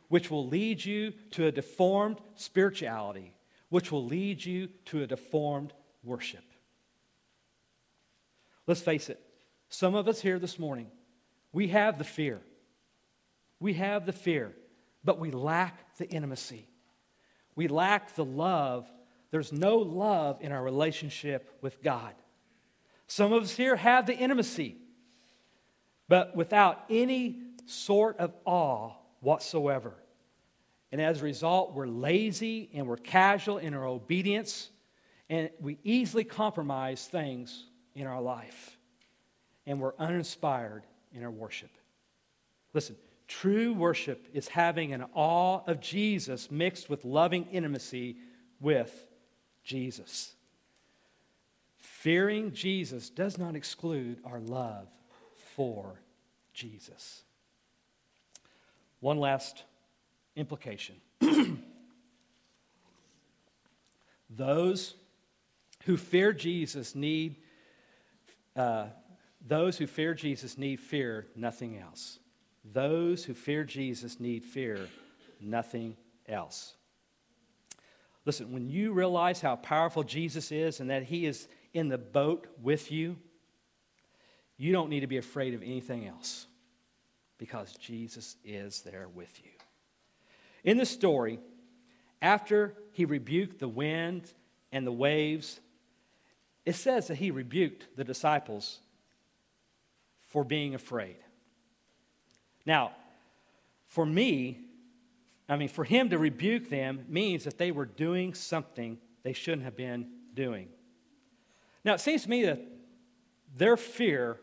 which 0.08 0.32
will 0.32 0.48
lead 0.48 0.84
you 0.84 1.12
to 1.32 1.46
a 1.46 1.52
deformed 1.52 2.18
spirituality, 2.36 3.34
which 3.70 3.92
will 3.92 4.06
lead 4.06 4.44
you 4.44 4.70
to 4.86 5.04
a 5.04 5.08
deformed 5.08 5.74
worship. 6.04 6.44
Let's 8.66 8.82
face 8.82 9.10
it, 9.10 9.20
some 9.70 9.94
of 9.94 10.08
us 10.08 10.20
here 10.22 10.40
this 10.40 10.58
morning, 10.58 10.88
we 11.52 11.68
have 11.68 12.00
the 12.00 12.04
fear. 12.04 12.42
We 13.60 13.74
have 13.74 14.06
the 14.06 14.14
fear, 14.14 14.56
but 15.04 15.20
we 15.20 15.30
lack 15.32 15.98
the 15.98 16.10
intimacy. 16.10 16.68
We 17.56 17.68
lack 17.68 18.16
the 18.16 18.26
love. 18.26 18.90
There's 19.32 19.52
no 19.52 19.78
love 19.78 20.40
in 20.42 20.52
our 20.52 20.64
relationship 20.64 21.58
with 21.62 21.84
God. 21.84 22.14
Some 23.08 23.34
of 23.34 23.44
us 23.44 23.56
here 23.56 23.76
have 23.76 24.06
the 24.06 24.16
intimacy, 24.16 24.78
but 26.08 26.36
without 26.36 26.86
any 26.90 27.40
sort 27.66 28.18
of 28.18 28.34
awe 28.46 28.94
whatsoever. 29.20 29.94
And 30.92 31.00
as 31.00 31.22
a 31.22 31.24
result, 31.24 31.74
we're 31.74 31.88
lazy 31.88 32.70
and 32.74 32.88
we're 32.88 32.98
casual 32.98 33.60
in 33.60 33.74
our 33.74 33.86
obedience, 33.86 34.70
and 35.30 35.50
we 35.60 35.78
easily 35.84 36.24
compromise 36.24 37.06
things 37.06 37.66
in 37.94 38.08
our 38.08 38.22
life. 38.22 38.78
And 39.68 39.80
we're 39.80 39.96
uninspired 40.00 40.84
in 41.14 41.24
our 41.24 41.30
worship. 41.30 41.70
Listen, 42.74 42.96
true 43.28 43.74
worship 43.74 44.28
is 44.34 44.48
having 44.48 44.94
an 44.94 45.06
awe 45.14 45.62
of 45.68 45.80
Jesus 45.80 46.50
mixed 46.50 46.90
with 46.90 47.06
loving 47.06 47.46
intimacy 47.52 48.18
with 48.60 49.06
Jesus. 49.70 50.34
Fearing 51.78 52.54
Jesus 52.54 53.12
does 53.12 53.38
not 53.38 53.56
exclude 53.56 54.18
our 54.26 54.40
love 54.40 54.88
for 55.56 56.02
Jesus. 56.56 57.22
One 59.00 59.20
last 59.20 59.64
implication. 60.36 60.96
those 64.32 64.96
who 65.84 65.98
fear 65.98 66.34
Jesus 66.34 66.96
need, 66.96 67.36
uh, 68.56 68.88
those 69.46 69.78
who 69.78 69.86
fear 69.86 70.16
Jesus 70.16 70.58
need 70.58 70.80
fear 70.80 71.28
nothing 71.36 71.78
else. 71.78 72.18
Those 72.66 73.24
who 73.24 73.36
fear 73.36 73.64
Jesus 73.66 74.20
need 74.20 74.44
fear 74.44 74.90
nothing 75.40 75.96
else. 76.28 76.74
Listen, 78.26 78.52
when 78.52 78.70
you 78.70 78.92
realize 78.92 79.42
how 79.42 79.56
powerful 79.56 80.04
Jesus 80.04 80.52
is 80.52 80.80
and 80.80 80.90
that 80.90 81.04
he 81.04 81.26
is 81.26 81.48
in 81.74 81.88
the 81.88 81.98
boat 81.98 82.48
with 82.62 82.92
you, 82.92 83.18
you 84.58 84.74
don't 84.74 84.90
need 84.90 85.00
to 85.02 85.08
be 85.08 85.18
afraid 85.18 85.54
of 85.54 85.64
anything 85.64 86.08
else 86.08 86.46
because 87.38 87.74
Jesus 87.74 88.36
is 88.44 88.82
there 88.82 89.08
with 89.14 89.42
you. 89.44 89.52
In 90.64 90.78
the 90.78 90.86
story, 90.86 91.40
after 92.22 92.76
he 92.92 93.06
rebuked 93.06 93.60
the 93.60 93.70
wind 93.70 94.34
and 94.72 94.86
the 94.86 94.92
waves, 94.92 95.62
it 96.66 96.76
says 96.76 97.08
that 97.08 97.16
he 97.16 97.32
rebuked 97.32 97.88
the 97.96 98.04
disciples 98.04 98.80
for 100.28 100.44
being 100.44 100.76
afraid. 100.76 101.16
Now, 102.66 102.92
for 103.86 104.06
me, 104.06 104.60
I 105.50 105.58
mean, 105.58 105.68
for 105.68 105.84
him 105.84 106.12
to 106.12 106.20
rebuke 106.20 106.70
them 106.70 107.06
means 107.10 107.44
that 107.44 107.58
they 107.58 107.72
were 107.72 107.86
doing 107.86 108.36
something 108.36 109.00
they 109.24 109.34
shouldn't 109.34 109.64
have 109.64 109.76
been 109.76 110.08
doing. 110.36 110.70
Now, 111.84 111.96
it 111.96 112.00
seems 112.00 112.24
to 112.24 112.30
me 112.30 112.46
that 112.46 112.62
their 113.56 113.76
fear 113.76 114.38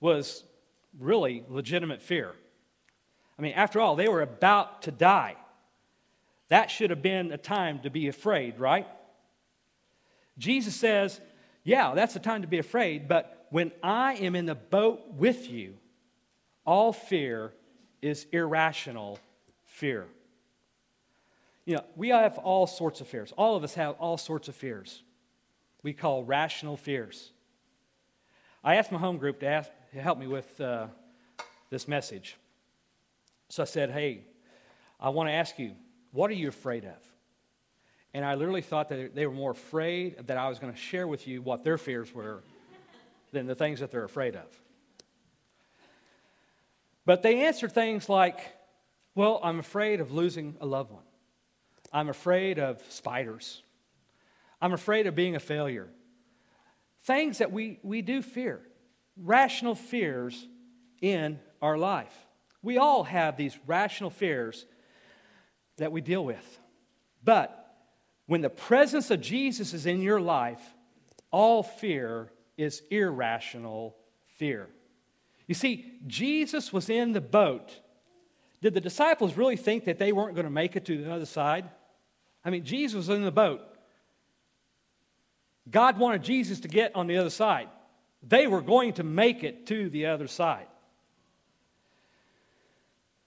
was 0.00 0.44
really 0.98 1.44
legitimate 1.48 2.02
fear. 2.02 2.32
I 3.38 3.42
mean, 3.42 3.54
after 3.54 3.80
all, 3.80 3.96
they 3.96 4.06
were 4.06 4.20
about 4.20 4.82
to 4.82 4.90
die. 4.90 5.36
That 6.48 6.70
should 6.70 6.90
have 6.90 7.02
been 7.02 7.32
a 7.32 7.38
time 7.38 7.80
to 7.80 7.90
be 7.90 8.08
afraid, 8.08 8.60
right? 8.60 8.86
Jesus 10.36 10.74
says, 10.74 11.20
Yeah, 11.64 11.94
that's 11.94 12.16
a 12.16 12.20
time 12.20 12.42
to 12.42 12.48
be 12.48 12.58
afraid, 12.58 13.08
but 13.08 13.46
when 13.50 13.72
I 13.82 14.14
am 14.14 14.36
in 14.36 14.46
the 14.46 14.54
boat 14.54 15.14
with 15.14 15.48
you, 15.48 15.74
all 16.66 16.92
fear 16.92 17.54
is 18.02 18.26
irrational 18.30 19.18
fear. 19.64 20.06
You 21.64 21.76
know, 21.76 21.84
we 21.96 22.10
have 22.10 22.38
all 22.38 22.66
sorts 22.66 23.00
of 23.00 23.08
fears. 23.08 23.32
All 23.36 23.56
of 23.56 23.64
us 23.64 23.74
have 23.74 23.94
all 23.98 24.18
sorts 24.18 24.48
of 24.48 24.54
fears. 24.54 25.02
We 25.82 25.92
call 25.92 26.24
rational 26.24 26.76
fears. 26.76 27.30
I 28.62 28.76
asked 28.76 28.92
my 28.92 28.98
home 28.98 29.18
group 29.18 29.40
to, 29.40 29.46
ask, 29.46 29.70
to 29.92 30.00
help 30.00 30.18
me 30.18 30.26
with 30.26 30.60
uh, 30.60 30.86
this 31.70 31.88
message. 31.88 32.36
So 33.48 33.62
I 33.62 33.66
said, 33.66 33.90
Hey, 33.90 34.24
I 35.00 35.10
want 35.10 35.28
to 35.28 35.32
ask 35.32 35.58
you, 35.58 35.72
what 36.12 36.30
are 36.30 36.34
you 36.34 36.48
afraid 36.48 36.84
of? 36.84 36.96
And 38.12 38.24
I 38.24 38.34
literally 38.34 38.62
thought 38.62 38.88
that 38.90 39.14
they 39.14 39.26
were 39.26 39.34
more 39.34 39.50
afraid 39.50 40.26
that 40.26 40.36
I 40.36 40.48
was 40.48 40.58
going 40.58 40.72
to 40.72 40.78
share 40.78 41.08
with 41.08 41.26
you 41.26 41.42
what 41.42 41.64
their 41.64 41.76
fears 41.76 42.14
were 42.14 42.42
than 43.32 43.46
the 43.46 43.54
things 43.54 43.80
that 43.80 43.90
they're 43.90 44.04
afraid 44.04 44.36
of. 44.36 44.46
But 47.04 47.22
they 47.22 47.44
answered 47.44 47.72
things 47.72 48.08
like, 48.08 48.38
Well, 49.14 49.40
I'm 49.42 49.58
afraid 49.58 50.00
of 50.00 50.12
losing 50.12 50.56
a 50.60 50.66
loved 50.66 50.90
one. 50.90 51.03
I'm 51.94 52.08
afraid 52.08 52.58
of 52.58 52.82
spiders. 52.88 53.62
I'm 54.60 54.72
afraid 54.72 55.06
of 55.06 55.14
being 55.14 55.36
a 55.36 55.40
failure. 55.40 55.88
Things 57.04 57.38
that 57.38 57.52
we, 57.52 57.78
we 57.84 58.02
do 58.02 58.20
fear, 58.20 58.60
rational 59.16 59.76
fears 59.76 60.48
in 61.00 61.38
our 61.62 61.78
life. 61.78 62.14
We 62.62 62.78
all 62.78 63.04
have 63.04 63.36
these 63.36 63.56
rational 63.66 64.10
fears 64.10 64.66
that 65.76 65.92
we 65.92 66.00
deal 66.00 66.24
with. 66.24 66.58
But 67.22 67.76
when 68.26 68.40
the 68.40 68.50
presence 68.50 69.10
of 69.12 69.20
Jesus 69.20 69.72
is 69.72 69.86
in 69.86 70.02
your 70.02 70.20
life, 70.20 70.62
all 71.30 71.62
fear 71.62 72.32
is 72.56 72.82
irrational 72.90 73.96
fear. 74.36 74.68
You 75.46 75.54
see, 75.54 75.92
Jesus 76.08 76.72
was 76.72 76.90
in 76.90 77.12
the 77.12 77.20
boat. 77.20 77.70
Did 78.62 78.74
the 78.74 78.80
disciples 78.80 79.36
really 79.36 79.56
think 79.56 79.84
that 79.84 79.98
they 79.98 80.10
weren't 80.10 80.34
going 80.34 80.46
to 80.46 80.50
make 80.50 80.74
it 80.74 80.84
to 80.86 81.04
the 81.04 81.12
other 81.12 81.26
side? 81.26 81.68
I 82.44 82.50
mean, 82.50 82.64
Jesus 82.64 82.94
was 82.94 83.08
in 83.08 83.24
the 83.24 83.32
boat. 83.32 83.62
God 85.70 85.98
wanted 85.98 86.22
Jesus 86.22 86.60
to 86.60 86.68
get 86.68 86.94
on 86.94 87.06
the 87.06 87.16
other 87.16 87.30
side. 87.30 87.68
They 88.22 88.46
were 88.46 88.60
going 88.60 88.94
to 88.94 89.02
make 89.02 89.42
it 89.44 89.66
to 89.66 89.88
the 89.88 90.06
other 90.06 90.28
side 90.28 90.66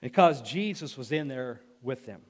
because 0.00 0.40
Jesus 0.42 0.96
was 0.96 1.12
in 1.12 1.28
there 1.28 1.60
with 1.82 2.06
them. 2.06 2.20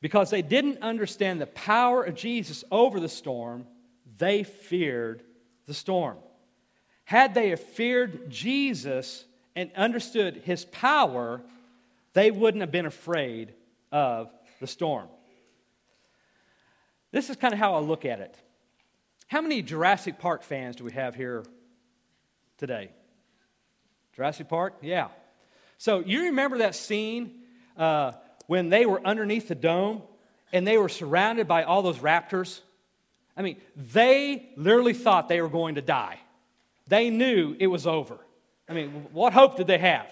Because 0.00 0.30
they 0.30 0.42
didn't 0.42 0.82
understand 0.82 1.40
the 1.40 1.46
power 1.46 2.04
of 2.04 2.14
Jesus 2.14 2.64
over 2.70 3.00
the 3.00 3.08
storm, 3.08 3.66
they 4.18 4.44
feared 4.44 5.22
the 5.66 5.74
storm. 5.74 6.18
Had 7.04 7.34
they 7.34 7.54
feared 7.56 8.30
Jesus 8.30 9.24
and 9.56 9.70
understood 9.74 10.42
his 10.44 10.64
power, 10.66 11.40
they 12.12 12.30
wouldn't 12.30 12.60
have 12.60 12.70
been 12.70 12.86
afraid 12.86 13.54
of 13.90 14.30
the 14.60 14.66
storm. 14.66 15.08
This 17.10 17.30
is 17.30 17.36
kind 17.36 17.54
of 17.54 17.58
how 17.58 17.74
I 17.74 17.80
look 17.80 18.04
at 18.04 18.20
it. 18.20 18.36
How 19.28 19.40
many 19.40 19.62
Jurassic 19.62 20.18
Park 20.18 20.42
fans 20.42 20.76
do 20.76 20.84
we 20.84 20.92
have 20.92 21.14
here 21.14 21.44
today? 22.56 22.90
Jurassic 24.14 24.48
Park? 24.48 24.74
Yeah. 24.82 25.08
So 25.76 26.00
you 26.00 26.24
remember 26.24 26.58
that 26.58 26.74
scene 26.74 27.42
uh, 27.76 28.12
when 28.46 28.68
they 28.68 28.84
were 28.84 29.00
underneath 29.06 29.48
the 29.48 29.54
dome 29.54 30.02
and 30.52 30.66
they 30.66 30.76
were 30.76 30.88
surrounded 30.88 31.46
by 31.46 31.62
all 31.62 31.82
those 31.82 31.98
raptors? 31.98 32.60
I 33.36 33.42
mean, 33.42 33.58
they 33.76 34.50
literally 34.56 34.94
thought 34.94 35.28
they 35.28 35.40
were 35.40 35.48
going 35.48 35.76
to 35.76 35.82
die. 35.82 36.18
They 36.88 37.10
knew 37.10 37.54
it 37.60 37.68
was 37.68 37.86
over. 37.86 38.18
I 38.68 38.72
mean, 38.72 39.06
what 39.12 39.32
hope 39.32 39.56
did 39.56 39.66
they 39.66 39.78
have? 39.78 40.10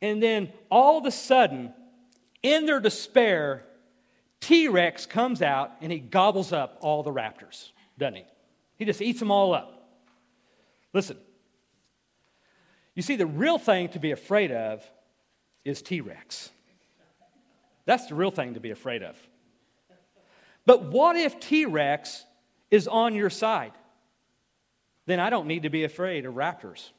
And 0.00 0.22
then 0.22 0.52
all 0.70 0.96
of 0.98 1.04
a 1.04 1.10
sudden, 1.10 1.74
in 2.42 2.66
their 2.66 2.80
despair, 2.80 3.65
T 4.46 4.68
Rex 4.68 5.06
comes 5.06 5.42
out 5.42 5.72
and 5.80 5.90
he 5.90 5.98
gobbles 5.98 6.52
up 6.52 6.78
all 6.80 7.02
the 7.02 7.10
raptors, 7.10 7.70
doesn't 7.98 8.14
he? 8.14 8.24
He 8.76 8.84
just 8.84 9.02
eats 9.02 9.18
them 9.18 9.32
all 9.32 9.52
up. 9.52 9.88
Listen, 10.92 11.16
you 12.94 13.02
see, 13.02 13.16
the 13.16 13.26
real 13.26 13.58
thing 13.58 13.88
to 13.88 13.98
be 13.98 14.12
afraid 14.12 14.52
of 14.52 14.88
is 15.64 15.82
T 15.82 16.00
Rex. 16.00 16.50
That's 17.86 18.06
the 18.06 18.14
real 18.14 18.30
thing 18.30 18.54
to 18.54 18.60
be 18.60 18.70
afraid 18.70 19.02
of. 19.02 19.16
But 20.64 20.84
what 20.92 21.16
if 21.16 21.40
T 21.40 21.64
Rex 21.64 22.24
is 22.70 22.86
on 22.86 23.16
your 23.16 23.30
side? 23.30 23.72
Then 25.06 25.18
I 25.18 25.28
don't 25.28 25.48
need 25.48 25.64
to 25.64 25.70
be 25.70 25.82
afraid 25.82 26.24
of 26.24 26.34
raptors. 26.34 26.90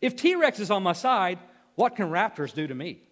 If 0.00 0.16
T 0.16 0.36
Rex 0.36 0.58
is 0.58 0.70
on 0.70 0.82
my 0.82 0.94
side, 0.94 1.38
what 1.74 1.96
can 1.96 2.08
raptors 2.08 2.54
do 2.54 2.66
to 2.66 2.74
me? 2.74 3.02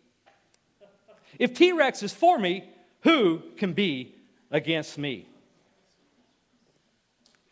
If 1.39 1.53
T 1.53 1.73
Rex 1.73 2.03
is 2.03 2.15
for 2.15 2.39
me, 2.39 2.71
who 3.07 3.41
can 3.57 3.73
be 3.73 4.17
against 4.51 4.99
me? 4.99 5.29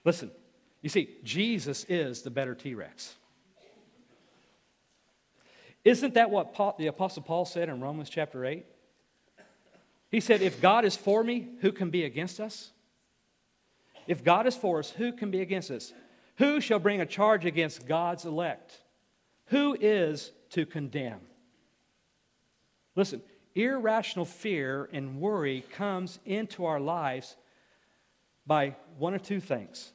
Listen, 0.04 0.30
You 0.82 0.90
see, 0.90 1.16
Jesus 1.22 1.86
is 1.88 2.22
the 2.22 2.30
better 2.30 2.54
T 2.54 2.74
Rex. 2.74 3.14
Isn't 5.84 6.14
that 6.14 6.30
what 6.30 6.52
Paul, 6.52 6.74
the 6.78 6.88
Apostle 6.88 7.22
Paul 7.22 7.44
said 7.44 7.68
in 7.68 7.80
Romans 7.80 8.10
chapter 8.10 8.44
8? 8.44 8.66
He 10.10 10.20
said, 10.20 10.42
If 10.42 10.60
God 10.60 10.84
is 10.84 10.96
for 10.96 11.22
me, 11.22 11.48
who 11.60 11.72
can 11.72 11.88
be 11.88 12.04
against 12.04 12.40
us? 12.40 12.72
If 14.06 14.24
God 14.24 14.46
is 14.46 14.56
for 14.56 14.78
us, 14.80 14.90
who 14.90 15.12
can 15.12 15.30
be 15.30 15.40
against 15.40 15.70
us? 15.70 15.92
Who 16.36 16.60
shall 16.60 16.80
bring 16.80 17.00
a 17.00 17.06
charge 17.06 17.46
against 17.46 17.86
God's 17.86 18.24
elect? 18.24 18.78
Who 19.46 19.76
is 19.80 20.32
to 20.50 20.66
condemn? 20.66 21.20
Listen, 22.96 23.22
irrational 23.54 24.24
fear 24.24 24.88
and 24.92 25.20
worry 25.20 25.64
comes 25.72 26.18
into 26.24 26.64
our 26.64 26.80
lives 26.80 27.36
by 28.46 28.76
one 28.98 29.14
or 29.14 29.18
two 29.18 29.40
things. 29.40 29.92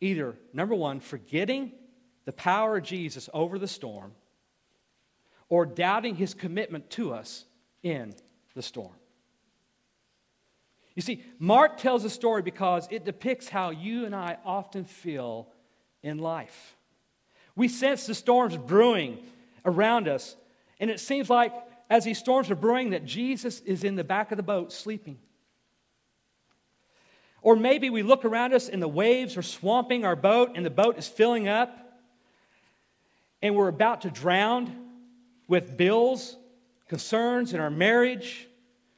Either, 0.00 0.36
number 0.52 0.74
one, 0.74 1.00
forgetting 1.00 1.72
the 2.24 2.32
power 2.32 2.78
of 2.78 2.84
Jesus 2.84 3.28
over 3.32 3.58
the 3.58 3.68
storm, 3.68 4.12
or 5.48 5.64
doubting 5.64 6.16
his 6.16 6.34
commitment 6.34 6.90
to 6.90 7.14
us 7.14 7.44
in 7.82 8.12
the 8.54 8.62
storm. 8.62 8.94
You 10.96 11.02
see, 11.02 11.22
Mark 11.38 11.76
tells 11.76 12.04
a 12.04 12.10
story 12.10 12.42
because 12.42 12.88
it 12.90 13.04
depicts 13.04 13.48
how 13.48 13.70
you 13.70 14.06
and 14.06 14.14
I 14.14 14.38
often 14.44 14.84
feel 14.84 15.48
in 16.02 16.18
life. 16.18 16.76
We 17.54 17.68
sense 17.68 18.06
the 18.06 18.14
storms 18.14 18.56
brewing 18.56 19.18
around 19.64 20.08
us, 20.08 20.36
and 20.80 20.90
it 20.90 20.98
seems 20.98 21.30
like 21.30 21.52
as 21.88 22.04
these 22.04 22.18
storms 22.18 22.50
are 22.50 22.56
brewing 22.56 22.90
that 22.90 23.04
Jesus 23.04 23.60
is 23.60 23.84
in 23.84 23.96
the 23.96 24.04
back 24.04 24.30
of 24.32 24.36
the 24.36 24.42
boat 24.42 24.72
sleeping. 24.72 25.18
Or 27.42 27.54
maybe 27.54 27.90
we 27.90 28.02
look 28.02 28.24
around 28.24 28.54
us 28.54 28.68
and 28.68 28.82
the 28.82 28.88
waves 28.88 29.36
are 29.36 29.42
swamping 29.42 30.04
our 30.04 30.16
boat 30.16 30.52
and 30.54 30.66
the 30.66 30.70
boat 30.70 30.98
is 30.98 31.06
filling 31.06 31.46
up 31.46 32.00
and 33.40 33.54
we're 33.54 33.68
about 33.68 34.00
to 34.00 34.10
drown 34.10 34.74
with 35.46 35.76
bills, 35.76 36.36
concerns 36.88 37.52
in 37.52 37.60
our 37.60 37.70
marriage, 37.70 38.48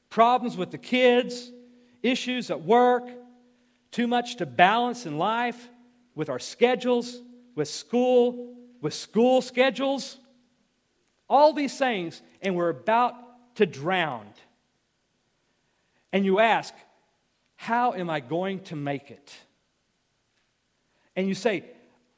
problems 0.08 0.56
with 0.56 0.70
the 0.70 0.78
kids, 0.78 1.50
issues 2.02 2.50
at 2.50 2.62
work, 2.62 3.10
too 3.90 4.06
much 4.06 4.36
to 4.36 4.46
balance 4.46 5.04
in 5.04 5.18
life 5.18 5.68
with 6.14 6.30
our 6.30 6.38
schedules, 6.38 7.20
with 7.54 7.68
school, 7.68 8.54
with 8.80 8.94
school 8.94 9.42
schedules, 9.42 10.18
all 11.28 11.52
these 11.52 11.76
things, 11.76 12.22
and 12.42 12.56
we're 12.56 12.70
about 12.70 13.14
to 13.56 13.66
drown. 13.66 14.26
And 16.12 16.24
you 16.24 16.38
ask, 16.38 16.74
How 17.56 17.92
am 17.92 18.08
I 18.08 18.20
going 18.20 18.60
to 18.64 18.76
make 18.76 19.10
it? 19.10 19.34
And 21.16 21.28
you 21.28 21.34
say, 21.34 21.64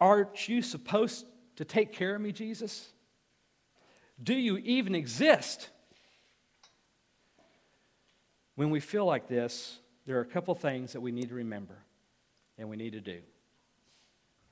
Aren't 0.00 0.48
you 0.48 0.62
supposed 0.62 1.26
to 1.56 1.64
take 1.64 1.92
care 1.92 2.14
of 2.14 2.20
me, 2.20 2.32
Jesus? 2.32 2.88
Do 4.22 4.34
you 4.34 4.58
even 4.58 4.94
exist? 4.94 5.70
When 8.54 8.70
we 8.70 8.80
feel 8.80 9.06
like 9.06 9.26
this, 9.26 9.78
there 10.06 10.18
are 10.18 10.22
a 10.22 10.26
couple 10.26 10.54
things 10.54 10.92
that 10.92 11.00
we 11.00 11.12
need 11.12 11.30
to 11.30 11.34
remember 11.34 11.78
and 12.58 12.68
we 12.68 12.76
need 12.76 12.92
to 12.92 13.00
do. 13.00 13.20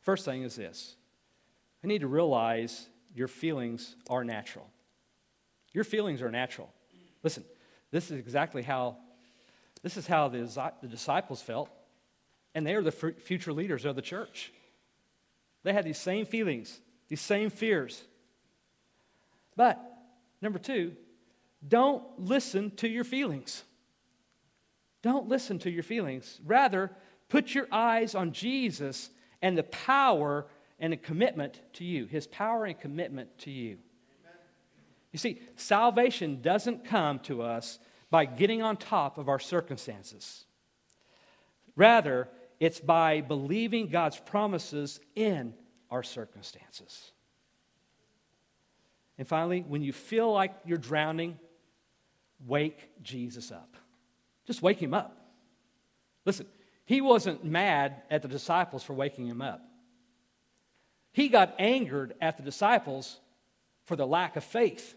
First 0.00 0.24
thing 0.24 0.42
is 0.42 0.56
this 0.56 0.96
I 1.84 1.86
need 1.86 2.00
to 2.00 2.06
realize 2.08 2.88
your 3.18 3.28
feelings 3.28 3.96
are 4.08 4.24
natural. 4.24 4.66
Your 5.72 5.84
feelings 5.84 6.22
are 6.22 6.30
natural. 6.30 6.72
Listen, 7.22 7.44
this 7.90 8.10
is 8.10 8.18
exactly 8.18 8.62
how 8.62 8.96
this 9.82 9.96
is 9.96 10.06
how 10.06 10.28
the, 10.28 10.72
the 10.82 10.88
disciples 10.88 11.40
felt, 11.40 11.70
and 12.54 12.66
they 12.66 12.74
are 12.74 12.82
the 12.82 12.92
future 12.92 13.52
leaders 13.52 13.84
of 13.84 13.94
the 13.96 14.02
church. 14.02 14.52
They 15.62 15.72
had 15.72 15.84
these 15.84 15.98
same 15.98 16.26
feelings, 16.26 16.80
these 17.08 17.20
same 17.20 17.50
fears. 17.50 18.02
But, 19.56 19.80
number 20.42 20.58
two, 20.58 20.96
don't 21.66 22.02
listen 22.18 22.72
to 22.76 22.88
your 22.88 23.04
feelings. 23.04 23.62
Don't 25.02 25.28
listen 25.28 25.60
to 25.60 25.70
your 25.70 25.84
feelings. 25.84 26.40
Rather, 26.44 26.90
put 27.28 27.54
your 27.54 27.68
eyes 27.70 28.16
on 28.16 28.32
Jesus 28.32 29.10
and 29.40 29.56
the 29.56 29.62
power 29.62 30.46
and 30.78 30.92
a 30.92 30.96
commitment 30.96 31.60
to 31.74 31.84
you, 31.84 32.06
his 32.06 32.26
power 32.26 32.64
and 32.64 32.78
commitment 32.78 33.36
to 33.38 33.50
you. 33.50 33.78
You 35.12 35.18
see, 35.18 35.40
salvation 35.56 36.42
doesn't 36.42 36.84
come 36.84 37.18
to 37.20 37.42
us 37.42 37.78
by 38.10 38.24
getting 38.24 38.62
on 38.62 38.76
top 38.76 39.18
of 39.18 39.28
our 39.28 39.38
circumstances. 39.38 40.44
Rather, 41.76 42.28
it's 42.60 42.80
by 42.80 43.20
believing 43.20 43.88
God's 43.88 44.18
promises 44.18 45.00
in 45.14 45.54
our 45.90 46.02
circumstances. 46.02 47.12
And 49.16 49.26
finally, 49.26 49.64
when 49.66 49.82
you 49.82 49.92
feel 49.92 50.32
like 50.32 50.54
you're 50.64 50.78
drowning, 50.78 51.38
wake 52.46 52.90
Jesus 53.02 53.50
up. 53.50 53.76
Just 54.46 54.62
wake 54.62 54.80
him 54.80 54.94
up. 54.94 55.16
Listen, 56.24 56.46
he 56.84 57.00
wasn't 57.00 57.44
mad 57.44 58.02
at 58.10 58.22
the 58.22 58.28
disciples 58.28 58.82
for 58.82 58.94
waking 58.94 59.26
him 59.26 59.42
up. 59.42 59.67
He 61.12 61.28
got 61.28 61.54
angered 61.58 62.14
at 62.20 62.36
the 62.36 62.42
disciples 62.42 63.18
for 63.84 63.96
the 63.96 64.06
lack 64.06 64.36
of 64.36 64.44
faith. 64.44 64.94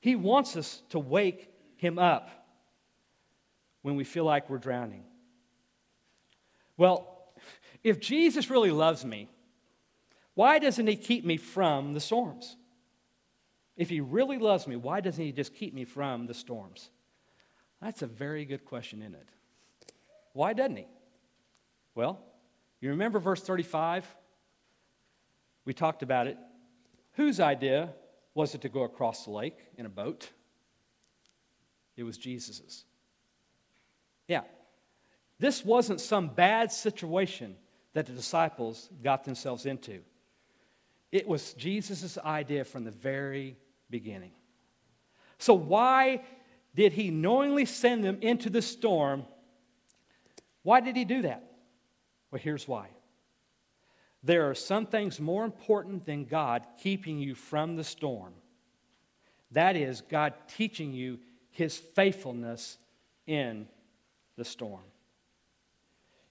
He 0.00 0.16
wants 0.16 0.56
us 0.56 0.82
to 0.90 0.98
wake 0.98 1.50
him 1.76 1.98
up 1.98 2.30
when 3.82 3.96
we 3.96 4.04
feel 4.04 4.24
like 4.24 4.48
we're 4.48 4.58
drowning. 4.58 5.04
Well, 6.76 7.32
if 7.82 8.00
Jesus 8.00 8.50
really 8.50 8.70
loves 8.70 9.04
me, 9.04 9.28
why 10.34 10.58
doesn't 10.58 10.86
he 10.86 10.96
keep 10.96 11.24
me 11.24 11.36
from 11.36 11.92
the 11.92 12.00
storms? 12.00 12.56
If 13.76 13.88
he 13.88 14.00
really 14.00 14.38
loves 14.38 14.66
me, 14.66 14.76
why 14.76 15.00
doesn't 15.00 15.22
he 15.22 15.32
just 15.32 15.54
keep 15.54 15.74
me 15.74 15.84
from 15.84 16.26
the 16.26 16.34
storms? 16.34 16.90
That's 17.80 18.02
a 18.02 18.06
very 18.06 18.44
good 18.44 18.64
question, 18.64 19.00
isn't 19.00 19.14
it? 19.14 19.28
Why 20.32 20.52
doesn't 20.52 20.76
he? 20.76 20.86
Well, 21.94 22.20
you 22.80 22.90
remember 22.90 23.18
verse 23.18 23.42
35? 23.42 24.06
We 25.64 25.74
talked 25.74 26.02
about 26.02 26.26
it. 26.26 26.38
Whose 27.12 27.40
idea 27.40 27.90
was 28.34 28.54
it 28.54 28.62
to 28.62 28.68
go 28.68 28.82
across 28.82 29.24
the 29.24 29.30
lake 29.30 29.58
in 29.76 29.86
a 29.86 29.90
boat? 29.90 30.30
It 31.96 32.04
was 32.04 32.16
Jesus's. 32.16 32.84
Yeah. 34.26 34.42
This 35.38 35.64
wasn't 35.64 36.00
some 36.00 36.28
bad 36.28 36.72
situation 36.72 37.56
that 37.92 38.06
the 38.06 38.12
disciples 38.12 38.88
got 39.02 39.24
themselves 39.24 39.66
into. 39.66 40.00
It 41.12 41.26
was 41.26 41.54
Jesus' 41.54 42.16
idea 42.18 42.64
from 42.64 42.84
the 42.84 42.90
very 42.90 43.56
beginning. 43.90 44.32
So, 45.38 45.54
why 45.54 46.22
did 46.74 46.92
he 46.92 47.10
knowingly 47.10 47.64
send 47.64 48.04
them 48.04 48.18
into 48.20 48.48
the 48.48 48.62
storm? 48.62 49.24
Why 50.62 50.80
did 50.80 50.94
he 50.96 51.04
do 51.04 51.22
that? 51.22 51.49
Well, 52.30 52.40
here's 52.42 52.68
why. 52.68 52.88
There 54.22 54.48
are 54.50 54.54
some 54.54 54.86
things 54.86 55.18
more 55.20 55.44
important 55.44 56.04
than 56.04 56.24
God 56.24 56.64
keeping 56.82 57.18
you 57.18 57.34
from 57.34 57.76
the 57.76 57.84
storm. 57.84 58.34
That 59.52 59.76
is, 59.76 60.02
God 60.02 60.34
teaching 60.46 60.92
you 60.92 61.18
his 61.50 61.76
faithfulness 61.76 62.78
in 63.26 63.66
the 64.36 64.44
storm. 64.44 64.82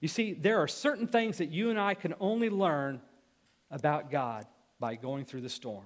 You 0.00 0.08
see, 0.08 0.32
there 0.32 0.58
are 0.58 0.68
certain 0.68 1.06
things 1.06 1.38
that 1.38 1.50
you 1.50 1.70
and 1.70 1.78
I 1.78 1.94
can 1.94 2.14
only 2.20 2.48
learn 2.48 3.00
about 3.70 4.10
God 4.10 4.46
by 4.78 4.94
going 4.94 5.24
through 5.24 5.42
the 5.42 5.48
storm. 5.48 5.84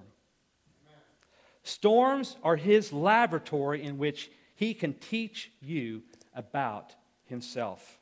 Storms 1.63 2.37
are 2.43 2.55
his 2.55 2.93
laboratory 2.93 3.83
in 3.83 3.97
which 3.97 4.31
he 4.53 4.73
can 4.73 4.93
teach 4.93 5.51
you 5.61 6.03
about 6.33 6.95
himself. 7.25 7.99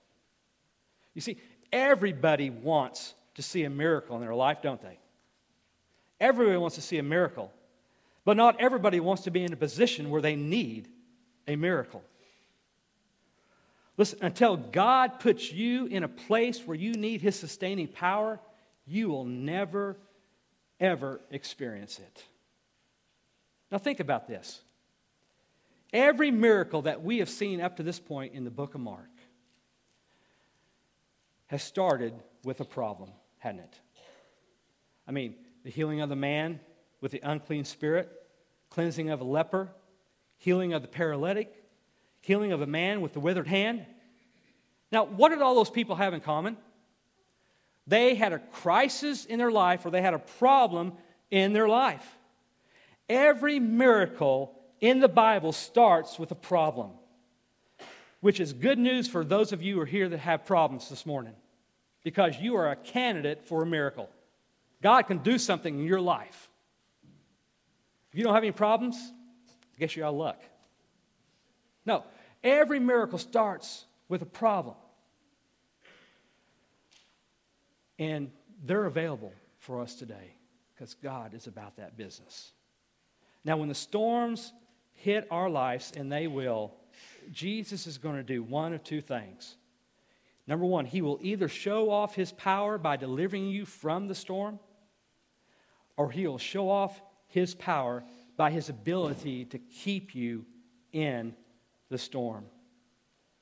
You 1.14 1.22
see, 1.22 1.38
everybody 1.74 2.52
wants 2.52 3.16
to 3.36 3.42
see 3.42 3.64
a 3.64 3.70
miracle 3.70 4.16
in 4.16 4.22
their 4.22 4.36
life, 4.36 4.62
don't 4.62 4.82
they? 4.82 5.00
Everybody 6.22 6.58
wants 6.58 6.76
to 6.76 6.82
see 6.82 7.00
a 7.00 7.04
miracle. 7.04 7.52
But 8.24 8.38
not 8.38 8.62
everybody 8.62 9.02
wants 9.02 9.24
to 9.24 9.32
be 9.32 9.44
in 9.44 9.52
a 9.52 9.58
position 9.58 10.10
where 10.10 10.22
they 10.22 10.36
need 10.36 10.88
a 11.48 11.58
miracle. 11.58 12.02
Listen, 13.98 14.20
until 14.22 14.56
God 14.56 15.20
puts 15.20 15.52
you 15.52 15.88
in 15.88 16.04
a 16.04 16.08
place 16.08 16.62
where 16.66 16.78
you 16.78 16.94
need 16.94 17.22
His 17.22 17.38
sustaining 17.38 17.88
power, 17.88 18.40
you 18.88 19.10
will 19.10 19.26
never, 19.26 19.98
ever 20.80 21.20
experience 21.32 22.00
it. 22.00 22.24
Now, 23.72 23.78
think 23.78 24.00
about 24.00 24.28
this. 24.28 24.62
Every 25.92 26.32
miracle 26.32 26.84
that 26.84 27.04
we 27.04 27.20
have 27.20 27.30
seen 27.30 27.60
up 27.62 27.78
to 27.78 27.84
this 27.84 28.00
point 28.00 28.34
in 28.34 28.46
the 28.46 28.52
book 28.52 28.74
of 28.74 28.82
Mark 28.82 29.13
has 31.54 31.62
started 31.62 32.16
with 32.44 32.60
a 32.62 32.66
problem, 32.66 33.12
hadn't 33.38 33.62
it? 33.62 33.80
I 35.08 35.12
mean, 35.12 35.36
the 35.64 35.70
healing 35.70 36.02
of 36.02 36.10
the 36.10 36.16
man 36.16 36.60
with 37.00 37.12
the 37.12 37.22
unclean 37.22 37.64
spirit, 37.64 38.10
cleansing 38.72 39.12
of 39.12 39.22
a 39.22 39.24
leper, 39.24 39.70
healing 40.38 40.74
of 40.74 40.82
the 40.82 40.88
paralytic, 40.88 41.64
healing 42.22 42.54
of 42.54 42.64
a 42.64 42.66
man 42.66 43.02
with 43.02 43.14
the 43.14 43.20
withered 43.20 43.46
hand. 43.46 43.86
Now, 44.92 45.06
what 45.06 45.30
did 45.30 45.44
all 45.44 45.54
those 45.54 45.70
people 45.70 45.96
have 45.96 46.16
in 46.16 46.22
common? 46.22 46.58
They 47.86 48.16
had 48.16 48.34
a 48.34 48.40
crisis 48.40 49.24
in 49.24 49.38
their 49.38 49.52
life 49.52 49.86
or 49.86 49.92
they 49.92 50.02
had 50.02 50.16
a 50.16 50.20
problem 50.40 50.94
in 51.30 51.54
their 51.54 51.68
life. 51.68 52.18
Every 53.08 53.60
miracle 53.60 54.60
in 54.82 55.02
the 55.02 55.08
Bible 55.08 55.52
starts 55.52 56.18
with 56.18 56.32
a 56.32 56.36
problem, 56.36 56.94
which 58.22 58.40
is 58.40 58.54
good 58.54 58.80
news 58.80 59.08
for 59.08 59.24
those 59.24 59.52
of 59.52 59.62
you 59.62 59.76
who 59.76 59.82
are 59.82 59.86
here 59.86 60.10
that 60.10 60.18
have 60.18 60.48
problems 60.48 60.90
this 60.90 61.06
morning 61.06 61.36
because 62.04 62.38
you 62.38 62.56
are 62.56 62.70
a 62.70 62.76
candidate 62.76 63.48
for 63.48 63.64
a 63.64 63.66
miracle. 63.66 64.10
God 64.82 65.04
can 65.04 65.20
do 65.20 65.38
something 65.38 65.80
in 65.80 65.86
your 65.86 66.02
life. 66.02 66.50
If 68.12 68.20
you 68.20 68.24
don't 68.24 68.34
have 68.34 68.44
any 68.44 68.52
problems, 68.52 68.96
I 69.76 69.80
guess 69.80 69.96
you're 69.96 70.06
out 70.06 70.14
of 70.14 70.20
luck. 70.20 70.42
No, 71.86 72.04
every 72.44 72.80
miracle 72.80 73.18
starts 73.18 73.86
with 74.08 74.22
a 74.22 74.26
problem. 74.26 74.76
And 77.98 78.32
they're 78.64 78.86
available 78.86 79.34
for 79.60 79.82
us 79.82 79.96
today 79.96 80.36
because 80.74 80.94
God 80.96 81.34
is 81.34 81.48
about 81.48 81.78
that 81.78 81.98
business. 81.98 82.52
Now, 83.46 83.58
when 83.58 83.70
the 83.70 83.76
storms 83.76 84.52
hit 84.94 85.28
our 85.32 85.50
lives, 85.50 85.92
and 85.96 86.12
they 86.12 86.28
will, 86.28 86.74
Jesus 87.32 87.88
is 87.88 87.98
going 87.98 88.16
to 88.16 88.24
do 88.24 88.42
one 88.42 88.74
of 88.74 88.84
two 88.84 89.02
things. 89.02 89.56
Number 90.46 90.66
one, 90.66 90.86
he 90.86 91.02
will 91.02 91.20
either 91.22 91.48
show 91.48 91.90
off 91.90 92.16
his 92.16 92.32
power 92.32 92.78
by 92.78 92.98
delivering 92.98 93.48
you 93.48 93.66
from 93.66 94.08
the 94.08 94.16
storm, 94.16 94.60
or 95.96 96.12
he'll 96.12 96.38
show 96.38 96.70
off 96.70 97.02
his 97.28 97.56
power 97.56 98.04
by 98.36 98.52
his 98.52 98.70
ability 98.70 99.46
to 99.46 99.58
keep 99.58 100.14
you 100.14 100.46
in 100.92 101.34
the 101.90 101.98
storm. 101.98 102.46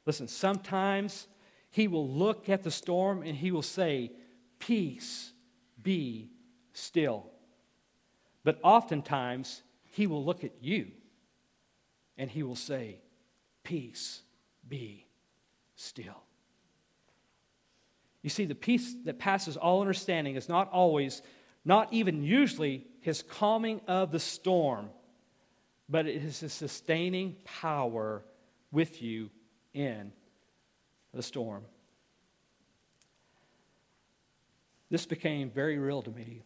Listen, 0.06 0.28
sometimes 0.28 1.28
he 1.70 1.88
will 1.88 2.08
look 2.08 2.50
at 2.50 2.64
the 2.64 2.72
storm 2.72 3.24
and 3.24 3.36
he 3.36 3.52
will 3.52 3.62
say, 3.62 4.12
Peace, 4.60 5.34
be 5.82 6.30
still. 6.74 7.32
But 8.44 8.60
oftentimes, 8.64 9.64
he 9.84 10.08
will 10.08 10.24
look 10.24 10.44
at 10.44 10.52
you 10.62 10.88
and 12.18 12.30
he 12.30 12.44
will 12.44 12.56
say, 12.56 13.00
Peace, 13.64 14.22
be 14.68 15.08
still. 15.76 16.24
You 18.22 18.30
see, 18.30 18.46
the 18.46 18.56
peace 18.56 18.96
that 19.06 19.20
passes 19.20 19.58
all 19.58 19.82
understanding 19.82 20.36
is 20.36 20.48
not 20.48 20.72
always, 20.72 21.22
not 21.66 21.92
even 21.92 22.24
usually, 22.24 22.86
his 23.02 23.24
calming 23.24 23.82
of 23.88 24.12
the 24.12 24.20
storm, 24.20 24.90
but 25.90 26.06
it 26.06 26.24
is 26.24 26.40
his 26.40 26.54
sustaining 26.54 27.36
power 27.44 28.24
with 28.72 29.02
you 29.02 29.30
in 29.74 30.12
the 31.14 31.24
storm. 31.24 31.64
This 34.90 35.06
became 35.06 35.50
very 35.50 35.78
real 35.78 36.02
to 36.02 36.12
me. 36.12 36.44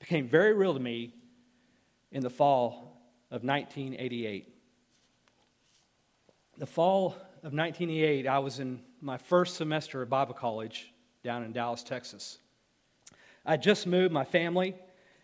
Became 0.00 0.26
very 0.26 0.52
real 0.52 0.74
to 0.74 0.80
me 0.80 1.14
in 2.10 2.22
the 2.22 2.30
fall 2.30 3.00
of 3.30 3.44
1988. 3.44 4.48
The 6.58 6.66
fall 6.66 7.08
of 7.42 7.52
1988, 7.52 8.26
I 8.26 8.38
was 8.40 8.58
in 8.58 8.80
my 9.02 9.18
first 9.18 9.56
semester 9.56 10.00
of 10.00 10.08
Bible 10.08 10.32
college 10.32 10.94
down 11.24 11.42
in 11.42 11.52
Dallas, 11.52 11.82
Texas. 11.82 12.38
I 13.44 13.56
just 13.56 13.84
moved 13.84 14.12
my 14.12 14.24
family, 14.24 14.76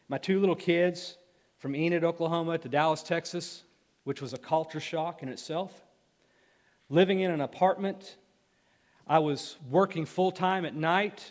my 0.08 0.18
two 0.18 0.40
little 0.40 0.56
kids, 0.56 1.16
from 1.58 1.76
Enid, 1.76 2.02
Oklahoma 2.02 2.58
to 2.58 2.68
Dallas, 2.68 3.04
Texas, 3.04 3.62
which 4.02 4.20
was 4.20 4.32
a 4.32 4.38
culture 4.38 4.80
shock 4.80 5.22
in 5.22 5.28
itself. 5.28 5.84
Living 6.88 7.20
in 7.20 7.30
an 7.30 7.40
apartment, 7.40 8.16
I 9.06 9.20
was 9.20 9.56
working 9.70 10.06
full 10.06 10.32
time 10.32 10.64
at 10.64 10.74
night, 10.74 11.30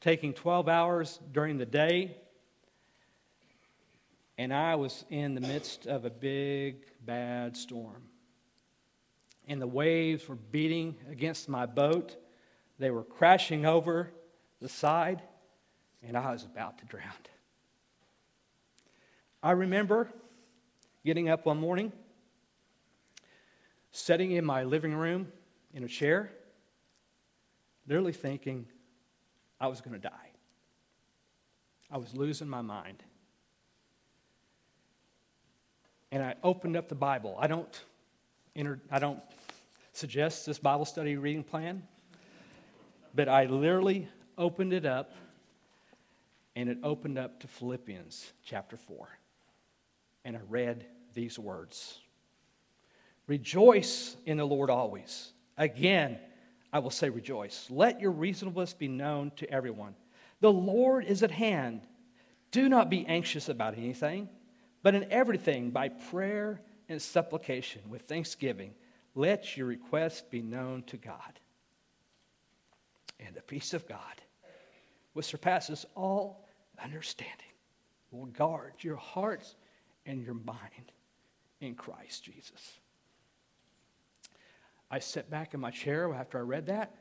taking 0.00 0.32
12 0.32 0.68
hours 0.68 1.20
during 1.30 1.58
the 1.58 1.66
day, 1.66 2.16
and 4.38 4.52
I 4.52 4.76
was 4.76 5.04
in 5.10 5.34
the 5.34 5.42
midst 5.42 5.86
of 5.86 6.06
a 6.06 6.10
big, 6.10 6.86
bad 7.04 7.54
storm 7.54 8.02
and 9.48 9.60
the 9.60 9.66
waves 9.66 10.28
were 10.28 10.36
beating 10.36 10.96
against 11.10 11.48
my 11.48 11.66
boat. 11.66 12.16
They 12.78 12.90
were 12.90 13.04
crashing 13.04 13.66
over 13.66 14.10
the 14.60 14.68
side, 14.68 15.22
and 16.02 16.16
I 16.16 16.32
was 16.32 16.44
about 16.44 16.78
to 16.78 16.84
drown. 16.84 17.12
I 19.42 19.52
remember 19.52 20.08
getting 21.04 21.28
up 21.28 21.46
one 21.46 21.58
morning, 21.58 21.92
sitting 23.90 24.30
in 24.30 24.44
my 24.44 24.62
living 24.62 24.94
room 24.94 25.32
in 25.74 25.82
a 25.82 25.88
chair, 25.88 26.30
literally 27.88 28.12
thinking 28.12 28.66
I 29.60 29.66
was 29.66 29.80
going 29.80 29.94
to 29.94 30.08
die. 30.08 30.30
I 31.90 31.98
was 31.98 32.14
losing 32.14 32.48
my 32.48 32.62
mind. 32.62 33.02
And 36.10 36.22
I 36.22 36.34
opened 36.42 36.76
up 36.76 36.88
the 36.88 36.94
Bible. 36.94 37.36
I 37.38 37.46
don't 37.46 37.84
I 38.54 38.98
don't 38.98 39.20
suggest 39.94 40.44
this 40.44 40.58
Bible 40.58 40.84
study 40.84 41.16
reading 41.16 41.42
plan, 41.42 41.82
but 43.14 43.26
I 43.26 43.46
literally 43.46 44.08
opened 44.36 44.74
it 44.74 44.84
up 44.84 45.12
and 46.54 46.68
it 46.68 46.76
opened 46.82 47.18
up 47.18 47.40
to 47.40 47.48
Philippians 47.48 48.30
chapter 48.44 48.76
4. 48.76 49.08
And 50.26 50.36
I 50.36 50.40
read 50.50 50.84
these 51.14 51.38
words 51.38 51.98
Rejoice 53.26 54.16
in 54.26 54.36
the 54.36 54.44
Lord 54.46 54.68
always. 54.68 55.32
Again, 55.56 56.18
I 56.74 56.80
will 56.80 56.90
say 56.90 57.08
rejoice. 57.08 57.68
Let 57.70 58.02
your 58.02 58.10
reasonableness 58.10 58.74
be 58.74 58.88
known 58.88 59.32
to 59.36 59.50
everyone. 59.50 59.94
The 60.40 60.52
Lord 60.52 61.06
is 61.06 61.22
at 61.22 61.30
hand. 61.30 61.82
Do 62.50 62.68
not 62.68 62.90
be 62.90 63.06
anxious 63.06 63.48
about 63.48 63.78
anything, 63.78 64.28
but 64.82 64.94
in 64.94 65.10
everything, 65.10 65.70
by 65.70 65.88
prayer 65.88 66.60
and 66.88 67.00
supplication 67.00 67.82
with 67.88 68.02
thanksgiving, 68.02 68.74
let 69.14 69.56
your 69.56 69.66
requests 69.66 70.22
be 70.22 70.42
known 70.42 70.82
to 70.84 70.96
God. 70.96 71.40
And 73.20 73.34
the 73.34 73.42
peace 73.42 73.74
of 73.74 73.86
God, 73.88 73.98
which 75.12 75.26
surpasses 75.26 75.86
all 75.94 76.46
understanding, 76.82 77.36
will 78.10 78.26
guard 78.26 78.72
your 78.80 78.96
hearts 78.96 79.54
and 80.06 80.22
your 80.22 80.34
mind 80.34 80.92
in 81.60 81.74
Christ 81.74 82.24
Jesus. 82.24 82.78
I 84.90 84.98
sat 84.98 85.30
back 85.30 85.54
in 85.54 85.60
my 85.60 85.70
chair 85.70 86.12
after 86.12 86.38
I 86.38 86.42
read 86.42 86.66
that, 86.66 86.94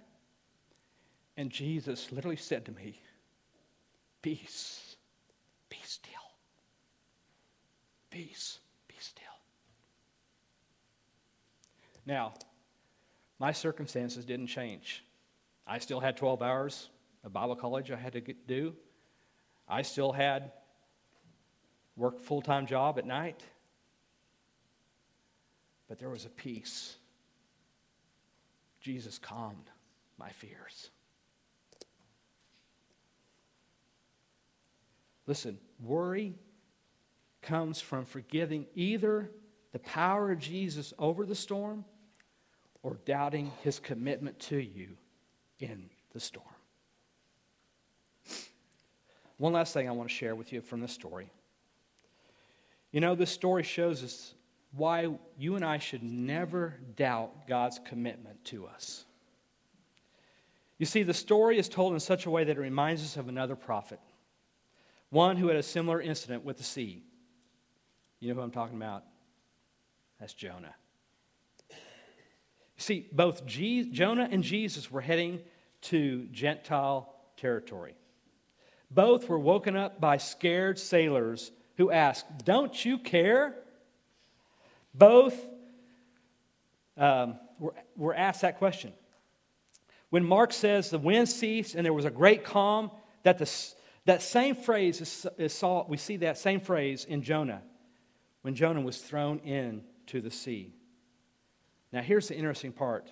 and 1.35 1.49
Jesus 1.49 2.11
literally 2.11 2.37
said 2.37 2.65
to 2.65 2.71
me, 2.71 3.01
Peace, 4.21 4.95
be 5.67 5.77
still. 5.83 6.11
Peace, 8.09 8.59
Now, 12.05 12.33
my 13.39 13.51
circumstances 13.51 14.25
didn't 14.25 14.47
change. 14.47 15.03
I 15.65 15.79
still 15.79 15.99
had 15.99 16.17
12 16.17 16.41
hours 16.41 16.89
of 17.23 17.33
Bible 17.33 17.55
college 17.55 17.91
I 17.91 17.97
had 17.97 18.13
to 18.13 18.21
do. 18.21 18.73
I 19.67 19.83
still 19.83 20.11
had 20.11 20.51
work 21.95 22.19
full-time 22.19 22.65
job 22.65 22.97
at 22.97 23.05
night. 23.05 23.43
But 25.87 25.99
there 25.99 26.09
was 26.09 26.25
a 26.25 26.29
peace. 26.29 26.95
Jesus 28.79 29.19
calmed 29.19 29.69
my 30.17 30.29
fears. 30.29 30.89
Listen, 35.27 35.59
worry 35.79 36.33
comes 37.41 37.79
from 37.79 38.05
forgiving 38.05 38.65
either 38.75 39.31
the 39.71 39.79
power 39.79 40.31
of 40.31 40.39
Jesus 40.39 40.93
over 40.99 41.25
the 41.25 41.35
storm 41.35 41.85
or 42.83 42.97
doubting 43.05 43.51
his 43.63 43.79
commitment 43.79 44.39
to 44.39 44.57
you 44.57 44.97
in 45.59 45.89
the 46.13 46.19
storm. 46.19 46.45
One 49.37 49.53
last 49.53 49.73
thing 49.73 49.87
I 49.87 49.91
want 49.91 50.09
to 50.09 50.15
share 50.15 50.35
with 50.35 50.53
you 50.53 50.61
from 50.61 50.81
this 50.81 50.91
story. 50.91 51.31
You 52.91 52.99
know, 52.99 53.15
this 53.15 53.31
story 53.31 53.63
shows 53.63 54.03
us 54.03 54.33
why 54.73 55.07
you 55.37 55.55
and 55.55 55.65
I 55.65 55.77
should 55.79 56.03
never 56.03 56.75
doubt 56.95 57.47
God's 57.47 57.79
commitment 57.85 58.43
to 58.45 58.67
us. 58.67 59.05
You 60.77 60.85
see, 60.85 61.03
the 61.03 61.13
story 61.13 61.57
is 61.57 61.69
told 61.69 61.93
in 61.93 61.99
such 61.99 62.25
a 62.25 62.29
way 62.29 62.43
that 62.43 62.57
it 62.57 62.59
reminds 62.59 63.03
us 63.03 63.17
of 63.17 63.29
another 63.29 63.55
prophet, 63.55 63.99
one 65.09 65.37
who 65.37 65.47
had 65.47 65.57
a 65.57 65.63
similar 65.63 66.01
incident 66.01 66.43
with 66.43 66.57
the 66.57 66.63
sea. 66.63 67.03
You 68.19 68.29
know 68.29 68.35
who 68.35 68.41
I'm 68.41 68.51
talking 68.51 68.77
about? 68.77 69.03
That's 70.21 70.35
Jonah. 70.35 70.75
You 71.71 71.75
see, 72.77 73.07
both 73.11 73.43
Je- 73.47 73.89
Jonah 73.91 74.29
and 74.31 74.43
Jesus 74.43 74.91
were 74.91 75.01
heading 75.01 75.39
to 75.81 76.27
Gentile 76.31 77.11
territory. 77.37 77.95
Both 78.91 79.27
were 79.27 79.39
woken 79.39 79.75
up 79.75 79.99
by 79.99 80.17
scared 80.17 80.77
sailors 80.77 81.51
who 81.77 81.89
asked, 81.89 82.45
Don't 82.45 82.85
you 82.85 82.99
care? 82.99 83.55
Both 84.93 85.39
um, 86.97 87.39
were, 87.57 87.73
were 87.97 88.13
asked 88.13 88.41
that 88.41 88.59
question 88.59 88.93
When 90.11 90.23
Mark 90.23 90.53
says 90.53 90.91
the 90.91 90.99
wind 90.99 91.29
ceased 91.29 91.73
and 91.73 91.83
there 91.83 91.93
was 91.93 92.05
a 92.05 92.11
great 92.11 92.43
calm, 92.43 92.91
that, 93.23 93.39
the, 93.39 93.51
that 94.05 94.21
same 94.21 94.53
phrase 94.53 95.01
is, 95.01 95.25
is 95.39 95.51
saw, 95.51 95.83
we 95.87 95.97
see 95.97 96.17
that 96.17 96.37
same 96.37 96.61
phrase 96.61 97.05
in 97.05 97.23
Jonah 97.23 97.63
when 98.43 98.53
Jonah 98.53 98.81
was 98.81 98.99
thrown 98.99 99.39
into 100.11 100.21
the 100.21 100.33
sea. 100.33 100.73
Now, 101.91 102.01
here's 102.01 102.27
the 102.27 102.35
interesting 102.35 102.71
part 102.71 103.07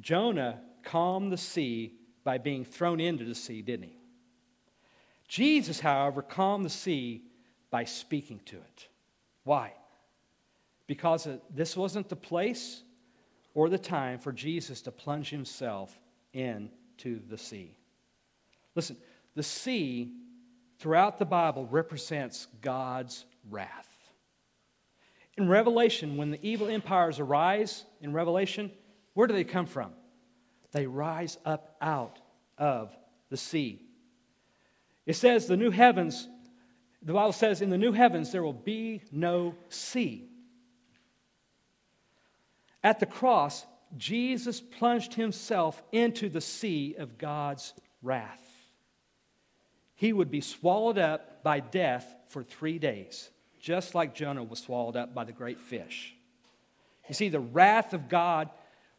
Jonah 0.00 0.60
calmed 0.84 1.32
the 1.32 1.38
sea 1.38 1.94
by 2.24 2.38
being 2.38 2.64
thrown 2.64 3.00
into 3.00 3.24
the 3.24 3.34
sea, 3.34 3.62
didn't 3.62 3.88
he? 3.88 3.96
Jesus, 5.28 5.80
however, 5.80 6.22
calmed 6.22 6.64
the 6.64 6.70
sea 6.70 7.22
by 7.70 7.84
speaking 7.84 8.40
to 8.46 8.56
it. 8.56 8.88
Why? 9.44 9.72
Because 10.86 11.28
this 11.54 11.76
wasn't 11.76 12.08
the 12.08 12.16
place 12.16 12.82
or 13.54 13.68
the 13.68 13.78
time 13.78 14.18
for 14.18 14.32
Jesus 14.32 14.82
to 14.82 14.90
plunge 14.90 15.30
himself 15.30 15.98
into 16.32 17.20
the 17.28 17.38
sea. 17.38 17.76
Listen, 18.74 18.96
the 19.34 19.42
sea 19.42 20.12
throughout 20.78 21.18
the 21.18 21.24
Bible 21.24 21.66
represents 21.66 22.48
God's 22.60 23.24
wrath. 23.48 23.89
In 25.40 25.48
Revelation, 25.48 26.18
when 26.18 26.30
the 26.30 26.38
evil 26.46 26.68
empires 26.68 27.18
arise 27.18 27.86
in 28.02 28.12
Revelation, 28.12 28.70
where 29.14 29.26
do 29.26 29.32
they 29.32 29.42
come 29.42 29.64
from? 29.64 29.92
They 30.72 30.86
rise 30.86 31.38
up 31.46 31.76
out 31.80 32.20
of 32.58 32.94
the 33.30 33.38
sea. 33.38 33.86
It 35.06 35.16
says 35.16 35.46
the 35.46 35.56
new 35.56 35.70
heavens, 35.70 36.28
the 37.02 37.14
Bible 37.14 37.32
says, 37.32 37.62
in 37.62 37.70
the 37.70 37.78
new 37.78 37.92
heavens 37.92 38.30
there 38.30 38.42
will 38.42 38.52
be 38.52 39.00
no 39.10 39.54
sea. 39.70 40.28
At 42.84 43.00
the 43.00 43.06
cross, 43.06 43.64
Jesus 43.96 44.60
plunged 44.60 45.14
himself 45.14 45.82
into 45.90 46.28
the 46.28 46.42
sea 46.42 46.96
of 46.98 47.16
God's 47.16 47.72
wrath. 48.02 48.44
He 49.94 50.12
would 50.12 50.30
be 50.30 50.42
swallowed 50.42 50.98
up 50.98 51.42
by 51.42 51.60
death 51.60 52.14
for 52.28 52.42
three 52.42 52.78
days, 52.78 53.30
just 53.60 53.94
like 53.94 54.14
Jonah 54.14 54.42
was 54.42 54.60
swallowed 54.60 54.96
up 54.96 55.14
by 55.14 55.24
the 55.24 55.32
great 55.32 55.60
fish. 55.60 56.14
You 57.08 57.14
see, 57.14 57.28
the 57.28 57.40
wrath 57.40 57.92
of 57.92 58.08
God 58.08 58.50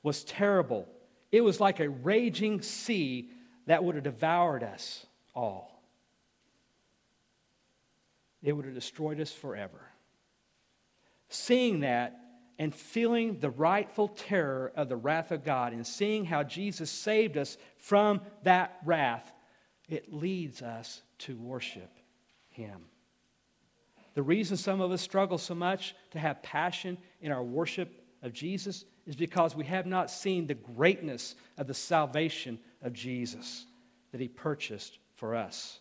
was 0.03 0.23
terrible. 0.23 0.87
It 1.31 1.41
was 1.41 1.59
like 1.59 1.79
a 1.79 1.89
raging 1.89 2.61
sea 2.61 3.29
that 3.67 3.83
would 3.83 3.95
have 3.95 4.03
devoured 4.03 4.63
us 4.63 5.05
all. 5.33 5.83
It 8.43 8.53
would 8.53 8.65
have 8.65 8.73
destroyed 8.73 9.19
us 9.19 9.31
forever. 9.31 9.81
Seeing 11.29 11.81
that, 11.81 12.21
and 12.61 12.75
feeling 12.75 13.39
the 13.39 13.49
rightful 13.49 14.07
terror 14.09 14.71
of 14.75 14.87
the 14.87 14.95
wrath 14.95 15.31
of 15.31 15.43
God 15.43 15.73
and 15.73 15.87
seeing 15.87 16.25
how 16.25 16.43
Jesus 16.43 16.91
saved 16.91 17.35
us 17.35 17.57
from 17.77 18.21
that 18.43 18.77
wrath, 18.85 19.33
it 19.89 20.13
leads 20.13 20.61
us 20.61 21.01
to 21.17 21.35
worship 21.37 21.89
Him. 22.49 22.81
The 24.13 24.23
reason 24.23 24.57
some 24.57 24.81
of 24.81 24.91
us 24.91 25.01
struggle 25.01 25.37
so 25.37 25.55
much 25.55 25.95
to 26.11 26.19
have 26.19 26.43
passion 26.43 26.97
in 27.21 27.31
our 27.31 27.43
worship 27.43 28.03
of 28.21 28.33
Jesus 28.33 28.85
is 29.05 29.15
because 29.15 29.55
we 29.55 29.65
have 29.65 29.85
not 29.85 30.11
seen 30.11 30.47
the 30.47 30.53
greatness 30.53 31.35
of 31.57 31.67
the 31.67 31.73
salvation 31.73 32.59
of 32.81 32.93
Jesus 32.93 33.65
that 34.11 34.21
He 34.21 34.27
purchased 34.27 34.99
for 35.15 35.35
us. 35.35 35.79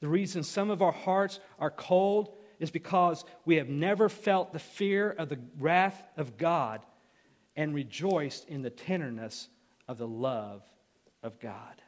The 0.00 0.08
reason 0.08 0.42
some 0.42 0.70
of 0.70 0.82
our 0.82 0.92
hearts 0.92 1.40
are 1.58 1.70
cold 1.70 2.36
is 2.58 2.70
because 2.70 3.24
we 3.44 3.56
have 3.56 3.68
never 3.68 4.08
felt 4.08 4.52
the 4.52 4.58
fear 4.58 5.10
of 5.10 5.28
the 5.28 5.38
wrath 5.58 6.02
of 6.16 6.36
God 6.36 6.84
and 7.54 7.74
rejoiced 7.74 8.48
in 8.48 8.62
the 8.62 8.70
tenderness 8.70 9.48
of 9.88 9.98
the 9.98 10.06
love 10.06 10.62
of 11.22 11.38
God. 11.40 11.82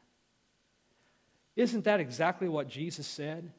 Isn't 1.57 1.85
that 1.85 2.01
exactly 2.01 2.49
what 2.49 2.69
Jesus 2.69 3.07
said 3.07 3.53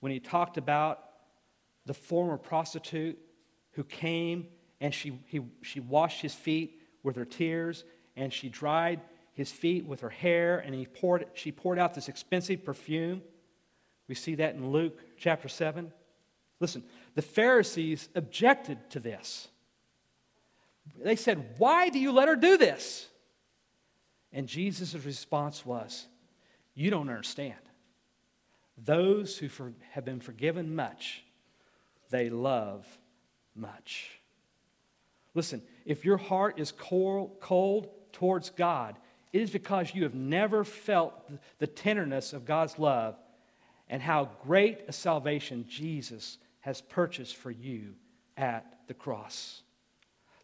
when 0.00 0.12
he 0.12 0.20
talked 0.20 0.56
about 0.56 1.04
the 1.86 1.94
former 1.94 2.36
prostitute 2.36 3.18
who 3.72 3.84
came 3.84 4.46
and 4.80 4.94
she, 4.94 5.18
he, 5.26 5.40
she 5.62 5.80
washed 5.80 6.20
his 6.22 6.34
feet 6.34 6.80
with 7.02 7.16
her 7.16 7.24
tears 7.24 7.84
and 8.16 8.32
she 8.32 8.48
dried 8.48 9.00
his 9.34 9.50
feet 9.50 9.86
with 9.86 10.00
her 10.00 10.10
hair 10.10 10.58
and 10.58 10.74
he 10.74 10.86
poured, 10.86 11.26
she 11.34 11.52
poured 11.52 11.78
out 11.78 11.94
this 11.94 12.08
expensive 12.08 12.64
perfume? 12.64 13.22
We 14.08 14.14
see 14.14 14.34
that 14.36 14.54
in 14.54 14.70
Luke 14.70 14.98
chapter 15.16 15.48
7. 15.48 15.92
Listen, 16.60 16.82
the 17.14 17.22
Pharisees 17.22 18.08
objected 18.14 18.90
to 18.90 19.00
this. 19.00 19.48
They 21.02 21.16
said, 21.16 21.54
Why 21.58 21.88
do 21.88 21.98
you 21.98 22.12
let 22.12 22.28
her 22.28 22.36
do 22.36 22.56
this? 22.56 23.06
And 24.32 24.46
Jesus' 24.46 24.94
response 24.94 25.64
was, 25.64 26.06
You 26.74 26.90
don't 26.90 27.08
understand. 27.08 27.54
Those 28.84 29.38
who 29.38 29.48
for, 29.48 29.72
have 29.92 30.04
been 30.04 30.20
forgiven 30.20 30.74
much, 30.74 31.24
they 32.10 32.30
love 32.30 32.86
much. 33.54 34.20
Listen, 35.34 35.62
if 35.84 36.04
your 36.04 36.16
heart 36.16 36.58
is 36.58 36.72
cold, 36.72 37.36
cold 37.40 37.88
towards 38.12 38.50
God, 38.50 38.96
it 39.32 39.42
is 39.42 39.50
because 39.50 39.94
you 39.94 40.04
have 40.04 40.14
never 40.14 40.64
felt 40.64 41.12
the 41.58 41.66
tenderness 41.66 42.32
of 42.32 42.44
God's 42.44 42.78
love 42.78 43.16
and 43.88 44.02
how 44.02 44.30
great 44.44 44.80
a 44.88 44.92
salvation 44.92 45.66
Jesus 45.68 46.38
has 46.60 46.80
purchased 46.80 47.36
for 47.36 47.50
you 47.50 47.94
at 48.36 48.80
the 48.86 48.94
cross. 48.94 49.62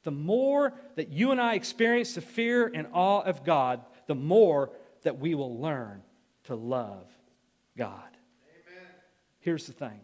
The 0.02 0.10
more 0.10 0.74
that 0.96 1.08
you 1.08 1.30
and 1.30 1.40
I 1.40 1.54
experience 1.54 2.14
the 2.14 2.20
fear 2.20 2.70
and 2.72 2.86
awe 2.92 3.22
of 3.22 3.44
God, 3.44 3.80
the 4.06 4.14
more 4.14 4.70
that 5.02 5.18
we 5.18 5.34
will 5.34 5.58
learn 5.58 6.02
to 6.44 6.54
love 6.54 7.06
God. 7.76 8.13
Here's 9.44 9.66
the 9.66 9.74
thing 9.74 10.00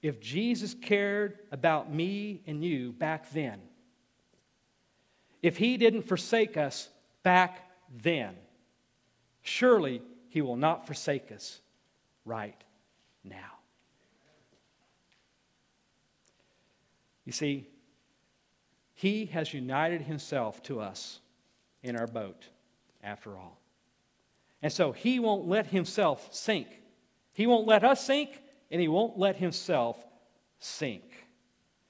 if 0.00 0.18
Jesus 0.18 0.74
cared 0.74 1.38
about 1.52 1.92
me 1.92 2.40
and 2.46 2.64
you 2.64 2.92
back 2.92 3.30
then, 3.32 3.60
if 5.42 5.58
he 5.58 5.76
didn't 5.76 6.08
forsake 6.08 6.56
us 6.56 6.88
back 7.22 7.70
then, 8.02 8.34
surely 9.42 10.00
he 10.30 10.40
will 10.40 10.56
not 10.56 10.86
forsake 10.86 11.30
us 11.30 11.60
right 12.24 12.64
now. 13.22 13.58
You 17.26 17.32
see, 17.32 17.68
He 18.94 19.26
has 19.26 19.54
united 19.54 20.00
Himself 20.00 20.62
to 20.64 20.80
us 20.80 21.20
in 21.82 21.94
our 21.94 22.06
boat, 22.06 22.48
after 23.02 23.36
all. 23.36 23.60
And 24.60 24.72
so 24.72 24.90
He 24.92 25.20
won't 25.20 25.46
let 25.46 25.66
Himself 25.66 26.28
sink. 26.32 26.81
He 27.32 27.46
won't 27.46 27.66
let 27.66 27.84
us 27.84 28.04
sink, 28.04 28.42
and 28.70 28.80
He 28.80 28.88
won't 28.88 29.18
let 29.18 29.36
Himself 29.36 30.04
sink. 30.58 31.04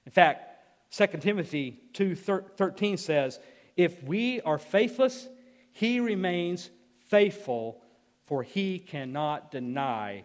In 0.06 0.12
fact, 0.12 0.48
2 0.90 1.06
Timothy 1.20 1.80
2:13 1.94 2.98
says, 2.98 3.40
"If 3.76 4.02
we 4.02 4.40
are 4.42 4.58
faithless, 4.58 5.28
he 5.72 6.00
remains 6.00 6.70
faithful, 7.08 7.82
for 8.26 8.42
he 8.42 8.78
cannot 8.78 9.50
deny 9.50 10.24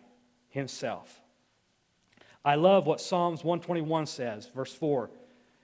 himself. 0.49 1.21
I 2.45 2.55
love 2.55 2.85
what 2.85 3.01
Psalms 3.01 3.43
121 3.43 4.05
says, 4.05 4.47
verse 4.53 4.73
4. 4.73 5.09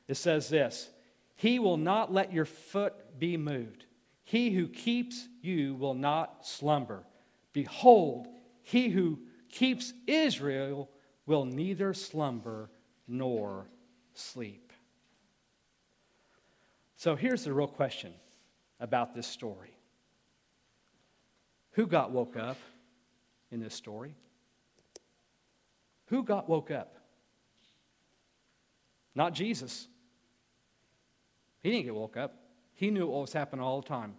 It 0.08 0.16
says 0.16 0.50
this 0.50 0.90
He 1.36 1.60
will 1.60 1.78
not 1.78 2.12
let 2.12 2.34
your 2.34 2.46
foot 2.46 3.20
be 3.20 3.38
moved. 3.38 3.86
He 4.24 4.52
who 4.52 4.68
keeps 4.68 5.28
you 5.42 5.76
will 5.76 5.94
not 5.94 6.46
slumber. 6.46 7.04
Behold, 7.52 8.28
he 8.64 8.90
who 8.90 9.20
keeps 9.54 9.94
Israel 10.08 10.90
will 11.28 11.46
neither 11.46 11.94
slumber 11.94 12.72
nor 13.08 13.68
sleep. 14.14 14.74
So 16.98 17.16
here's 17.16 17.44
the 17.44 17.54
real 17.54 17.68
question 17.68 18.14
about 18.80 19.14
this 19.14 19.28
story 19.28 19.78
who 21.74 21.86
got 21.86 22.12
woke 22.12 22.36
up 22.36 22.58
in 23.52 23.60
this 23.60 23.76
story? 23.76 24.16
Who 26.08 26.24
got 26.24 26.50
woke 26.50 26.72
up? 26.72 26.96
Not 29.16 29.34
Jesus. 29.34 29.88
He 31.62 31.70
didn't 31.70 31.86
get 31.86 31.96
woke 31.96 32.18
up. 32.18 32.36
He 32.74 32.90
knew 32.90 33.08
what 33.08 33.22
was 33.22 33.34
happening 33.34 33.64
all 33.64 33.82
the 33.82 33.88
time. 33.88 34.16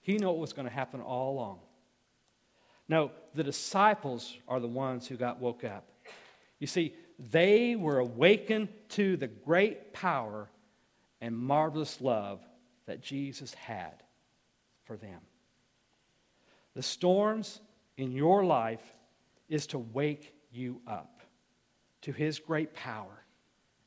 He 0.00 0.16
knew 0.16 0.26
what 0.26 0.38
was 0.38 0.54
going 0.54 0.66
to 0.66 0.74
happen 0.74 1.00
all 1.00 1.32
along. 1.32 1.60
No, 2.88 3.12
the 3.34 3.44
disciples 3.44 4.36
are 4.46 4.60
the 4.60 4.68
ones 4.68 5.06
who 5.06 5.16
got 5.16 5.40
woke 5.40 5.64
up. 5.64 5.88
You 6.58 6.66
see, 6.66 6.94
they 7.18 7.76
were 7.76 7.98
awakened 7.98 8.68
to 8.90 9.16
the 9.16 9.26
great 9.26 9.92
power 9.92 10.48
and 11.20 11.36
marvelous 11.36 12.00
love 12.00 12.40
that 12.86 13.00
Jesus 13.00 13.54
had 13.54 14.02
for 14.84 14.96
them. 14.96 15.20
The 16.74 16.82
storms 16.82 17.60
in 17.96 18.12
your 18.12 18.44
life 18.44 18.94
is 19.48 19.66
to 19.68 19.78
wake 19.78 20.34
you 20.52 20.80
up 20.86 21.22
to 22.02 22.12
his 22.12 22.38
great 22.38 22.74
power 22.74 23.24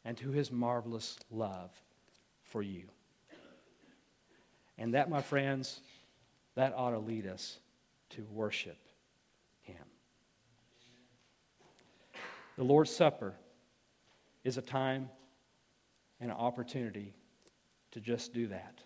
and 0.03 0.17
to 0.17 0.31
his 0.31 0.51
marvelous 0.51 1.17
love 1.29 1.69
for 2.43 2.61
you. 2.61 2.83
And 4.77 4.93
that, 4.93 5.09
my 5.09 5.21
friends, 5.21 5.81
that 6.55 6.73
ought 6.75 6.91
to 6.91 6.99
lead 6.99 7.27
us 7.27 7.59
to 8.11 8.25
worship 8.31 8.77
Him. 9.61 9.75
The 12.57 12.63
Lord's 12.63 12.93
Supper 12.93 13.35
is 14.43 14.57
a 14.57 14.61
time 14.61 15.09
and 16.19 16.31
an 16.31 16.37
opportunity 16.37 17.13
to 17.91 18.01
just 18.01 18.33
do 18.33 18.47
that, 18.47 18.81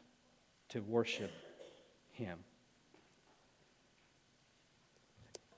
to 0.69 0.81
worship 0.81 1.31
Him. 2.11 2.39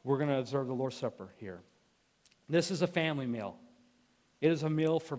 We're 0.03 0.17
going 0.17 0.29
to 0.29 0.37
observe 0.37 0.67
the 0.67 0.73
Lord's 0.73 0.95
Supper 0.95 1.33
here. 1.37 1.61
This 2.47 2.69
is 2.69 2.81
a 2.81 2.87
family 2.87 3.25
meal. 3.25 3.57
It 4.41 4.51
is 4.51 4.63
a 4.63 4.69
meal 4.69 4.99
for 4.99 5.15